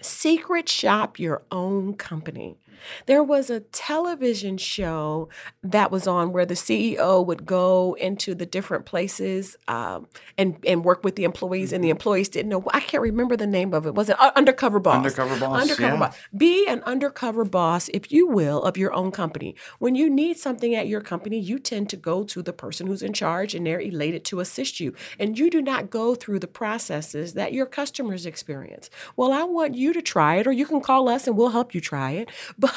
secret 0.02 0.68
shop 0.68 1.18
your 1.18 1.42
own 1.50 1.94
company. 1.94 2.58
There 3.06 3.22
was 3.22 3.50
a 3.50 3.60
television 3.60 4.56
show 4.58 5.28
that 5.62 5.90
was 5.90 6.06
on 6.06 6.32
where 6.32 6.46
the 6.46 6.54
CEO 6.54 7.24
would 7.24 7.46
go 7.46 7.96
into 8.00 8.34
the 8.34 8.46
different 8.46 8.86
places 8.86 9.56
um, 9.68 10.06
and 10.38 10.56
and 10.66 10.84
work 10.84 11.04
with 11.04 11.16
the 11.16 11.24
employees, 11.24 11.68
mm-hmm. 11.68 11.76
and 11.76 11.84
the 11.84 11.88
mm-hmm. 11.88 11.96
employees 11.96 12.28
didn't 12.28 12.48
know. 12.48 12.64
I 12.72 12.80
can't 12.80 13.02
remember 13.02 13.36
the 13.36 13.46
name 13.46 13.74
of 13.74 13.86
it. 13.86 13.94
Was 13.94 14.08
it 14.08 14.20
uh, 14.20 14.32
Undercover 14.36 14.80
Boss? 14.80 14.96
Undercover 14.96 15.38
Boss. 15.38 15.62
Undercover 15.62 15.94
yeah. 15.94 15.98
Boss. 15.98 16.16
Be 16.36 16.66
an 16.66 16.82
undercover 16.84 17.44
boss, 17.44 17.88
if 17.90 18.12
you 18.12 18.26
will, 18.26 18.62
of 18.62 18.76
your 18.76 18.92
own 18.94 19.10
company. 19.10 19.54
When 19.78 19.94
you 19.94 20.08
need 20.10 20.38
something 20.38 20.74
at 20.74 20.88
your 20.88 21.00
company, 21.00 21.38
you 21.38 21.58
tend 21.58 21.88
to 21.90 21.96
go 21.96 22.24
to 22.24 22.42
the 22.42 22.52
person 22.52 22.86
who's 22.86 23.02
in 23.02 23.12
charge, 23.12 23.54
and 23.54 23.66
they're 23.66 23.80
elated 23.80 24.24
to 24.26 24.40
assist 24.40 24.80
you. 24.80 24.94
And 25.18 25.38
you 25.38 25.50
do 25.50 25.62
not 25.62 25.90
go 25.90 26.14
through 26.14 26.40
the 26.40 26.48
processes 26.48 27.34
that 27.34 27.52
your 27.52 27.66
customers 27.66 28.26
experience. 28.26 28.90
Well, 29.16 29.32
I 29.32 29.44
want 29.44 29.74
you 29.74 29.92
to 29.92 30.02
try 30.02 30.36
it, 30.36 30.46
or 30.46 30.52
you 30.52 30.66
can 30.66 30.80
call 30.80 31.08
us 31.08 31.26
and 31.26 31.36
we'll 31.36 31.50
help 31.50 31.74
you 31.74 31.80
try 31.80 32.12
it. 32.12 32.30
But 32.58 32.69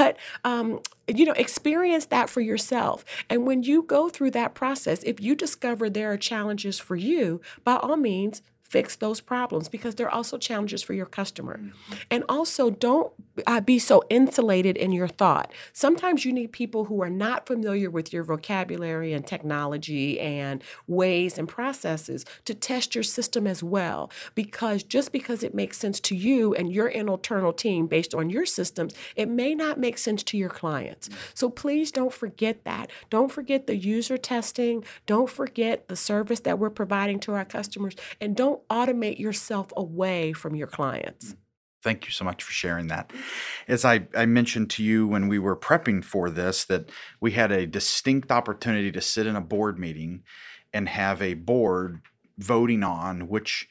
um, 0.44 0.80
you 1.08 1.26
know, 1.26 1.34
experience 1.34 2.06
that 2.06 2.30
for 2.30 2.42
yourself. 2.42 3.04
And 3.30 3.46
when 3.46 3.64
you 3.64 3.84
go 3.84 4.10
through 4.10 4.32
that 4.32 4.54
process, 4.54 5.04
if 5.04 5.20
you 5.22 5.36
discover 5.36 5.90
there 5.90 6.12
are 6.12 6.18
challenges 6.18 6.80
for 6.80 6.96
you, 6.96 7.42
by 7.64 7.76
all 7.76 7.98
means, 7.98 8.42
fix 8.74 8.96
those 8.96 9.22
problems 9.22 9.70
because 9.70 9.94
they're 9.94 10.10
also 10.10 10.36
challenges 10.40 10.82
for 10.82 10.94
your 10.94 11.06
customer. 11.06 11.60
Mm-hmm. 11.60 11.94
And 12.10 12.24
also, 12.28 12.72
don't 12.72 13.14
uh, 13.46 13.62
be 13.62 13.78
so 13.78 14.02
insulated 14.10 14.76
in 14.78 14.92
your 14.92 15.08
thought. 15.08 15.54
Sometimes 15.74 16.26
you 16.26 16.34
need 16.34 16.52
people 16.52 16.86
who 16.86 17.00
are 17.04 17.10
not 17.10 17.46
familiar 17.46 17.92
with 17.92 18.12
your 18.12 18.24
vocabulary 18.24 19.14
and 19.14 19.28
technology 19.28 20.20
and 20.20 20.64
ways 20.88 21.38
and 21.38 21.48
processes 21.48 22.26
to 22.46 22.56
test 22.56 22.96
your 22.96 23.04
system 23.04 23.46
as 23.46 23.62
well. 23.62 24.10
Because 24.34 24.82
just 24.82 25.12
because 25.12 25.44
it 25.44 25.54
makes 25.54 25.78
sense 25.78 26.00
to 26.00 26.16
you 26.16 26.56
and 26.56 26.74
your 26.74 26.88
internal 26.88 27.54
team 27.54 27.86
based 27.86 28.16
on 28.16 28.32
your 28.32 28.48
systems, 28.48 28.96
it 29.16 29.30
may 29.30 29.54
not 29.54 29.80
make 29.80 30.00
sense 30.00 30.24
to 30.24 30.38
your 30.38 30.50
clients. 30.50 31.10
Mm-hmm. 31.10 31.20
So 31.36 31.50
please 31.52 31.92
don't 31.92 32.14
forget 32.14 32.64
that. 32.64 32.90
Don't 33.12 33.32
forget 33.32 33.68
the 33.68 33.78
user 33.78 34.18
testing. 34.18 34.84
Don't 35.06 35.30
forget 35.30 35.88
the 35.90 35.96
service 35.96 36.40
that 36.40 36.58
we're 36.58 36.72
providing 36.72 37.20
to 37.20 37.34
our 37.34 37.46
customers. 37.46 37.96
And 38.20 38.36
don't 38.36 38.63
automate 38.70 39.20
yourself 39.20 39.72
away 39.76 40.34
from 40.34 40.56
your 40.56 40.68
clients. 40.68 41.36
Thank 41.84 42.06
you 42.06 42.12
so 42.12 42.24
much 42.24 42.42
for 42.42 42.54
sharing 42.54 42.88
that. 42.88 43.12
As 43.68 43.84
I, 43.84 44.08
I 44.16 44.26
mentioned 44.26 44.70
to 44.72 44.84
you 44.84 45.06
when 45.06 45.28
we 45.28 45.38
were 45.38 45.58
prepping 45.58 46.04
for 46.04 46.30
this, 46.30 46.64
that 46.66 46.90
we 47.20 47.32
had 47.32 47.52
a 47.52 47.68
distinct 47.68 48.32
opportunity 48.32 48.92
to 48.92 49.02
sit 49.02 49.28
in 49.28 49.36
a 49.36 49.42
board 49.42 49.78
meeting 49.78 50.24
and 50.74 50.88
have 50.88 51.22
a 51.22 51.34
board 51.34 52.02
voting 52.38 52.84
on 52.84 53.28
which 53.28 53.68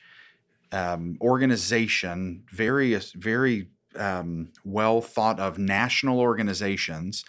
um, 0.72 1.16
organization, 1.20 2.44
various, 2.52 3.12
very 3.12 3.68
um, 3.96 4.48
well 4.64 5.00
thought 5.00 5.40
of 5.40 5.58
national 5.58 6.20
organizations 6.20 7.24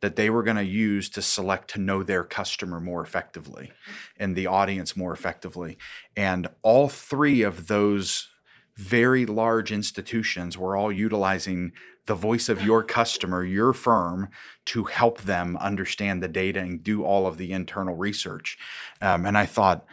that 0.00 0.16
they 0.16 0.28
were 0.30 0.42
going 0.42 0.56
to 0.56 0.64
use 0.64 1.08
to 1.10 1.22
select 1.22 1.70
to 1.70 1.80
know 1.80 2.02
their 2.02 2.24
customer 2.24 2.80
more 2.80 3.02
effectively 3.02 3.72
and 4.18 4.36
the 4.36 4.46
audience 4.46 4.96
more 4.96 5.12
effectively. 5.12 5.78
And 6.16 6.48
all 6.62 6.88
three 6.88 7.42
of 7.42 7.66
those 7.66 8.28
very 8.76 9.24
large 9.24 9.72
institutions 9.72 10.58
were 10.58 10.76
all 10.76 10.92
utilizing 10.92 11.72
the 12.04 12.14
voice 12.14 12.48
of 12.48 12.62
your 12.62 12.82
customer, 12.82 13.42
your 13.44 13.72
firm, 13.72 14.28
to 14.66 14.84
help 14.84 15.22
them 15.22 15.56
understand 15.56 16.22
the 16.22 16.28
data 16.28 16.60
and 16.60 16.82
do 16.82 17.04
all 17.04 17.26
of 17.26 17.36
the 17.36 17.52
internal 17.52 17.96
research. 17.96 18.58
Um, 19.00 19.26
and 19.26 19.36
I 19.36 19.46
thought, 19.46 19.84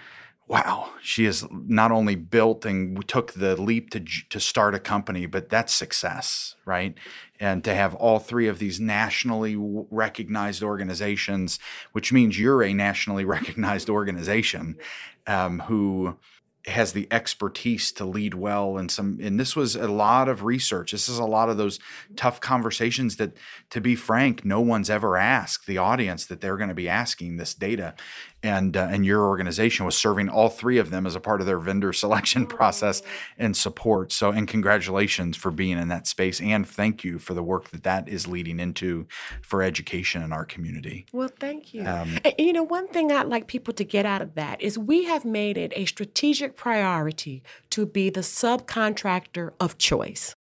wow, 0.48 0.91
she 1.02 1.26
has 1.26 1.46
not 1.52 1.91
only 1.91 2.16
built 2.16 2.66
and 2.66 3.08
took 3.08 3.34
the 3.34 3.60
leap 3.60 3.89
to 3.91 4.02
to 4.30 4.39
start 4.39 4.76
a 4.76 4.80
company, 4.80 5.26
but 5.26 5.50
that's 5.50 5.74
success, 5.74 6.56
right? 6.66 6.96
And 7.39 7.64
to 7.64 7.74
have 7.74 7.96
all 7.96 8.20
three 8.20 8.48
of 8.48 8.60
these 8.60 8.80
nationally 8.80 9.56
recognized 9.58 10.62
organizations, 10.62 11.60
which 11.94 12.12
means 12.12 12.39
you're 12.39 12.64
a 12.64 12.74
nationally 12.74 13.26
recognized 13.38 13.89
organization 13.89 14.78
um, 15.28 15.62
who 15.62 16.18
has 16.66 16.94
the 16.94 17.08
expertise 17.12 17.91
to 17.91 18.06
lead 18.06 18.34
well 18.34 18.78
and 18.78 18.89
some 18.89 19.20
and 19.22 19.38
this 19.38 19.54
was 19.54 19.76
a 19.76 19.88
lot 19.88 20.30
of 20.30 20.44
research. 20.44 20.91
This 20.91 21.10
is 21.10 21.20
a 21.20 21.26
lot 21.26 21.50
of 21.50 21.58
those 21.58 21.78
tough 22.16 22.39
conversations 22.39 23.18
that 23.18 23.34
to 23.70 23.82
be 23.82 23.96
frank 23.96 24.46
no 24.46 24.62
one's 24.62 24.89
ever 24.89 25.18
asked 25.18 25.68
the 25.68 25.78
audience 25.78 26.26
that 26.26 26.39
they're 26.39 26.58
going 26.58 26.70
to 26.70 26.76
be 26.76 26.88
asking 26.88 27.36
this 27.36 27.54
data 27.54 27.96
and 28.44 28.76
uh, 28.78 28.88
and 28.91 29.06
your 29.06 29.26
organization 29.26 29.86
was 29.86 29.98
serving 29.98 30.30
all 30.30 30.50
three 30.50 30.78
of 30.78 30.89
them 30.91 31.08
as 31.08 31.16
a 31.16 31.20
part 31.20 31.39
of 31.39 31.48
their 31.48 31.60
vendor 31.60 31.94
selection 31.94 32.46
process 32.58 33.02
and 33.38 33.56
support. 33.56 34.12
So, 34.12 34.32
and 34.32 34.48
congratulations 34.48 35.38
for 35.38 35.50
being 35.50 35.80
in 35.80 35.88
that 35.88 36.06
space, 36.06 36.41
and 36.41 36.68
thank 36.68 37.04
you 37.04 37.18
for 37.18 37.34
the 37.34 37.44
work 37.44 37.70
that 37.70 37.84
that 37.84 38.08
is 38.10 38.28
leading 38.28 38.60
into 38.60 39.08
for 39.41 39.64
education 39.64 40.22
in 40.22 40.34
our 40.34 40.46
community. 40.46 41.06
Well, 41.14 41.30
thank 41.39 41.74
you. 41.74 41.82
Um, 41.86 42.20
and, 42.26 42.36
you 42.38 42.54
know, 42.54 42.64
one 42.64 42.88
thing 42.89 43.12
I'd 43.12 43.28
like 43.28 43.48
people 43.48 43.74
to 43.76 43.86
get 43.86 44.06
out 44.06 44.22
of 44.22 44.36
that 44.36 44.62
is 44.62 44.78
we 44.78 45.06
have 45.06 45.26
made 45.26 45.58
it 45.58 45.72
a 45.76 45.86
strategic 45.86 46.56
priority 46.56 47.44
to 47.72 47.86
be 47.86 48.10
the 48.10 48.22
subcontractor 48.22 49.52
of 49.60 49.78
choice. 49.78 50.36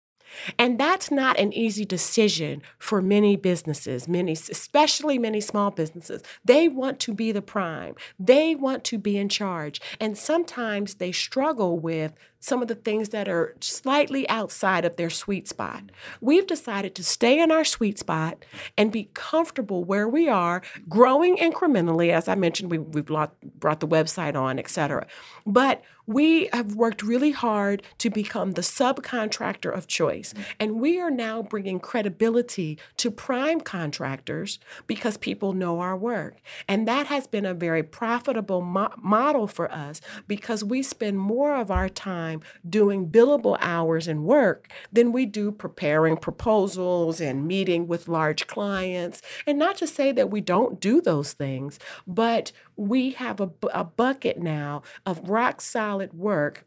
And 0.57 0.79
that's 0.79 1.11
not 1.11 1.39
an 1.39 1.53
easy 1.53 1.85
decision 1.85 2.61
for 2.79 3.01
many 3.01 3.35
businesses, 3.35 4.07
many, 4.07 4.33
especially 4.33 5.17
many 5.17 5.41
small 5.41 5.71
businesses. 5.71 6.21
They 6.45 6.67
want 6.67 6.99
to 7.01 7.13
be 7.13 7.31
the 7.31 7.41
prime, 7.41 7.95
they 8.19 8.55
want 8.55 8.83
to 8.85 8.97
be 8.97 9.17
in 9.17 9.29
charge. 9.29 9.81
And 9.99 10.17
sometimes 10.17 10.95
they 10.95 11.11
struggle 11.11 11.79
with 11.79 12.13
some 12.43 12.63
of 12.63 12.67
the 12.67 12.75
things 12.75 13.09
that 13.09 13.29
are 13.29 13.55
slightly 13.59 14.27
outside 14.27 14.83
of 14.83 14.95
their 14.95 15.11
sweet 15.11 15.47
spot. 15.47 15.83
We've 16.21 16.47
decided 16.47 16.95
to 16.95 17.03
stay 17.03 17.39
in 17.39 17.51
our 17.51 17.63
sweet 17.63 17.99
spot 17.99 18.43
and 18.75 18.91
be 18.91 19.11
comfortable 19.13 19.83
where 19.83 20.09
we 20.09 20.27
are, 20.27 20.63
growing 20.89 21.37
incrementally. 21.37 22.09
As 22.09 22.27
I 22.27 22.33
mentioned, 22.33 22.71
we, 22.71 22.79
we've 22.79 23.05
brought, 23.05 23.39
brought 23.59 23.79
the 23.79 23.87
website 23.87 24.35
on, 24.35 24.57
et 24.57 24.69
cetera. 24.69 25.05
But 25.45 25.83
we 26.05 26.49
have 26.53 26.75
worked 26.75 27.03
really 27.03 27.31
hard 27.31 27.83
to 27.99 28.09
become 28.09 28.51
the 28.51 28.61
subcontractor 28.61 29.71
of 29.73 29.87
choice. 29.87 30.33
Mm. 30.33 30.43
And 30.59 30.81
we 30.81 30.99
are 30.99 31.11
now 31.11 31.41
bringing 31.41 31.79
credibility 31.79 32.77
to 32.97 33.11
prime 33.11 33.61
contractors 33.61 34.59
because 34.87 35.17
people 35.17 35.53
know 35.53 35.79
our 35.79 35.97
work. 35.97 36.37
And 36.67 36.87
that 36.87 37.07
has 37.07 37.27
been 37.27 37.45
a 37.45 37.53
very 37.53 37.83
profitable 37.83 38.61
mo- 38.61 38.93
model 38.97 39.47
for 39.47 39.71
us 39.71 40.01
because 40.27 40.63
we 40.63 40.83
spend 40.83 41.19
more 41.19 41.55
of 41.55 41.71
our 41.71 41.89
time 41.89 42.41
doing 42.67 43.09
billable 43.09 43.57
hours 43.61 44.07
and 44.07 44.25
work 44.25 44.69
than 44.91 45.11
we 45.11 45.25
do 45.25 45.51
preparing 45.51 46.17
proposals 46.17 47.21
and 47.21 47.47
meeting 47.47 47.87
with 47.87 48.07
large 48.07 48.47
clients. 48.47 49.21
And 49.45 49.57
not 49.57 49.77
to 49.77 49.87
say 49.87 50.11
that 50.11 50.29
we 50.29 50.41
don't 50.41 50.79
do 50.79 51.01
those 51.01 51.33
things, 51.33 51.79
but 52.07 52.51
we 52.75 53.11
have 53.11 53.39
a, 53.39 53.49
a 53.73 53.83
bucket 53.83 54.39
now 54.39 54.81
of 55.05 55.29
rock 55.29 55.61
solid 55.61 55.90
work 56.13 56.65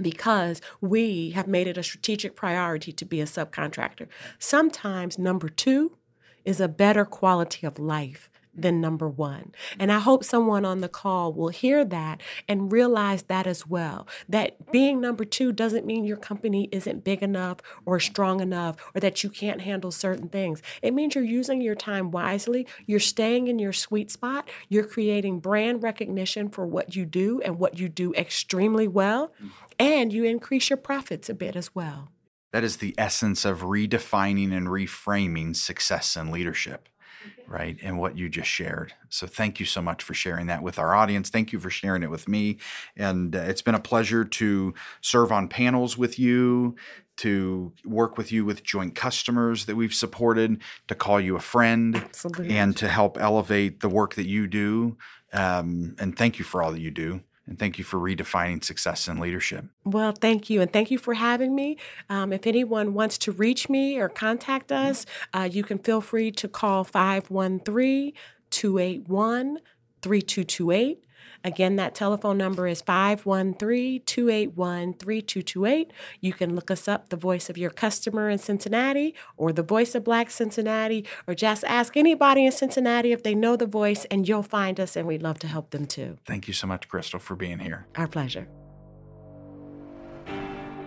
because 0.00 0.60
we 0.80 1.30
have 1.30 1.46
made 1.46 1.66
it 1.66 1.76
a 1.76 1.82
strategic 1.82 2.34
priority 2.34 2.92
to 2.92 3.04
be 3.04 3.20
a 3.20 3.26
subcontractor. 3.26 4.08
Sometimes 4.38 5.18
number 5.18 5.48
two 5.48 5.96
is 6.44 6.60
a 6.60 6.68
better 6.68 7.04
quality 7.04 7.66
of 7.66 7.78
life 7.78 8.30
than 8.54 8.80
number 8.80 9.08
one. 9.08 9.52
And 9.78 9.90
mm. 9.90 9.96
I 9.96 10.00
hope 10.00 10.24
someone 10.24 10.64
on 10.64 10.80
the 10.80 10.88
call 10.88 11.32
will 11.32 11.48
hear 11.48 11.84
that 11.84 12.20
and 12.48 12.72
realize 12.72 13.24
that 13.24 13.46
as 13.46 13.66
well. 13.66 14.06
That 14.28 14.70
being 14.70 15.00
number 15.00 15.24
two 15.24 15.52
doesn't 15.52 15.86
mean 15.86 16.04
your 16.04 16.16
company 16.16 16.68
isn't 16.72 17.04
big 17.04 17.22
enough 17.22 17.58
or 17.86 17.98
strong 17.98 18.40
enough 18.40 18.76
or 18.94 19.00
that 19.00 19.22
you 19.24 19.30
can't 19.30 19.62
handle 19.62 19.90
certain 19.90 20.28
things. 20.28 20.62
It 20.82 20.94
means 20.94 21.14
you're 21.14 21.24
using 21.24 21.60
your 21.60 21.74
time 21.74 22.10
wisely, 22.10 22.66
you're 22.86 23.00
staying 23.00 23.48
in 23.48 23.58
your 23.58 23.72
sweet 23.72 24.10
spot, 24.10 24.50
you're 24.68 24.84
creating 24.84 25.40
brand 25.40 25.82
recognition 25.82 26.48
for 26.48 26.66
what 26.66 26.94
you 26.94 27.06
do 27.06 27.40
and 27.42 27.58
what 27.58 27.78
you 27.78 27.88
do 27.88 28.12
extremely 28.14 28.88
well, 28.88 29.32
mm. 29.42 29.50
and 29.78 30.12
you 30.12 30.24
increase 30.24 30.68
your 30.68 30.76
profits 30.76 31.28
a 31.28 31.34
bit 31.34 31.56
as 31.56 31.74
well. 31.74 32.10
That 32.52 32.64
is 32.64 32.76
the 32.78 32.94
essence 32.98 33.46
of 33.46 33.62
redefining 33.62 34.52
and 34.52 34.66
reframing 34.66 35.56
success 35.56 36.16
and 36.16 36.30
leadership 36.30 36.90
right? 37.46 37.76
And 37.82 37.98
what 37.98 38.16
you 38.16 38.28
just 38.28 38.48
shared. 38.48 38.94
So 39.08 39.26
thank 39.26 39.60
you 39.60 39.66
so 39.66 39.82
much 39.82 40.02
for 40.02 40.14
sharing 40.14 40.46
that 40.46 40.62
with 40.62 40.78
our 40.78 40.94
audience. 40.94 41.30
Thank 41.30 41.52
you 41.52 41.60
for 41.60 41.70
sharing 41.70 42.02
it 42.02 42.10
with 42.10 42.28
me. 42.28 42.58
And 42.96 43.36
uh, 43.36 43.40
it's 43.40 43.62
been 43.62 43.74
a 43.74 43.80
pleasure 43.80 44.24
to 44.24 44.74
serve 45.00 45.30
on 45.32 45.48
panels 45.48 45.98
with 45.98 46.18
you, 46.18 46.76
to 47.18 47.72
work 47.84 48.16
with 48.16 48.32
you 48.32 48.44
with 48.44 48.62
joint 48.64 48.94
customers 48.94 49.66
that 49.66 49.76
we've 49.76 49.94
supported, 49.94 50.60
to 50.88 50.94
call 50.94 51.20
you 51.20 51.36
a 51.36 51.40
friend, 51.40 51.96
Absolutely. 51.96 52.56
and 52.56 52.76
to 52.78 52.88
help 52.88 53.20
elevate 53.20 53.80
the 53.80 53.88
work 53.88 54.14
that 54.14 54.26
you 54.26 54.46
do. 54.46 54.96
Um, 55.32 55.94
and 55.98 56.16
thank 56.16 56.38
you 56.38 56.44
for 56.44 56.62
all 56.62 56.72
that 56.72 56.80
you 56.80 56.90
do. 56.90 57.22
And 57.46 57.58
thank 57.58 57.76
you 57.76 57.84
for 57.84 57.98
redefining 57.98 58.62
success 58.62 59.08
and 59.08 59.18
leadership. 59.18 59.64
Well, 59.84 60.12
thank 60.12 60.48
you. 60.48 60.60
And 60.60 60.72
thank 60.72 60.90
you 60.90 60.98
for 60.98 61.14
having 61.14 61.54
me. 61.54 61.76
Um, 62.08 62.32
if 62.32 62.46
anyone 62.46 62.94
wants 62.94 63.18
to 63.18 63.32
reach 63.32 63.68
me 63.68 63.98
or 63.98 64.08
contact 64.08 64.70
us, 64.70 65.06
uh, 65.34 65.48
you 65.50 65.64
can 65.64 65.78
feel 65.78 66.00
free 66.00 66.30
to 66.32 66.48
call 66.48 66.84
513 66.84 68.12
281 68.50 69.58
3228. 70.02 71.04
Again, 71.44 71.76
that 71.76 71.94
telephone 71.94 72.38
number 72.38 72.66
is 72.66 72.82
513 72.82 74.02
281 74.04 74.94
3228. 74.94 75.92
You 76.20 76.32
can 76.32 76.54
look 76.54 76.70
us 76.70 76.88
up, 76.88 77.08
the 77.08 77.16
voice 77.16 77.50
of 77.50 77.58
your 77.58 77.70
customer 77.70 78.28
in 78.28 78.38
Cincinnati 78.38 79.14
or 79.36 79.52
the 79.52 79.62
voice 79.62 79.94
of 79.94 80.04
Black 80.04 80.30
Cincinnati, 80.30 81.04
or 81.26 81.34
just 81.34 81.64
ask 81.64 81.96
anybody 81.96 82.46
in 82.46 82.52
Cincinnati 82.52 83.12
if 83.12 83.22
they 83.22 83.34
know 83.34 83.56
the 83.56 83.66
voice, 83.66 84.04
and 84.06 84.28
you'll 84.28 84.42
find 84.42 84.78
us, 84.78 84.96
and 84.96 85.06
we'd 85.06 85.22
love 85.22 85.38
to 85.40 85.46
help 85.46 85.70
them 85.70 85.86
too. 85.86 86.18
Thank 86.26 86.48
you 86.48 86.54
so 86.54 86.66
much, 86.66 86.88
Crystal, 86.88 87.18
for 87.18 87.34
being 87.34 87.58
here. 87.58 87.86
Our 87.96 88.06
pleasure. 88.06 88.48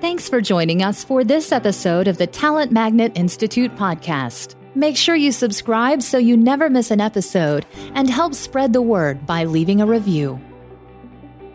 Thanks 0.02 0.30
for 0.30 0.42
joining 0.42 0.84
us 0.84 1.04
for 1.04 1.24
this 1.24 1.52
episode 1.52 2.08
of 2.08 2.18
the 2.18 2.28
Talent 2.28 2.72
Magnet 2.72 3.14
Institute 3.16 3.76
podcast. 3.76 4.56
Make 4.78 4.98
sure 4.98 5.16
you 5.16 5.32
subscribe 5.32 6.02
so 6.02 6.18
you 6.18 6.36
never 6.36 6.70
miss 6.70 6.92
an 6.92 7.00
episode 7.00 7.66
and 7.94 8.10
help 8.10 8.34
spread 8.34 8.74
the 8.74 8.82
word 8.82 9.26
by 9.26 9.46
leaving 9.46 9.80
a 9.80 9.86
review. 9.86 10.38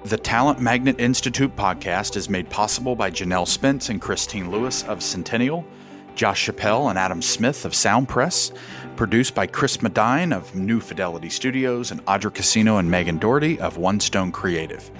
The 0.06 0.16
Talent 0.16 0.58
Magnet 0.58 0.98
Institute 0.98 1.54
podcast 1.54 2.16
is 2.16 2.30
made 2.30 2.48
possible 2.48 2.96
by 2.96 3.10
Janelle 3.10 3.46
Spence 3.46 3.90
and 3.90 4.00
Christine 4.00 4.50
Lewis 4.50 4.84
of 4.84 5.02
Centennial, 5.02 5.66
Josh 6.14 6.46
Chappelle 6.46 6.88
and 6.88 6.98
Adam 6.98 7.20
Smith 7.20 7.66
of 7.66 7.74
Soundpress, 7.74 8.52
produced 8.96 9.34
by 9.34 9.46
Chris 9.46 9.82
Medine 9.82 10.32
of 10.32 10.54
New 10.54 10.80
Fidelity 10.80 11.28
Studios 11.28 11.90
and 11.90 12.02
Audra 12.06 12.32
Casino 12.32 12.78
and 12.78 12.90
Megan 12.90 13.18
Doherty 13.18 13.60
of 13.60 13.76
One 13.76 14.00
Stone 14.00 14.32
Creative. 14.32 14.90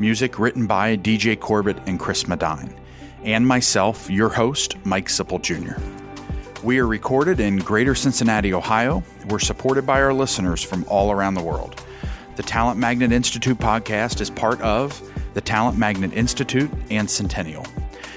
Music 0.00 0.40
written 0.40 0.66
by 0.66 0.96
DJ 0.96 1.38
Corbett 1.38 1.78
and 1.86 2.00
Chris 2.00 2.26
Medine. 2.26 2.74
And 3.22 3.46
myself, 3.46 4.10
your 4.10 4.30
host, 4.30 4.74
Mike 4.84 5.06
Sipple 5.06 5.40
Jr. 5.40 5.80
We 6.64 6.80
are 6.80 6.86
recorded 6.86 7.38
in 7.38 7.58
Greater 7.58 7.94
Cincinnati, 7.94 8.52
Ohio. 8.52 9.04
We're 9.28 9.38
supported 9.38 9.86
by 9.86 10.02
our 10.02 10.12
listeners 10.12 10.60
from 10.60 10.84
all 10.88 11.12
around 11.12 11.34
the 11.34 11.42
world. 11.42 11.80
The 12.34 12.42
Talent 12.42 12.80
Magnet 12.80 13.12
Institute 13.12 13.58
podcast 13.58 14.20
is 14.20 14.28
part 14.28 14.60
of 14.60 15.00
the 15.34 15.40
Talent 15.40 15.78
Magnet 15.78 16.12
Institute 16.14 16.68
and 16.90 17.08
Centennial. 17.08 17.64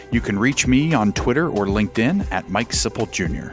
You 0.09 0.21
can 0.21 0.39
reach 0.39 0.65
me 0.65 0.91
on 0.91 1.13
Twitter 1.13 1.49
or 1.49 1.67
LinkedIn 1.67 2.31
at 2.31 2.49
Mike 2.49 2.69
Sipple 2.69 3.11
Jr. 3.11 3.51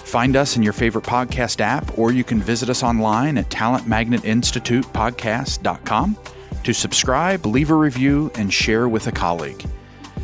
Find 0.00 0.34
us 0.34 0.56
in 0.56 0.64
your 0.64 0.72
favorite 0.72 1.04
podcast 1.04 1.60
app, 1.60 1.96
or 1.96 2.12
you 2.12 2.24
can 2.24 2.40
visit 2.40 2.68
us 2.68 2.82
online 2.82 3.38
at 3.38 3.50
talentmagnetinstitutepodcast.com 3.50 6.18
to 6.64 6.72
subscribe, 6.72 7.46
leave 7.46 7.70
a 7.70 7.74
review, 7.74 8.32
and 8.34 8.52
share 8.52 8.88
with 8.88 9.06
a 9.06 9.12
colleague. 9.12 9.64